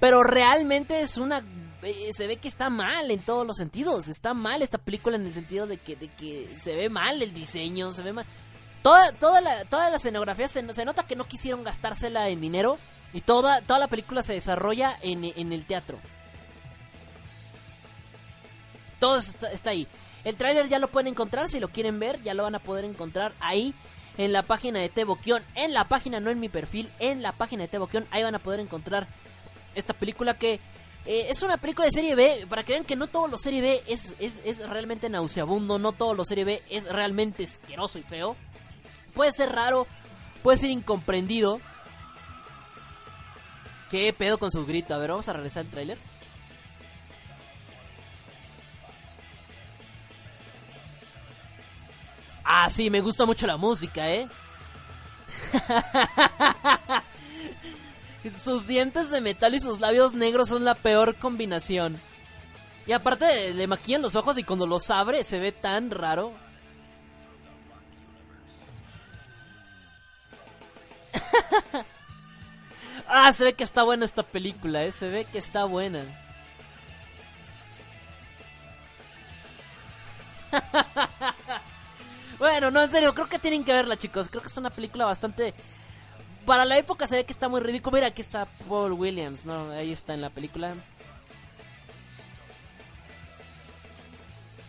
[0.00, 1.44] Pero realmente es una...
[1.82, 4.08] eh, se ve que está mal en todos los sentidos.
[4.08, 7.32] Está mal esta película en el sentido de que, de que se ve mal el
[7.32, 8.26] diseño, se ve mal...
[8.82, 12.78] Toda, toda, la, toda la escenografía se, nota que no quisieron gastársela en dinero.
[13.14, 15.98] Y toda, toda la película se desarrolla en, en el teatro.
[18.98, 19.86] Todo está, está ahí.
[20.24, 22.84] El tráiler ya lo pueden encontrar, si lo quieren ver, ya lo van a poder
[22.84, 23.74] encontrar ahí
[24.18, 25.42] en la página de Teboquión.
[25.54, 28.06] En la página, no en mi perfil, en la página de Teboquión.
[28.10, 29.06] Ahí van a poder encontrar
[29.74, 30.60] esta película que
[31.06, 32.46] eh, es una película de serie B.
[32.48, 35.92] Para que vean que no todo lo serie B es, es, es realmente nauseabundo, no
[35.92, 38.36] todo lo serie B es realmente asqueroso y feo.
[39.14, 39.86] Puede ser raro,
[40.42, 41.60] puede ser incomprendido.
[43.90, 44.94] ¿Qué pedo con su grito?
[44.94, 45.98] A ver, vamos a regresar al tráiler.
[52.44, 54.28] Ah, sí, me gusta mucho la música, ¿eh?
[58.42, 62.00] sus dientes de metal y sus labios negros son la peor combinación.
[62.86, 66.32] Y aparte le maquillan los ojos y cuando los abre se ve tan raro.
[73.08, 74.92] ah, se ve que está buena esta película, ¿eh?
[74.92, 76.04] Se ve que está buena.
[82.42, 84.28] Bueno, no, en serio, creo que tienen que verla, chicos.
[84.28, 85.54] Creo que es una película bastante...
[86.44, 87.94] Para la época se ve que está muy ridículo.
[87.94, 89.70] Mira, aquí está Paul Williams, ¿no?
[89.70, 90.74] Ahí está en la película.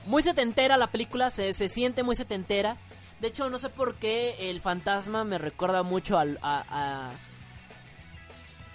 [0.06, 2.78] Muy setentera la película, se, se siente muy setentera.
[3.24, 7.14] De hecho, no sé por qué el fantasma me recuerda mucho al, a,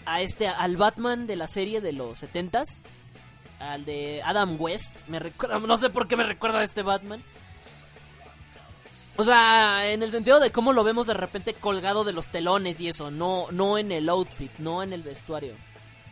[0.07, 2.83] a, este, al Batman de la serie de los setentas.
[3.61, 5.07] Al de Adam West.
[5.07, 7.23] Me recuerda, no sé por qué me recuerda a este Batman.
[9.19, 12.81] O sea, en el sentido de cómo lo vemos de repente colgado de los telones
[12.81, 15.53] y eso, no, no en el outfit, no en el vestuario.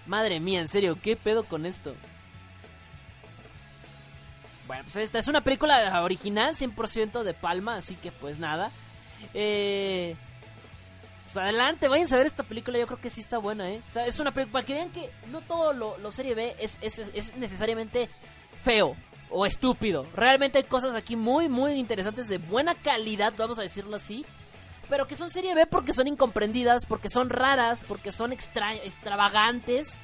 [0.07, 1.95] Madre mía, en serio, ¿qué pedo con esto?
[4.67, 8.71] Bueno, pues esta es una película original, 100% de Palma, así que pues nada.
[9.35, 10.17] Eh,
[11.25, 13.81] pues adelante, vayan a ver esta película, yo creo que sí está buena, ¿eh?
[13.89, 16.57] O sea, es una película, para que vean que no todo lo, lo serie B
[16.59, 18.09] es, es, es necesariamente
[18.63, 18.97] feo
[19.31, 20.07] o estúpido.
[20.15, 24.25] Realmente hay cosas aquí muy, muy interesantes de buena calidad, vamos a decirlo así.
[24.89, 29.97] Pero que son serie B porque son incomprendidas, porque son raras, porque son extra extravagantes.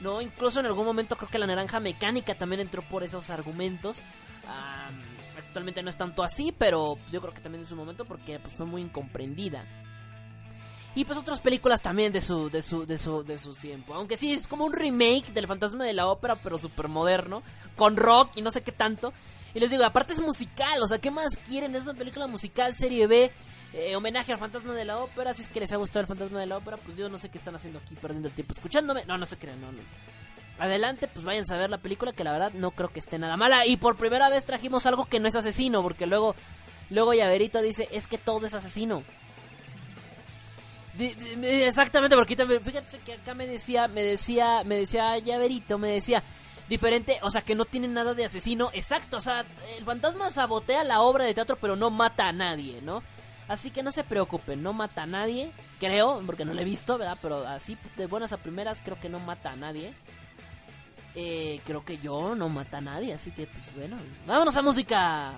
[0.00, 0.20] ¿No?
[0.20, 4.02] Incluso en algún momento creo que la naranja mecánica también entró por esos argumentos.
[4.44, 4.96] Um,
[5.38, 8.54] actualmente no es tanto así, pero yo creo que también en su momento porque pues,
[8.54, 9.64] fue muy incomprendida.
[10.94, 13.94] Y pues otras películas también de su, de su, de su, de su tiempo.
[13.94, 17.42] Aunque sí, es como un remake del fantasma de la ópera, pero súper moderno.
[17.76, 19.12] Con rock y no sé qué tanto.
[19.54, 21.74] Y les digo, aparte es musical, o sea, ¿qué más quieren?
[21.74, 23.32] Es una película musical, serie B,
[23.72, 25.34] eh, homenaje al fantasma de la ópera.
[25.34, 27.28] Si es que les ha gustado el fantasma de la ópera, pues yo no sé
[27.28, 29.04] qué están haciendo aquí perdiendo el tiempo escuchándome.
[29.06, 29.80] No, no se crean, no, no.
[30.58, 33.36] Adelante, pues vayan a ver la película, que la verdad no creo que esté nada
[33.36, 33.66] mala.
[33.66, 36.34] Y por primera vez trajimos algo que no es asesino, porque luego,
[36.90, 39.02] luego Llaverito dice, es que todo es asesino.
[40.98, 46.22] Exactamente, porque también, fíjate que acá me decía, me decía, me decía Llaverito, me decía,
[46.68, 49.44] diferente, o sea, que no tiene nada de asesino, exacto, o sea,
[49.78, 53.02] el fantasma sabotea la obra de teatro, pero no mata a nadie, ¿no?
[53.50, 55.50] Así que no se preocupen, no mata a nadie,
[55.80, 57.18] creo, porque no lo he visto, ¿verdad?
[57.20, 59.92] Pero así, de buenas a primeras, creo que no mata a nadie.
[61.16, 65.32] Eh, creo que yo no mata a nadie, así que, pues bueno, vámonos a música.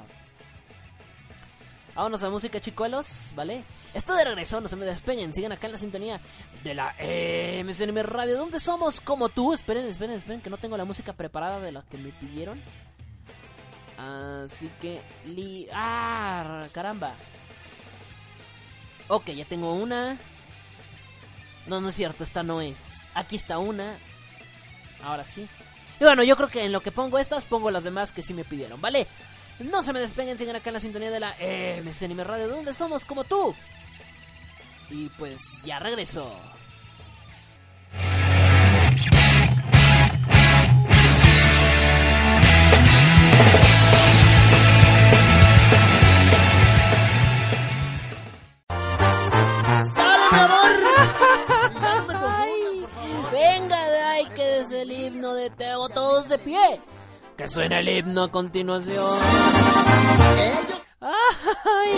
[1.95, 3.65] Vámonos a música, chicuelos, ¿vale?
[3.95, 6.21] Esto de regreso, no se me despeñen, sigan acá en la sintonía
[6.63, 6.95] de la
[7.65, 8.37] MCNM Radio.
[8.37, 9.55] ¿Dónde somos como tú?
[9.55, 12.61] Esperen, esperen, esperen, que no tengo la música preparada de la que me pidieron.
[13.97, 15.01] Así que...
[15.25, 15.67] Li...
[15.73, 16.67] ¡Ah!
[16.73, 17.15] Caramba.
[19.13, 20.17] Ok, ya tengo una.
[21.67, 23.05] No, no es cierto, esta no es.
[23.13, 23.99] Aquí está una.
[25.05, 25.47] Ahora sí.
[26.01, 28.33] Y bueno, yo creo que en lo que pongo estas, pongo las demás que sí
[28.33, 29.07] me pidieron, ¿vale?
[29.59, 31.37] No se me despeguen, sigan acá en la sintonía de la
[31.83, 33.55] MC Anime Radio, donde somos como tú.
[34.89, 36.35] Y pues ya regreso.
[55.43, 56.81] De Teo, todos de pie.
[57.37, 59.19] Que suena el himno a continuación.
[61.01, 61.91] Ay,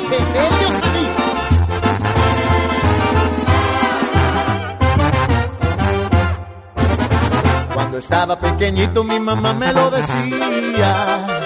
[7.74, 11.43] Cuando estaba pequeñito mi mamá me lo decía.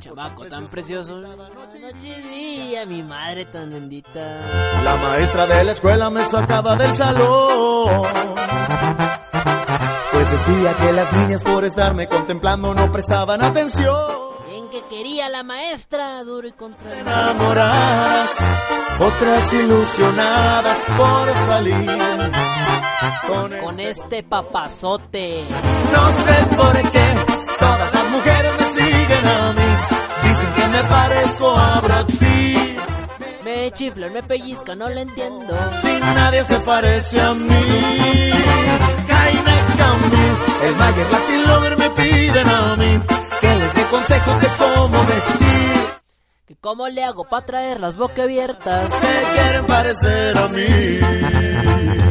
[0.00, 1.16] Qué chamaco tan precioso.
[1.18, 1.38] Noche
[2.02, 2.22] y
[2.68, 4.42] día, mi madre tan bendita.
[4.84, 8.02] La maestra de la escuela me sacaba del salón.
[10.12, 13.96] Pues decía que las niñas por estarme contemplando no prestaban atención.
[14.52, 18.30] En que quería la maestra, duro y contra Enamoradas,
[19.00, 21.98] otras ilusionadas por salir.
[23.26, 25.44] Con, Con este- este papazote.
[25.92, 27.14] No sé por qué
[28.18, 29.68] mujeres me siguen a mí.
[30.28, 32.78] Dicen que me parezco a Brad Pitt.
[33.44, 35.54] Me chiflan, me pellizcan, no lo entiendo.
[35.82, 38.30] Si nadie se parece a mí.
[39.08, 40.34] Jaime Camil,
[40.66, 43.02] el Mayer Latin Lover me piden a mí.
[43.40, 45.80] Que les dé consejos de cómo vestir.
[46.46, 48.94] Que cómo le hago para traer las boquiabiertas.
[48.94, 52.07] Se quieren parecer a mí.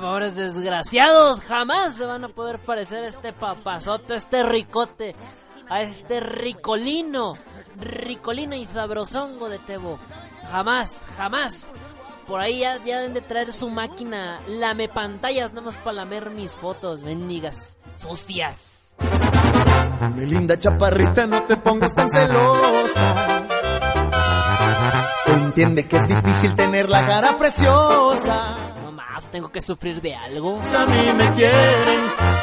[0.00, 5.14] Pobres desgraciados, jamás se van a poder parecer a este papazote, a este ricote,
[5.68, 7.34] a este ricolino,
[7.80, 9.98] ricolino y sabrosongo de Tebo.
[10.50, 11.68] Jamás, jamás.
[12.26, 16.30] Por ahí ya, ya deben de traer su máquina, lame pantallas, nada más para lamer
[16.30, 18.94] mis fotos, bendigas, sucias.
[20.14, 23.46] Mi linda chaparrita, no te pongas tan celosa.
[25.26, 28.73] Entiende que es difícil tener la cara preciosa.
[29.14, 30.58] Más, tengo que sufrir de algo.
[30.58, 32.00] A mí me quieren,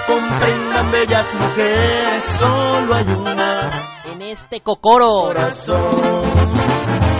[0.07, 6.21] comprendan bellas mujeres, solo hay una En este cocoro, corazón.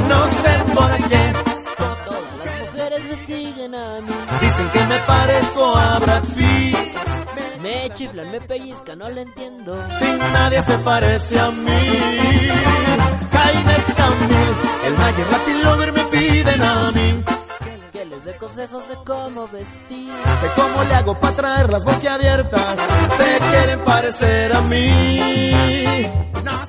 [0.08, 1.34] No sé por qué
[2.06, 4.14] todas las mujeres me siguen a mí.
[4.40, 6.78] dicen que me parezco a Brad Pitt.
[7.62, 9.86] Me chiflan, me pellizcan, no lo entiendo.
[10.00, 11.88] Si nadie se parece a mí.
[13.34, 14.52] Jaime Camil,
[14.86, 17.41] el Mayer Latin Lover me piden a mí.
[18.26, 20.14] Dé consejos de cómo vestir.
[20.42, 22.78] Que cómo le hago para traer las boquiabiertas.
[23.18, 26.06] Se quieren parecer a mí.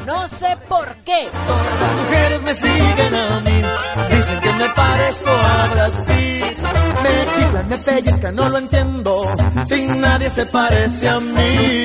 [0.07, 1.29] No sé por qué.
[1.47, 3.63] Todas las mujeres me siguen a mí.
[4.17, 6.59] Dicen que me parezco a Brad Pitt.
[7.03, 9.37] Me chiflan, me pellizcan, no lo entiendo.
[9.67, 11.85] Sin nadie se parece a mí.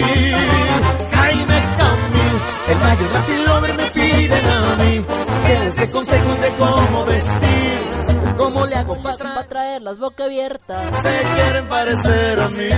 [1.11, 2.35] Jaime Camil,
[2.69, 5.05] el mayor Latin Lover me piden a mí.
[5.45, 7.96] Que les dé consejos de cómo vestir.
[8.37, 9.47] Cómo le hago para traer.
[9.47, 11.01] traer las boca abiertas.
[11.01, 12.69] Se quieren parecer a mí.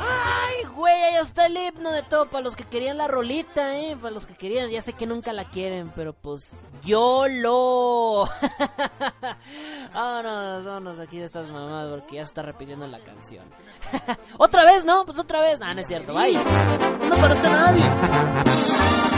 [0.00, 2.26] Ay, güey, ahí está el himno de todo.
[2.26, 3.96] Para los que querían la rolita, eh.
[4.00, 6.52] Para los que querían, ya sé que nunca la quieren, pero pues
[6.84, 8.24] yo lo.
[9.94, 13.44] vámonos, vámonos aquí de estas mamás porque ya se está repitiendo la canción.
[14.38, 15.04] otra vez, ¿no?
[15.04, 15.60] Pues otra vez.
[15.60, 16.34] No, no es cierto, bye.
[17.08, 19.17] No parezco a nadie.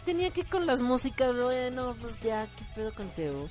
[0.00, 3.48] Tenía que con las músicas, bueno, pues ya, qué pedo con Teo.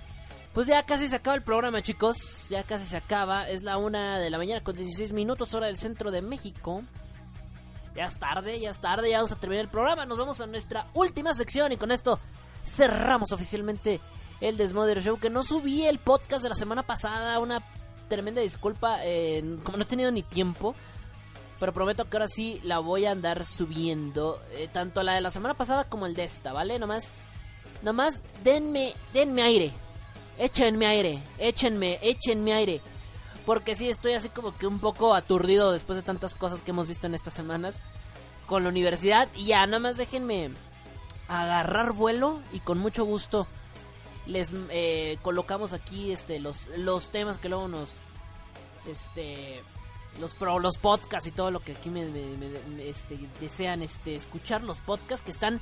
[0.53, 2.47] Pues ya casi se acaba el programa, chicos.
[2.49, 3.47] Ya casi se acaba.
[3.47, 6.83] Es la una de la mañana con 16 minutos, hora del centro de México.
[7.95, 10.05] Ya es tarde, ya es tarde, ya vamos a terminar el programa.
[10.05, 12.19] Nos vamos a nuestra última sección y con esto
[12.63, 13.99] cerramos oficialmente
[14.41, 15.19] el Desmother Show.
[15.19, 17.39] Que no subí el podcast de la semana pasada.
[17.39, 17.63] Una
[18.07, 20.75] tremenda disculpa, eh, como no he tenido ni tiempo.
[21.59, 24.41] Pero prometo que ahora sí la voy a andar subiendo.
[24.53, 26.79] eh, tanto la de la semana pasada como el de esta, ¿vale?
[26.79, 27.11] Nomás,
[27.81, 29.71] nomás denme, denme aire.
[30.37, 32.81] Échenme aire, échenme, échenme aire.
[33.45, 36.87] Porque sí, estoy así como que un poco aturdido después de tantas cosas que hemos
[36.87, 37.81] visto en estas semanas
[38.45, 39.27] con la universidad.
[39.35, 40.51] Y ya, nada más déjenme
[41.27, 43.47] agarrar vuelo y con mucho gusto
[44.25, 47.97] les eh, colocamos aquí este los, los temas que luego nos,
[48.87, 49.61] este
[50.19, 52.07] los pro, los podcasts y todo lo que aquí me,
[52.79, 55.61] este, desean este escuchar los podcasts que están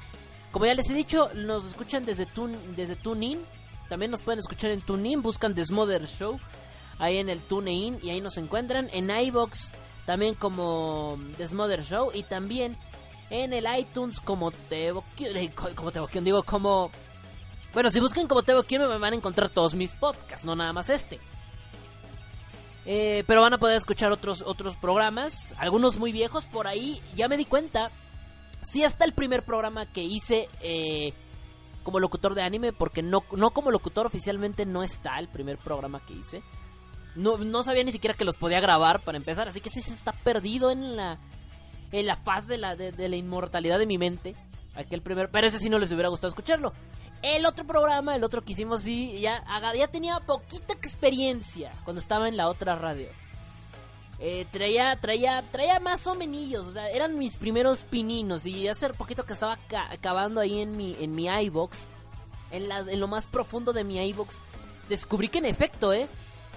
[0.51, 3.45] como ya les he dicho nos escuchan desde Tune, desde TuneIn
[3.89, 6.39] también nos pueden escuchar en TuneIn buscan The Smother Show
[6.99, 9.71] ahí en el TuneIn y ahí nos encuentran en iBox
[10.05, 12.77] también como The Smother Show y también
[13.29, 16.91] en el iTunes como Tebo eh, como Tebo digo como
[17.73, 20.89] bueno, si buscan como Tebo me van a encontrar todos mis podcasts, no nada más
[20.89, 21.19] este.
[22.89, 27.01] Eh, pero van a poder escuchar otros, otros programas, algunos muy viejos por ahí.
[27.17, 27.91] Ya me di cuenta,
[28.63, 31.11] sí, hasta el primer programa que hice eh,
[31.83, 35.99] como locutor de anime, porque no, no como locutor oficialmente no está el primer programa
[36.05, 36.41] que hice.
[37.15, 39.93] No, no sabía ni siquiera que los podía grabar para empezar, así que sí se
[39.93, 41.19] está perdido en la,
[41.91, 44.33] en la faz de la, de, de la inmortalidad de mi mente.
[44.75, 46.71] Aquel primer, pero ese sí no les hubiera gustado escucharlo.
[47.21, 49.43] El otro programa, el otro que hicimos, sí, ya,
[49.75, 53.07] ya tenía poquita experiencia cuando estaba en la otra radio.
[54.19, 58.45] Eh, traía, traía, traía más o menos, o sea, eran mis primeros pininos.
[58.45, 61.87] Y hace poquito que estaba ca- acabando ahí en mi, en mi iBox,
[62.51, 64.39] en, en lo más profundo de mi iBox,
[64.89, 66.07] descubrí que en efecto, eh,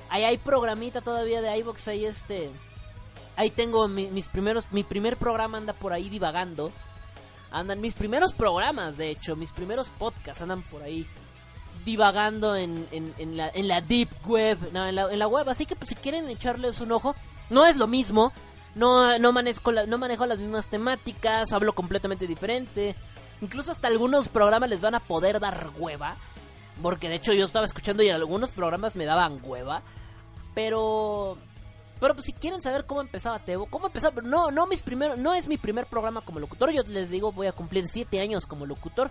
[0.09, 2.51] ahí hay programita todavía de iBox, ahí este,
[3.37, 6.71] ahí tengo mi- mis primeros, mi primer programa anda por ahí divagando.
[7.51, 11.07] Andan mis primeros programas, de hecho, mis primeros podcasts andan por ahí
[11.85, 15.49] divagando en, en, en la, en deep web, no, en, la, en la web.
[15.49, 17.15] Así que pues, si quieren echarles un ojo,
[17.49, 18.33] no es lo mismo.
[18.77, 22.95] No, no, manejo la- no manejo las mismas temáticas, hablo completamente diferente.
[23.41, 26.17] Incluso hasta algunos programas les van a poder dar hueva.
[26.83, 29.83] Porque de hecho yo estaba escuchando y algunos programas me daban hueva.
[30.55, 31.37] Pero
[32.01, 35.35] pero pues si quieren saber cómo empezaba Tebo, cómo empezaba, no, no mis primeros, no
[35.35, 38.65] es mi primer programa como locutor, yo les digo voy a cumplir 7 años como
[38.65, 39.11] locutor.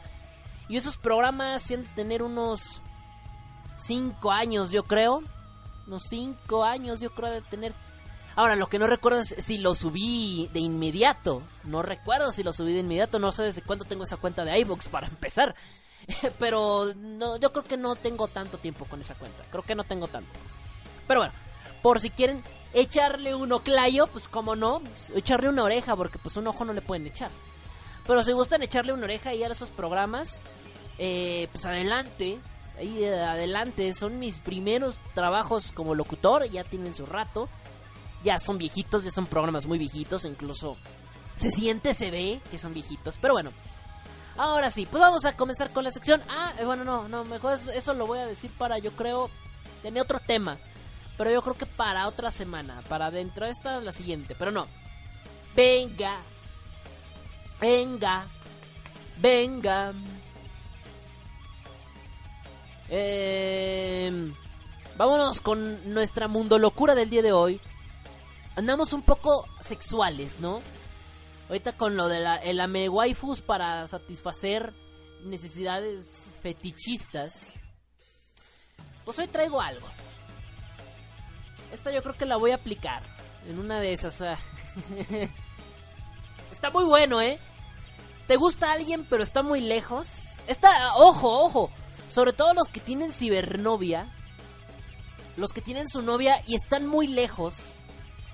[0.67, 2.81] Y esos programas que tener unos
[3.77, 5.23] 5 años yo creo,
[5.85, 7.73] unos 5 años yo creo de tener.
[8.35, 12.53] Ahora lo que no recuerdo es si lo subí de inmediato, no recuerdo si lo
[12.53, 15.55] subí de inmediato, no sé desde cuándo tengo esa cuenta de iBox para empezar,
[16.39, 19.83] pero no, yo creo que no tengo tanto tiempo con esa cuenta, creo que no
[19.83, 20.39] tengo tanto.
[21.07, 21.33] Pero bueno,
[21.81, 22.43] por si quieren
[22.73, 24.81] echarle un oclayo, pues como no,
[25.15, 27.31] echarle una oreja, porque pues un ojo no le pueden echar.
[28.05, 30.41] Pero si gustan echarle una oreja ahí a esos programas,
[30.97, 32.39] eh, pues adelante,
[32.77, 37.49] ahí adelante, son mis primeros trabajos como locutor, ya tienen su rato,
[38.23, 40.77] ya son viejitos, ya son programas muy viejitos, incluso
[41.35, 43.51] se siente, se ve que son viejitos, pero bueno.
[44.37, 46.21] Ahora sí, pues vamos a comenzar con la sección.
[46.29, 49.29] Ah, eh, bueno, no, no, mejor eso, eso lo voy a decir para, yo creo,
[49.81, 50.57] tener otro tema.
[51.19, 52.81] Pero yo creo que para otra semana.
[52.87, 54.35] Para dentro de esta, la siguiente.
[54.39, 54.67] Pero no.
[55.53, 56.21] Venga.
[57.59, 58.25] Venga.
[59.17, 59.91] Venga.
[62.87, 64.31] Eh,
[64.95, 67.59] vámonos con nuestra mundo locura del día de hoy.
[68.55, 70.61] Andamos un poco sexuales, ¿no?
[71.49, 74.73] Ahorita con lo de la, el ame waifus para satisfacer
[75.25, 77.55] necesidades fetichistas.
[79.03, 79.85] Pues hoy traigo algo.
[81.71, 83.03] Esta yo creo que la voy a aplicar.
[83.47, 84.21] En una de esas.
[84.21, 84.37] ah.
[86.51, 87.39] está muy bueno, ¿eh?
[88.27, 90.33] ¿Te gusta alguien pero está muy lejos?
[90.47, 91.71] Está, ojo, ojo.
[92.09, 94.07] Sobre todo los que tienen cibernovia.
[95.37, 97.79] Los que tienen su novia y están muy lejos.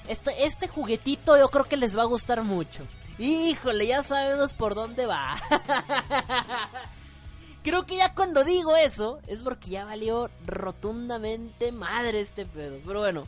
[0.07, 2.85] Este, este juguetito yo creo que les va a gustar mucho.
[3.17, 5.35] Híjole, ya sabemos por dónde va.
[7.65, 12.79] Creo que ya cuando digo eso es porque ya valió rotundamente madre este pedo.
[12.85, 13.25] Pero bueno.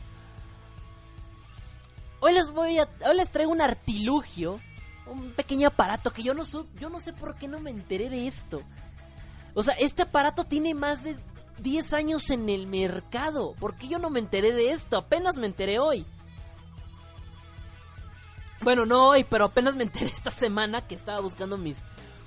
[2.20, 4.60] Hoy les voy hoy les traigo un artilugio,
[5.06, 8.08] un pequeño aparato que yo no su- yo no sé por qué no me enteré
[8.10, 8.62] de esto.
[9.54, 11.16] O sea, este aparato tiene más de
[11.58, 13.54] 10 años en el mercado.
[13.58, 14.98] ¿Por qué yo no me enteré de esto?
[14.98, 16.06] Apenas me enteré hoy.
[18.60, 21.84] Bueno, no hoy, pero apenas me enteré esta semana que estaba buscando mis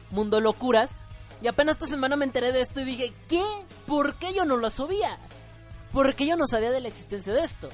[0.09, 0.93] mundo locuras.
[1.41, 3.43] Y apenas esta semana me enteré de esto y dije, ¿qué?
[3.87, 5.17] ¿Por qué yo no lo sabía?
[5.91, 7.69] ¿Por qué yo no sabía de la existencia de esto?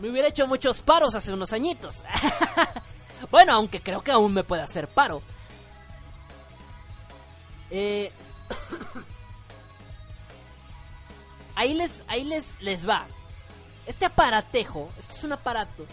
[0.00, 2.02] Me hubiera hecho muchos paros hace unos añitos.
[3.30, 5.22] bueno, aunque creo que aún me puede hacer paro.
[7.70, 8.10] Eh...
[11.54, 13.06] ahí les, ahí les, les va.
[13.86, 15.84] Este aparatejo, esto es un aparato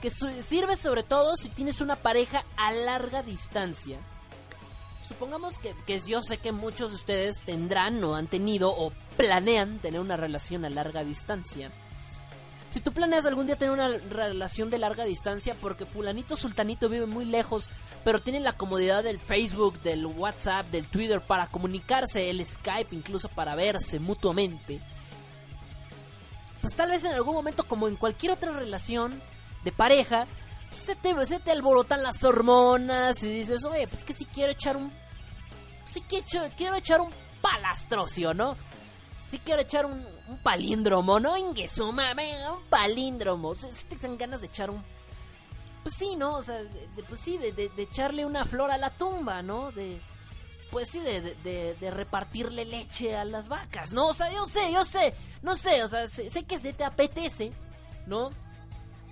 [0.00, 4.00] que sirve sobre todo si tienes una pareja a larga distancia.
[5.12, 9.78] Supongamos que, que yo sé que muchos de ustedes tendrán o han tenido o planean
[9.78, 11.70] tener una relación a larga distancia.
[12.70, 17.04] Si tú planeas algún día tener una relación de larga distancia porque fulanito sultanito vive
[17.04, 17.68] muy lejos,
[18.04, 23.28] pero tiene la comodidad del Facebook, del WhatsApp, del Twitter para comunicarse, el Skype incluso
[23.28, 24.80] para verse mutuamente.
[26.62, 29.20] pues tal vez en algún momento, como en cualquier otra relación
[29.62, 30.26] de pareja,
[30.70, 34.52] pues, se te, se te alborotan las hormonas y dices, oye, pues que si quiero
[34.52, 35.01] echar un...
[35.92, 37.12] Si quiero, echar un
[37.42, 38.56] palastrocio, ¿no?
[39.30, 40.02] Si quiero echar un,
[40.42, 41.36] palíndromo, ¿no?
[41.36, 43.54] Inguesuma, un palíndromo.
[43.54, 44.82] Si te dan ganas de echar un...
[45.82, 46.36] Pues sí, ¿no?
[46.36, 49.70] O sea, de, pues sí, de, echarle una flor a la tumba, ¿no?
[49.70, 50.00] De...
[50.70, 54.06] Pues sí, de repartirle leche a las vacas, ¿no?
[54.06, 55.12] O sea, yo sé, yo sé,
[55.42, 57.52] no sé, o sea, sé, sé que se te apetece,
[58.06, 58.30] ¿no?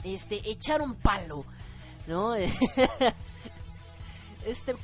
[0.03, 1.45] Este, echar un palo,
[2.07, 2.35] ¿no?
[4.47, 4.75] este,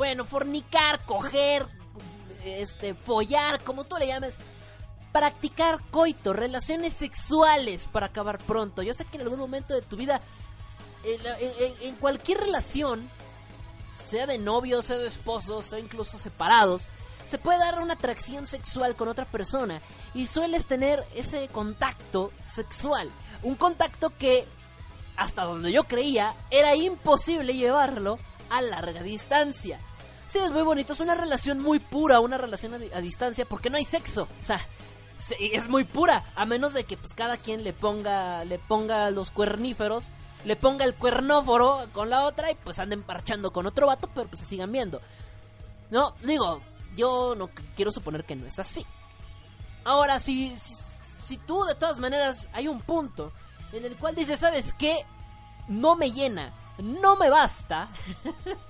[0.00, 1.66] bueno, fornicar, coger,
[2.42, 4.38] este, follar, como tú le llames,
[5.12, 8.82] practicar coito, relaciones sexuales para acabar pronto.
[8.82, 10.22] Yo sé que en algún momento de tu vida,
[11.04, 13.10] en, cualquier relación,
[14.08, 16.88] sea de novios, sea de esposos, sea incluso separados,
[17.26, 19.82] se puede dar una atracción sexual con otra persona
[20.14, 23.10] y sueles tener ese contacto sexual.
[23.42, 24.48] Un contacto que,
[25.18, 28.18] hasta donde yo creía, era imposible llevarlo
[28.48, 29.78] a larga distancia.
[30.30, 33.44] Sí, es muy bonito, es una relación muy pura, una relación a, di- a distancia,
[33.46, 34.28] porque no hay sexo.
[34.40, 34.64] O sea,
[35.16, 39.10] se- es muy pura, a menos de que pues cada quien le ponga, le ponga
[39.10, 40.10] los cuerníferos,
[40.44, 44.28] le ponga el cuernóforo con la otra y pues anden parchando con otro vato, pero
[44.28, 45.00] pues se sigan viendo.
[45.90, 46.60] No, digo,
[46.96, 48.86] yo no quiero suponer que no es así.
[49.84, 50.76] Ahora, si, si,
[51.18, 53.32] si tú de todas maneras hay un punto
[53.72, 55.04] en el cual dices, ¿sabes qué?
[55.66, 57.88] No me llena, no me basta,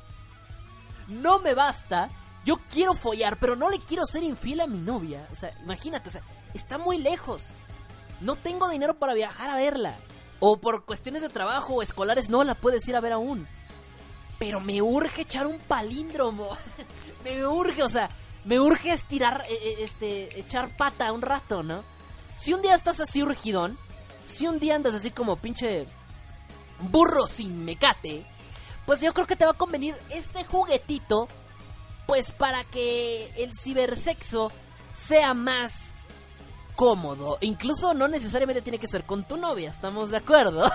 [1.11, 2.11] no me basta,
[2.45, 5.27] yo quiero follar, pero no le quiero ser infiel a mi novia.
[5.31, 6.23] O sea, imagínate, o sea,
[6.55, 7.53] está muy lejos.
[8.21, 9.99] No tengo dinero para viajar a verla.
[10.39, 13.47] O por cuestiones de trabajo o escolares no la puedes ir a ver aún.
[14.39, 16.51] Pero me urge echar un palíndromo.
[17.25, 18.09] me urge, o sea,
[18.45, 21.85] me urge estirar, eh, eh, este, echar pata un rato, ¿no?
[22.37, 23.77] Si un día estás así urgidón,
[24.25, 25.87] si un día andas así como pinche
[26.81, 28.25] burro sin mecate,
[28.91, 31.29] pues yo creo que te va a convenir este juguetito,
[32.09, 34.51] pues para que el cibersexo
[34.95, 35.95] sea más
[36.75, 37.39] cómodo.
[37.41, 40.69] Incluso no necesariamente tiene que ser con tu novia, ¿estamos de acuerdo?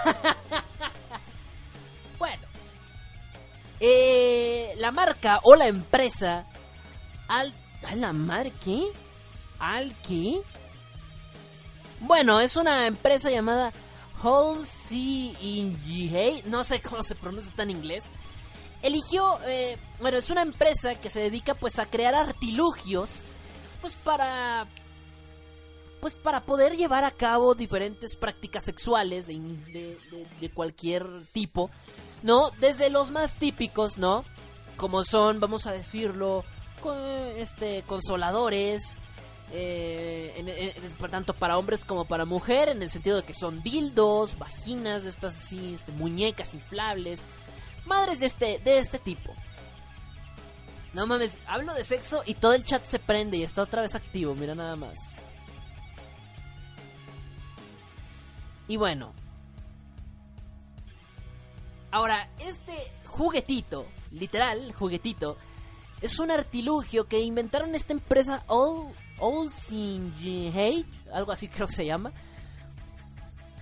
[2.18, 2.42] bueno.
[3.82, 6.46] Eh, la marca o la empresa...
[7.28, 7.54] Al...
[7.86, 8.94] ¿A la madre qué?
[12.00, 13.74] Bueno, es una empresa llamada
[14.26, 18.10] Halsey Ingehey, no sé cómo se pronuncia en inglés.
[18.82, 23.24] Eligió, eh, bueno, es una empresa que se dedica pues a crear artilugios,
[23.82, 24.68] pues para,
[26.02, 29.38] pues para poder llevar a cabo diferentes prácticas sexuales de,
[30.40, 31.70] de- cualquier tipo,
[32.22, 32.50] ¿no?
[32.60, 34.24] Desde los más típicos, ¿no?
[34.78, 36.44] Como son, vamos a decirlo,
[37.38, 38.98] este, consoladores,
[39.52, 44.38] eh, en- tanto para hombres como para mujer, en el sentido de que son dildos,
[44.38, 47.24] vaginas, estas así, este, muñecas inflables,
[47.86, 49.34] madres de este, de este tipo.
[50.94, 53.96] No mames, hablo de sexo y todo el chat se prende y está otra vez
[53.96, 55.24] activo, mira nada más.
[58.68, 59.14] Y bueno.
[61.92, 62.74] Ahora, este
[63.06, 65.38] juguetito, literal, juguetito,
[66.02, 72.12] es un artilugio que inventaron esta empresa All, Olsingehey, algo así creo que se llama.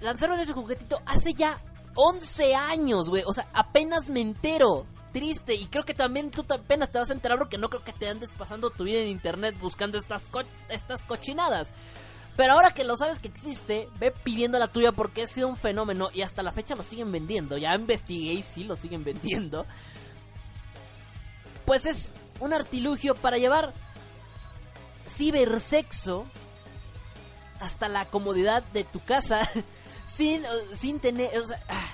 [0.02, 1.58] Lanzaron ese juguetito hace ya
[1.96, 3.24] 11 años, güey.
[3.26, 4.86] O sea, apenas me entero.
[5.14, 5.54] Triste.
[5.54, 8.10] Y creo que también tú apenas te vas a enterar porque no creo que te
[8.10, 10.26] andes pasando tu vida en internet buscando estas,
[10.70, 11.74] estas cochinadas.
[12.36, 15.56] Pero ahora que lo sabes que existe, ve pidiendo la tuya porque ha sido un
[15.56, 17.58] fenómeno y hasta la fecha lo siguen vendiendo.
[17.58, 19.66] Ya investigué y sí lo siguen vendiendo.
[21.66, 23.74] Pues es un artilugio para llevar
[25.08, 26.26] cibersexo
[27.60, 29.48] hasta la comodidad de tu casa
[30.06, 30.44] sin,
[30.74, 31.32] sin tener,
[31.70, 31.92] ah,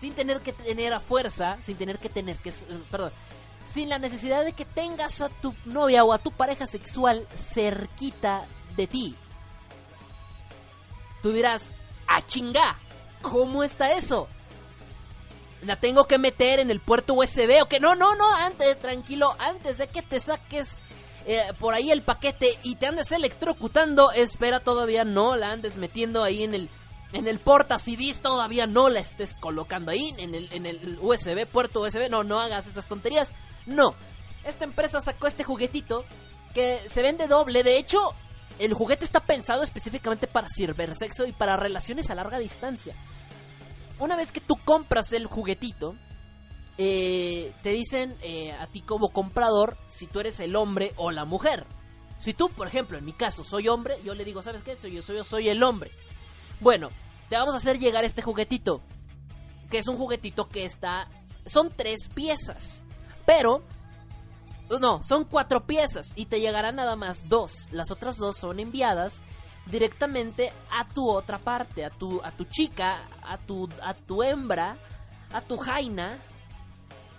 [0.00, 3.12] sin tener que tener a fuerza, sin tener que tener que, eh, perdón,
[3.64, 8.46] sin la necesidad de que tengas a tu novia o a tu pareja sexual cerquita
[8.76, 9.16] de ti.
[11.22, 11.72] Tú dirás,
[12.06, 12.78] a chinga,
[13.22, 14.28] ¿cómo está eso?
[15.62, 19.34] La tengo que meter en el puerto USB o que no, no, no, antes, tranquilo,
[19.38, 20.78] antes de que te saques
[21.26, 26.22] eh, por ahí el paquete y te andes electrocutando, espera todavía no la andes metiendo
[26.22, 26.70] ahí en el
[27.12, 31.46] en el porta CDs, todavía no la estés colocando ahí en el, en el USB,
[31.46, 33.32] puerto USB, no, no hagas esas tonterías,
[33.66, 33.94] no.
[34.44, 36.04] Esta empresa sacó este juguetito
[36.54, 38.14] que se vende doble, de hecho,
[38.58, 42.94] el juguete está pensado específicamente para cibersexo y para relaciones a larga distancia.
[43.98, 45.96] Una vez que tú compras el juguetito,
[46.80, 51.24] eh, te dicen eh, a ti como comprador si tú eres el hombre o la
[51.24, 51.66] mujer.
[52.20, 54.76] Si tú, por ejemplo, en mi caso, soy hombre, yo le digo, ¿sabes qué?
[54.76, 55.90] Soy yo, soy yo, soy el hombre.
[56.60, 56.90] Bueno,
[57.28, 58.80] te vamos a hacer llegar este juguetito.
[59.70, 61.08] Que es un juguetito que está.
[61.44, 62.84] Son tres piezas.
[63.26, 63.62] Pero.
[64.80, 66.12] No, son cuatro piezas.
[66.14, 67.68] Y te llegarán nada más dos.
[67.70, 69.22] Las otras dos son enviadas
[69.66, 71.84] directamente a tu otra parte.
[71.84, 74.76] A tu, a tu chica, a tu, a tu hembra,
[75.32, 76.18] a tu jaina,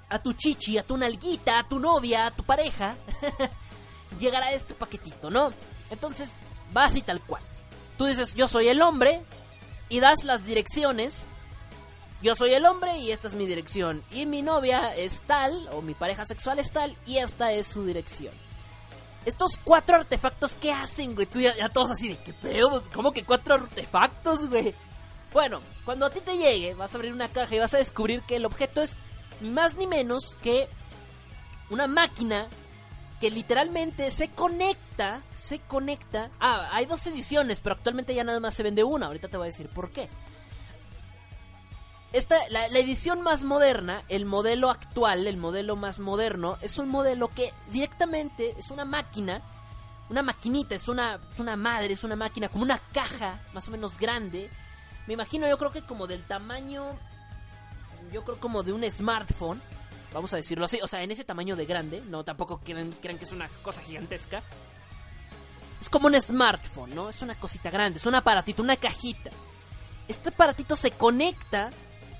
[0.10, 2.95] a tu chichi, a tu nalguita, a tu novia, a tu pareja.
[4.19, 5.53] llegará este paquetito, ¿no?
[5.90, 6.41] Entonces,
[6.76, 7.44] va así tal cual.
[7.98, 9.23] Tú dices, yo soy el hombre,
[9.90, 11.26] y das las direcciones.
[12.22, 14.03] Yo soy el hombre y esta es mi dirección.
[14.11, 17.86] Y mi novia es tal, o mi pareja sexual es tal, y esta es su
[17.86, 18.34] dirección.
[19.26, 21.27] Estos cuatro artefactos, ¿qué hacen, güey?
[21.27, 22.88] Tú ya, ya todos así de, ¿qué pedos?
[22.90, 24.73] ¿Cómo que cuatro artefactos, güey?
[25.34, 28.22] Bueno, cuando a ti te llegue, vas a abrir una caja y vas a descubrir
[28.23, 28.95] que el objeto es
[29.41, 30.68] más ni menos que
[31.70, 32.48] una máquina
[33.20, 36.32] que literalmente se conecta, se conecta.
[36.40, 39.07] Ah, hay dos ediciones, pero actualmente ya nada más se vende una.
[39.07, 40.10] Ahorita te voy a decir por qué.
[42.11, 46.90] Esta, la, la edición más moderna, el modelo actual, el modelo más moderno, es un
[46.90, 49.44] modelo que directamente es una máquina,
[50.10, 53.72] una maquinita, es una, es una madre, es una máquina, como una caja más o
[53.72, 54.49] menos grande.
[55.06, 56.98] Me imagino, yo creo que como del tamaño,
[58.11, 59.61] yo creo como de un smartphone
[60.14, 63.18] vamos a decirlo así, o sea, en ese tamaño de grande, no tampoco crean, crean
[63.18, 64.44] que es una cosa gigantesca.
[65.80, 67.10] Es como un smartphone, ¿no?
[67.10, 69.31] Es una cosita grande, es un aparatito, una cajita.
[70.07, 71.69] Este aparatito se conecta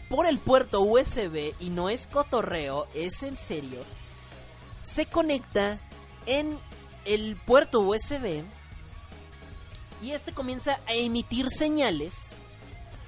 [0.10, 3.84] por el puerto USB y no es cotorreo, es en serio.
[4.84, 5.80] Se conecta
[6.26, 6.58] en
[7.06, 8.44] el puerto USB
[10.02, 12.36] y este comienza a emitir señales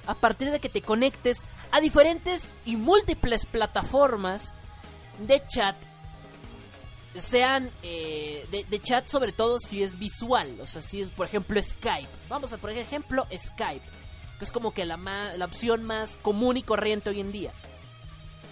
[0.08, 1.40] a partir de que te conectes
[1.72, 4.54] a diferentes y múltiples plataformas
[5.20, 5.76] de chat
[7.18, 11.62] sean eh, de, chat sobre todo si es visual o sea si es por ejemplo
[11.62, 12.10] Skype.
[12.30, 13.86] Vamos a por ejemplo Skype
[14.40, 17.54] que es como que la, la opción más común y corriente hoy en día.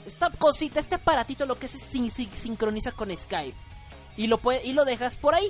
[0.06, 3.58] Esta cosita este aparatito lo que sin, sincroniza con Skype
[4.18, 5.50] y lo y lo dejas por ahí.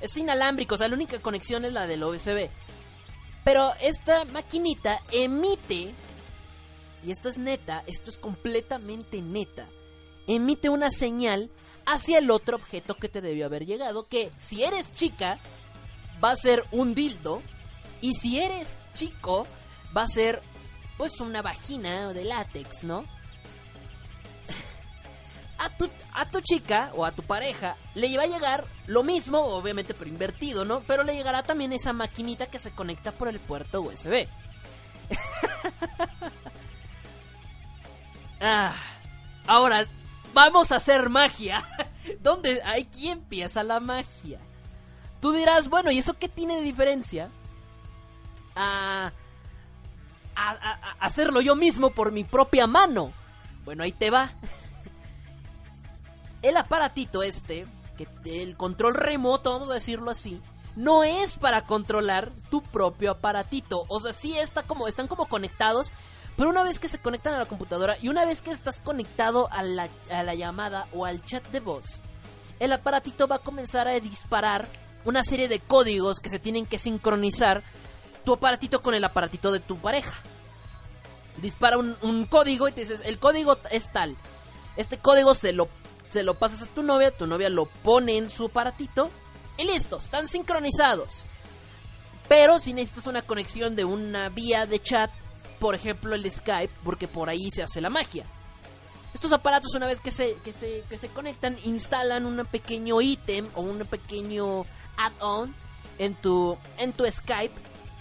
[0.00, 2.50] Es inalámbrico o sea la única conexión es la del USB
[3.46, 5.94] pero esta maquinita emite
[7.04, 9.68] y esto es neta esto es completamente neta
[10.26, 11.48] emite una señal
[11.86, 15.38] hacia el otro objeto que te debió haber llegado, que si eres chica
[16.22, 17.42] va a ser un dildo
[18.00, 19.46] y si eres chico
[19.96, 20.42] va a ser
[20.98, 23.04] pues una vagina de látex, ¿no?
[25.58, 29.40] A tu, a tu chica o a tu pareja le va a llegar lo mismo,
[29.40, 30.80] obviamente pero invertido, ¿no?
[30.80, 34.26] Pero le llegará también esa maquinita que se conecta por el puerto USB.
[38.40, 38.74] ah,
[39.46, 39.86] ahora,
[40.34, 41.64] vamos a hacer magia.
[42.20, 42.62] ¿Dónde?
[42.62, 44.40] Aquí empieza la magia.
[45.20, 47.30] Tú dirás, bueno, ¿y eso qué tiene de diferencia?
[48.54, 49.12] A,
[51.00, 53.12] hacerlo yo mismo por mi propia mano.
[53.64, 54.32] Bueno, ahí te va.
[56.46, 57.66] El aparatito este,
[57.96, 60.40] que el control remoto, vamos a decirlo así,
[60.76, 63.84] no es para controlar tu propio aparatito.
[63.88, 65.90] O sea, sí está como, están como conectados,
[66.36, 69.48] pero una vez que se conectan a la computadora y una vez que estás conectado
[69.50, 72.00] a la, a la, llamada o al chat de voz,
[72.60, 74.68] el aparatito va a comenzar a disparar
[75.04, 77.64] una serie de códigos que se tienen que sincronizar
[78.24, 80.12] tu aparatito con el aparatito de tu pareja.
[81.38, 84.16] Dispara un, un código y te dices, el código es tal.
[84.76, 85.68] Este código se lo,
[86.16, 89.10] se lo pasas a tu novia, tu novia lo pone en su aparatito
[89.58, 91.26] y listo, están sincronizados.
[92.26, 95.10] Pero si necesitas una conexión de una vía de chat
[95.60, 98.24] por ejemplo el Skype, porque por ahí se hace la magia.
[99.12, 103.46] Estos aparatos una vez que se, que se, que se conectan, instalan un pequeño ítem
[103.54, 104.64] o un pequeño
[104.96, 105.54] add-on
[105.98, 107.54] en tu, en tu Skype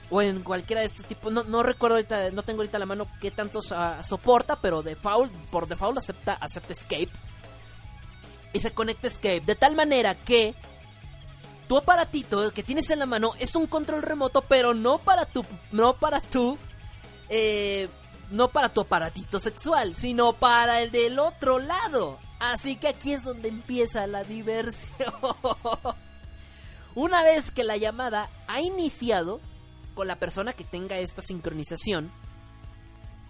[0.10, 1.34] o en cualquiera de estos tipos.
[1.34, 5.34] No, no recuerdo ahorita, no tengo ahorita la mano qué tantos uh, soporta, pero default,
[5.52, 7.12] por default acepta, acepta Escape.
[8.56, 10.56] Y se conecta Escape de tal manera que
[11.68, 15.46] tu aparatito que tienes en la mano es un control remoto, pero no para tu,
[15.74, 16.58] no para tu
[17.28, 17.90] eh,
[18.32, 22.18] no para tu aparatito sexual, sino para el del otro lado.
[22.40, 25.14] Así que aquí es donde empieza la diversión.
[26.96, 29.42] Una vez que la llamada ha iniciado
[29.96, 32.10] con la persona que tenga esta sincronización,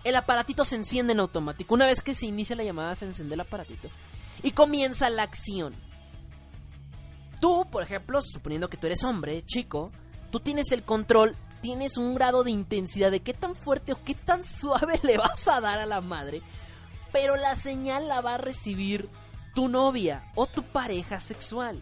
[0.03, 1.73] el aparatito se enciende en automático.
[1.73, 3.89] Una vez que se inicia la llamada, se enciende el aparatito
[4.43, 5.75] y comienza la acción.
[7.39, 9.91] Tú, por ejemplo, suponiendo que tú eres hombre, chico,
[10.31, 11.35] tú tienes el control
[11.65, 15.47] tienes un grado de intensidad de qué tan fuerte o qué tan suave le vas
[15.47, 16.43] a dar a la madre,
[17.11, 19.09] pero la señal la va a recibir
[19.55, 21.81] tu novia o tu pareja sexual.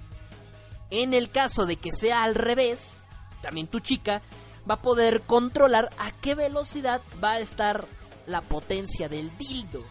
[0.90, 3.06] En el caso de que sea al revés,
[3.42, 4.22] también tu chica
[4.70, 7.86] va a poder controlar a qué velocidad va a estar
[8.26, 9.84] la potencia del dildo.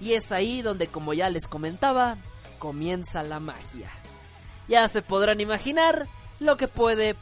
[0.00, 2.18] Y es ahí donde, como ya les comentaba,
[2.58, 3.90] comienza la magia.
[4.68, 6.06] Ya se podrán imaginar
[6.40, 7.16] lo que puede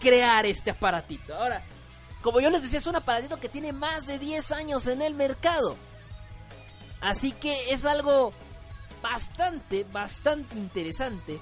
[0.00, 1.34] crear este aparatito.
[1.34, 1.62] Ahora,
[2.22, 5.14] como yo les decía, es un aparatito que tiene más de 10 años en el
[5.14, 5.76] mercado.
[7.00, 8.32] Así que es algo
[9.02, 11.40] bastante, bastante interesante.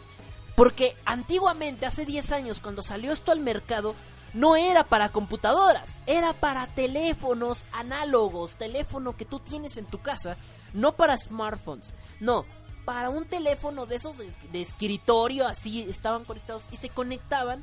[0.57, 3.95] Porque antiguamente, hace 10 años, cuando salió esto al mercado,
[4.33, 10.37] no era para computadoras, era para teléfonos análogos, teléfono que tú tienes en tu casa,
[10.73, 12.45] no para smartphones, no,
[12.85, 17.63] para un teléfono de esos de, escritorio, así estaban conectados y se conectaban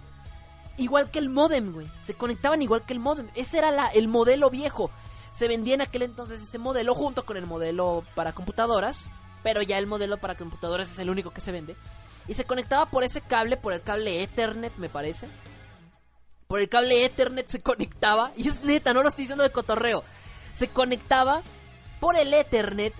[0.78, 1.92] igual que el modem, güey.
[2.02, 3.28] Se conectaban igual que el modem.
[3.36, 4.92] Ese era la, el modelo viejo.
[5.32, 9.12] Se vendía en aquel entonces ese modelo junto con el modelo para computadoras.
[9.44, 11.76] Pero ya el modelo para computadoras es el único que se vende.
[12.28, 15.28] Y se conectaba por ese cable, por el cable Ethernet, me parece.
[16.48, 18.32] Por el cable Ethernet se conectaba.
[18.38, 20.04] Y es neta, no lo estoy diciendo de cotorreo.
[20.54, 21.44] Se conectaba
[22.00, 22.94] por el Ethernet.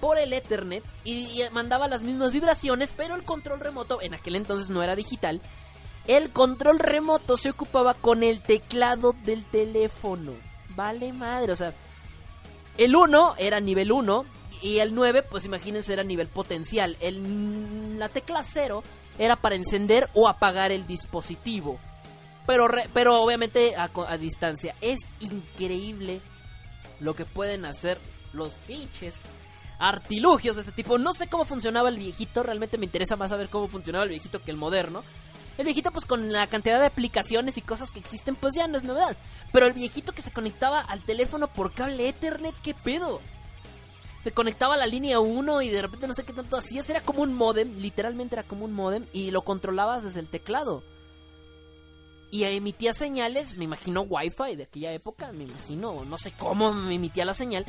[0.00, 0.84] Por el Ethernet.
[1.04, 2.92] Y, mandaba las mismas vibraciones.
[2.92, 5.40] Pero el control remoto, en aquel entonces no era digital.
[6.06, 10.32] El control remoto se ocupaba con el teclado del teléfono.
[10.70, 11.74] Vale madre, o sea.
[12.76, 14.26] El 1 era nivel 1
[14.62, 16.96] y el 9, pues imagínense, era nivel potencial.
[17.00, 18.82] El, la tecla 0
[19.18, 21.78] era para encender o apagar el dispositivo.
[22.46, 24.74] Pero, re- pero obviamente a, a distancia.
[24.80, 26.20] Es increíble
[27.00, 27.98] lo que pueden hacer
[28.32, 29.20] los pinches
[29.78, 30.98] artilugios de este tipo.
[30.98, 34.42] No sé cómo funcionaba el viejito, realmente me interesa más saber cómo funcionaba el viejito
[34.42, 35.02] que el moderno.
[35.58, 38.76] El viejito, pues con la cantidad de aplicaciones y cosas que existen, pues ya no
[38.76, 39.16] es novedad.
[39.52, 43.22] Pero el viejito que se conectaba al teléfono por cable Ethernet, ¿qué pedo?
[44.22, 46.90] Se conectaba a la línea 1 y de repente no sé qué tanto hacías.
[46.90, 50.82] Era como un modem, literalmente era como un modem y lo controlabas desde el teclado.
[52.30, 56.94] Y emitía señales, me imagino Wi-Fi de aquella época, me imagino, no sé cómo me
[56.94, 57.64] emitía la señal.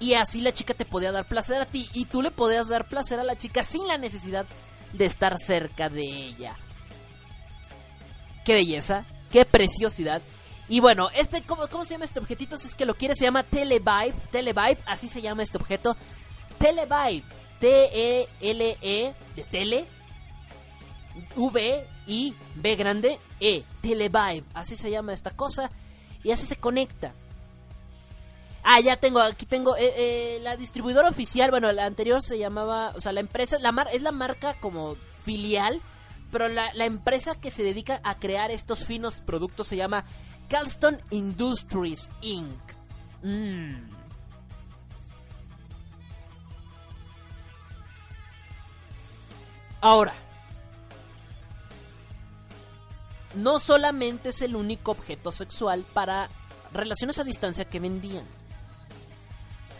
[0.00, 2.88] Y así la chica te podía dar placer a ti y tú le podías dar
[2.88, 4.46] placer a la chica sin la necesidad
[4.92, 6.56] de estar cerca de ella
[8.48, 10.22] qué belleza, qué preciosidad.
[10.70, 12.56] Y bueno, este, ¿cómo, se llama este objetito?
[12.56, 14.14] Si es que lo quieres, se llama Televibe.
[14.30, 15.94] Televibe, así se llama este objeto.
[16.58, 17.24] Televibe.
[17.60, 19.86] T-E-L-E de tele.
[21.36, 23.62] V I B grande E.
[23.80, 24.44] Televibe.
[24.54, 25.70] Así se llama esta cosa.
[26.22, 27.12] Y así se conecta.
[28.64, 32.90] Ah, ya tengo, aquí tengo eh, eh, la distribuidora oficial, bueno, la anterior se llamaba,
[32.94, 35.80] o sea, la empresa, la es la marca como filial,
[36.30, 40.04] pero la, la empresa que se dedica a crear estos finos productos se llama
[40.48, 42.60] Calston Industries Inc.
[43.22, 43.88] Mm.
[49.80, 50.12] Ahora,
[53.38, 56.28] no solamente es el único objeto sexual para
[56.72, 58.24] relaciones a distancia que vendían.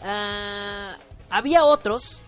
[0.03, 0.97] Ah,
[1.31, 2.23] había otros.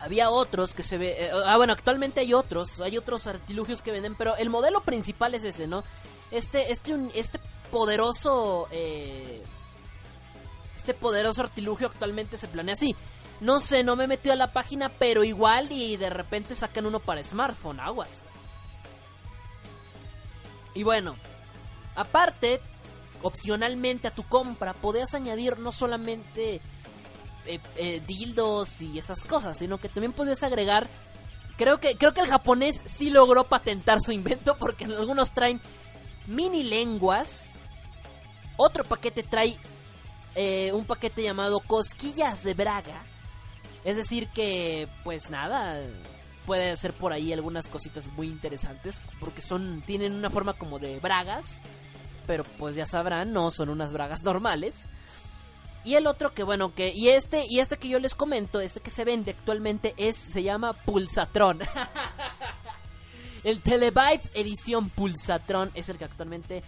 [0.00, 1.26] Había otros que se ve.
[1.26, 2.80] eh, ah, bueno, actualmente hay otros.
[2.80, 4.14] Hay otros artilugios que venden.
[4.16, 5.84] Pero el modelo principal es ese, ¿no?
[6.30, 7.38] Este, este, un- este
[7.70, 8.68] poderoso.
[8.70, 9.42] eh,
[10.76, 12.96] este poderoso artilugio actualmente se planea así.
[13.40, 16.86] No sé, no me he metido a la página, pero igual y de repente sacan
[16.86, 18.24] uno para smartphone, aguas.
[20.74, 21.16] Y bueno,
[21.94, 22.60] aparte,
[23.22, 26.60] opcionalmente a tu compra podías añadir no solamente
[27.46, 30.88] eh, eh, dildos y esas cosas, sino que también podías agregar.
[31.56, 35.60] Creo que, creo que el japonés sí logró patentar su invento porque en algunos traen
[36.26, 37.56] mini lenguas.
[38.56, 39.56] Otro paquete trae
[40.34, 43.02] eh, un paquete llamado cosquillas de braga.
[43.84, 45.82] Es decir que, pues nada,
[46.46, 50.98] puede ser por ahí algunas cositas muy interesantes porque son tienen una forma como de
[51.00, 51.60] bragas,
[52.26, 54.86] pero pues ya sabrán, no son unas bragas normales.
[55.84, 58.80] Y el otro que bueno que y este y este que yo les comento, este
[58.80, 61.60] que se vende actualmente es se llama Pulsatron.
[63.44, 66.62] el Televibe edición Pulsatron es el que actualmente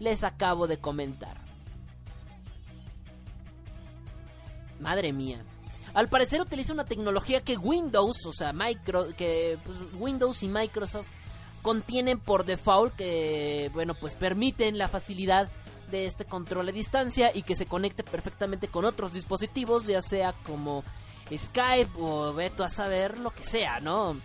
[0.00, 1.36] les acabo de comentar.
[4.80, 5.44] Madre mía.
[5.94, 11.08] Al parecer utiliza una tecnología que Windows, o sea, micro, que pues, Windows y Microsoft
[11.62, 15.48] contienen por default que, bueno, pues permiten la facilidad
[15.90, 20.32] de este control a distancia y que se conecte perfectamente con otros dispositivos, ya sea
[20.44, 20.82] como
[21.34, 24.16] Skype o veto a saber lo que sea, ¿no?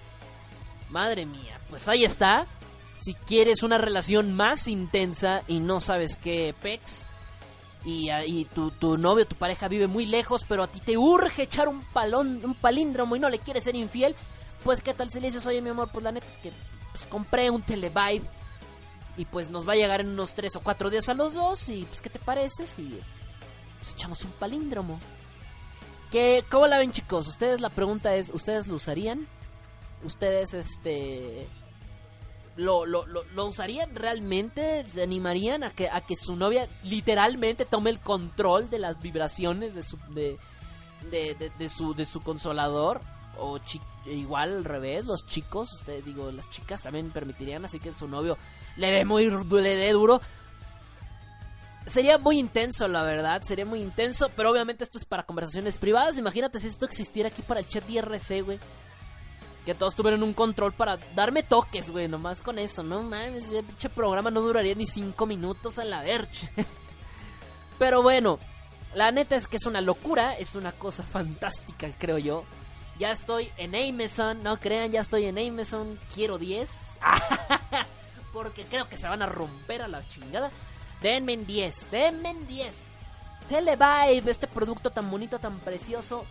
[0.89, 2.47] Madre mía, pues ahí está.
[2.95, 7.05] Si quieres una relación más intensa y no sabes qué pex,
[7.85, 10.97] y, ah, y tu, tu novio, tu pareja vive muy lejos, pero a ti te
[10.97, 14.15] urge echar un palón, un palíndromo y no le quieres ser infiel,
[14.63, 16.51] pues qué tal si le dices, oye mi amor, pues la neta es que
[16.91, 18.27] pues, compré un Televibe
[19.17, 21.69] y pues nos va a llegar en unos 3 o 4 días a los dos
[21.69, 22.99] y pues qué te parece si
[23.77, 24.99] pues, echamos un palíndromo.
[26.11, 27.27] ¿Qué, ¿Cómo la ven chicos?
[27.27, 29.27] Ustedes la pregunta es, ¿ustedes lo usarían?
[30.03, 31.47] ¿Ustedes este
[32.55, 34.85] lo, lo, lo, usarían realmente?
[34.87, 39.75] ¿Se animarían a que, a que su novia literalmente tome el control de las vibraciones
[39.75, 40.37] de su, de,
[41.09, 43.01] de, de- su, de su consolador?
[43.37, 43.57] O
[44.05, 48.37] igual al revés, los chicos, ustedes digo, las chicas también permitirían, así que su novio
[48.75, 50.19] le dé muy le dé duro.
[51.85, 56.17] Sería muy intenso, la verdad, sería muy intenso, pero obviamente esto es para conversaciones privadas.
[56.19, 58.59] Imagínate si esto existiera aquí para el chat IRC, güey.
[59.69, 63.61] Que todos tuvieran un control para darme toques, güey, nomás con eso, no mames, ese
[63.61, 66.49] pinche programa no duraría ni cinco minutos a la verge.
[67.77, 68.39] Pero bueno,
[68.95, 72.45] la neta es que es una locura, es una cosa fantástica, creo yo.
[72.97, 76.97] Ya estoy en Amazon, no crean, ya estoy en Amazon, quiero 10.
[78.33, 80.49] Porque creo que se van a romper a la chingada.
[80.99, 82.73] Denme en 10, denme en 10.
[83.47, 86.25] Televibe, este producto tan bonito, tan precioso.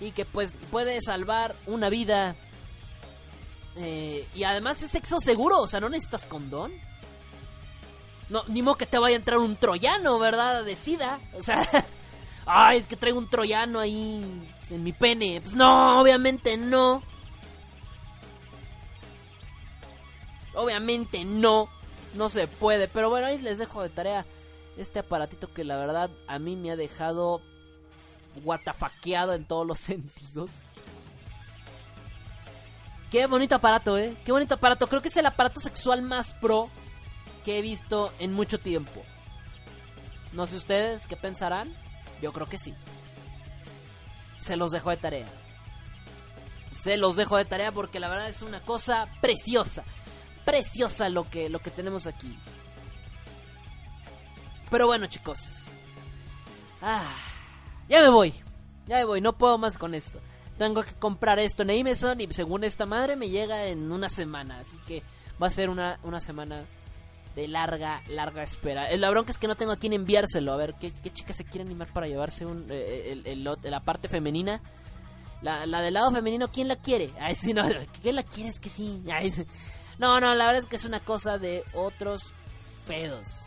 [0.00, 2.36] Y que pues puede salvar una vida.
[3.76, 6.72] Eh, y además es sexo seguro, o sea, no necesitas condón.
[8.30, 10.64] No, ni modo que te vaya a entrar un troyano, ¿verdad?
[10.64, 11.20] De sida.
[11.34, 11.68] O sea,
[12.46, 14.24] ay, es que traigo un troyano ahí
[14.70, 15.40] en mi pene.
[15.40, 17.02] Pues no, obviamente no.
[20.54, 21.68] Obviamente no.
[22.14, 22.88] No se puede.
[22.88, 24.24] Pero bueno, ahí les dejo de tarea
[24.76, 27.42] este aparatito que la verdad a mí me ha dejado
[28.36, 30.60] guatafaqueado en todos los sentidos.
[33.10, 34.16] Qué bonito aparato, eh.
[34.24, 34.86] Qué bonito aparato.
[34.86, 36.70] Creo que es el aparato sexual más pro
[37.44, 39.02] que he visto en mucho tiempo.
[40.32, 41.74] No sé ustedes qué pensarán.
[42.22, 42.74] Yo creo que sí.
[44.38, 45.28] Se los dejo de tarea.
[46.72, 49.82] Se los dejo de tarea porque la verdad es una cosa preciosa.
[50.44, 52.38] Preciosa lo que, lo que tenemos aquí.
[54.70, 55.72] Pero bueno, chicos.
[56.80, 57.02] Ah,
[57.90, 58.32] ya me voy.
[58.86, 59.20] Ya me voy.
[59.20, 60.18] No puedo más con esto.
[60.56, 64.58] Tengo que comprar esto en Amazon y según esta madre me llega en una semana.
[64.60, 65.02] Así que
[65.42, 66.64] va a ser una, una semana
[67.34, 68.94] de larga, larga espera.
[68.96, 70.52] La bronca es que no tengo a quién enviárselo.
[70.52, 73.62] A ver, ¿qué, qué chica se quiere animar para llevarse un, eh, el- el lot-
[73.68, 74.60] la parte femenina?
[75.42, 77.10] La, la del lado femenino, ¿quién la quiere?
[77.20, 77.62] Ay, sí, no,
[78.02, 78.50] ¿quién la quiere?
[78.50, 79.02] Es que sí.
[79.98, 82.34] no, no, la verdad es que es una cosa de otros
[82.86, 83.42] pedos.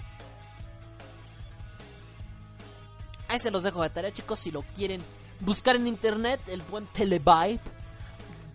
[3.34, 5.02] Ahí se los dejo de tarea, chicos, si lo quieren
[5.40, 7.60] buscar en internet, el buen Televibe.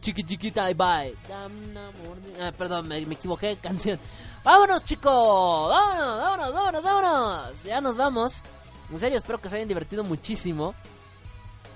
[0.01, 1.17] Chiqui chiquita bye.
[1.33, 3.99] Ah, perdón, me, me equivoqué canción.
[4.45, 5.69] ¡Vámonos, chicos!
[5.69, 7.65] ¡Vámonos, vámonos, vámonos, vámonos!
[7.65, 8.45] Ya nos vamos.
[8.89, 10.77] En serio, espero que se hayan divertido muchísimo.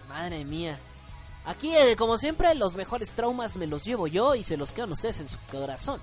[0.09, 0.79] Madre mía.
[1.45, 4.93] Aquí, eh, como siempre, los mejores traumas me los llevo yo y se los quedan
[4.93, 6.01] ustedes en su corazón.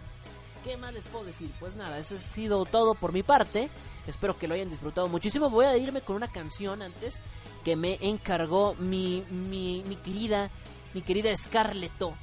[0.64, 1.52] ¿Qué más les puedo decir?
[1.60, 3.70] Pues nada, eso ha sido todo por mi parte.
[4.08, 5.50] Espero que lo hayan disfrutado muchísimo.
[5.50, 7.22] Voy a irme con una canción antes
[7.64, 10.50] que me encargó mi, mi, mi querida,
[10.94, 12.14] mi querida Scarleto.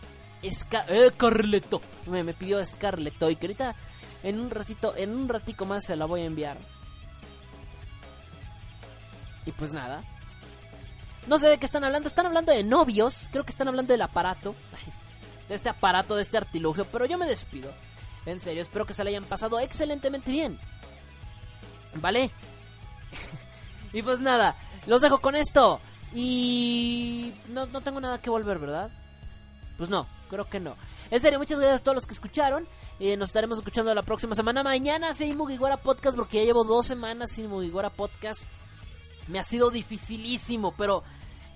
[0.43, 1.11] Esca eh.
[2.07, 3.75] Me, me pidió Scarleto y que ahorita
[4.23, 6.59] en un ratito, en un ratico más se la voy a enviar.
[9.47, 10.03] Y pues nada.
[11.27, 12.09] No sé de qué están hablando.
[12.09, 13.29] Están hablando de novios.
[13.31, 14.55] Creo que están hablando del aparato.
[15.49, 16.87] De este aparato, de este artilugio.
[16.87, 17.73] Pero yo me despido.
[18.27, 20.59] En serio, espero que se la hayan pasado excelentemente bien.
[21.95, 22.31] ¿Vale?
[23.93, 25.81] y pues nada, los dejo con esto.
[26.13, 28.91] Y no, no tengo nada que volver, ¿verdad?
[29.77, 30.77] Pues no, creo que no.
[31.11, 32.67] En serio, muchas gracias a todos los que escucharon.
[32.99, 34.63] Eh, nos estaremos escuchando la próxima semana.
[34.63, 38.45] Mañana sí Mugiwara Podcast porque ya llevo dos semanas sin Mugiwara Podcast.
[39.29, 41.05] Me ha sido dificilísimo, pero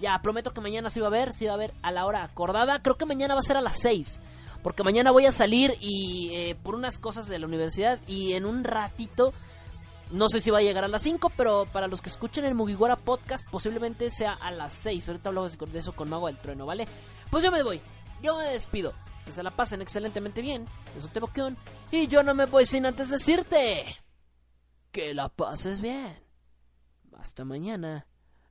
[0.00, 2.22] ya prometo que mañana sí va a ver, sí va a ver a la hora
[2.22, 2.80] acordada.
[2.82, 4.20] Creo que mañana va a ser a las 6.
[4.62, 8.44] Porque mañana voy a salir y eh, por unas cosas de la universidad y en
[8.44, 9.32] un ratito,
[10.10, 12.54] no sé si va a llegar a las 5, pero para los que escuchen el
[12.54, 15.08] Mugiwara Podcast posiblemente sea a las 6.
[15.08, 16.86] Ahorita hablamos de eso con Mago del Trueno, ¿vale?
[17.30, 17.80] Pues yo me voy,
[18.22, 18.92] yo me despido.
[19.24, 20.66] Que se la pasen excelentemente bien.
[20.96, 21.56] Eso te boqueón.
[21.90, 23.84] Y yo no me voy sin antes decirte
[24.90, 26.18] que la pases bien.
[27.18, 28.06] Hasta mañana.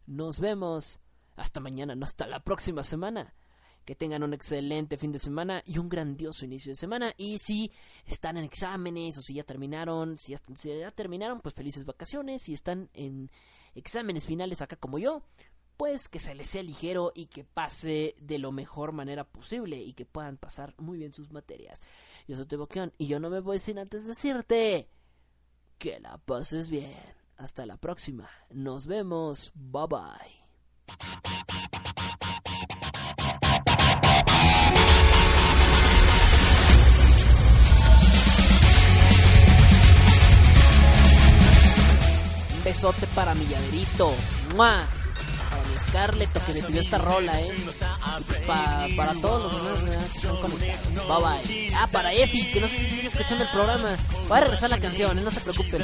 [0.06, 1.02] Nos vemos.
[1.36, 3.34] Hasta mañana, no hasta la próxima semana.
[3.90, 7.12] Que tengan un excelente fin de semana y un grandioso inicio de semana.
[7.18, 7.72] Y si
[8.06, 12.44] están en exámenes o si ya terminaron, si ya, terminaron, pues felices vacaciones.
[12.44, 13.32] Si están en
[13.74, 15.24] exámenes finales acá como yo,
[15.76, 19.94] pues que se les sea ligero y que pase de lo mejor manera posible y
[19.94, 21.82] que puedan pasar muy bien sus materias.
[22.28, 24.88] Yo soy Teboqueón y yo no me voy sin antes decirte
[25.80, 26.94] que la pases bien.
[27.38, 28.30] Hasta la próxima.
[28.52, 29.52] Nos vemos.
[29.56, 30.40] Bye bye.
[42.64, 44.14] Besote para mi llaverito.
[44.56, 44.86] ¡Mua!
[45.50, 47.52] Para mi Scarlett que me pidió esta rola, eh.
[48.28, 51.08] Pues pa- para todos los demás que están conectados.
[51.08, 51.74] Bye bye.
[51.76, 53.96] Ah, para Efi, que no sé si sigue escuchando el programa.
[54.28, 55.82] Voy a regresar la canción, eh, no se preocupen.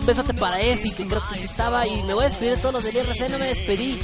[0.00, 1.86] Un besote para Efi, que creo que sí estaba.
[1.86, 4.00] Y me voy a despedir de todos los del IRC, no me despedí.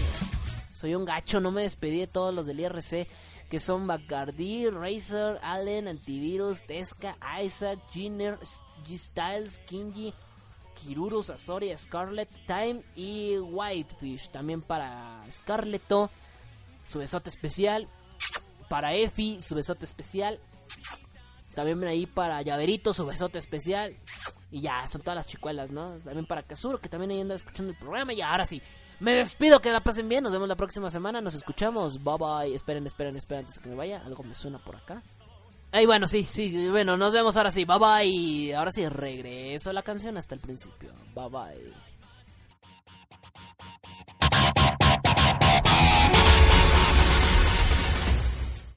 [0.72, 3.06] Soy un gacho, no me despedí de todos los del IRC.
[3.48, 8.40] Que son Bacardi, Razer, Allen, Antivirus, Tesca, Isaac, Jenner,
[8.88, 10.12] G-Styles, Kinji,
[10.76, 14.30] Kiruru, Sasori, Scarlet, Time y Whitefish.
[14.30, 16.10] También para Scarleto,
[16.88, 17.88] su besote especial.
[18.68, 20.38] Para Efi, su besote especial.
[21.54, 23.96] También ahí para Llaverito, su besote especial.
[24.50, 25.98] Y ya, son todas las chicuelas, ¿no?
[26.04, 28.12] También para Kazuro, que también ahí anda escuchando el programa.
[28.12, 28.60] Y ahora sí,
[29.00, 30.22] me despido, que la pasen bien.
[30.22, 31.20] Nos vemos la próxima semana.
[31.20, 32.02] Nos escuchamos.
[32.02, 32.54] Bye bye.
[32.54, 34.02] Esperen, esperen, esperen antes de que me vaya.
[34.04, 35.02] Algo me suena por acá.
[35.72, 36.68] Ay, bueno, sí, sí.
[36.68, 37.64] Bueno, nos vemos ahora sí.
[37.64, 38.54] Bye bye.
[38.54, 40.90] Ahora sí, regreso la canción hasta el principio.
[41.14, 41.85] Bye bye.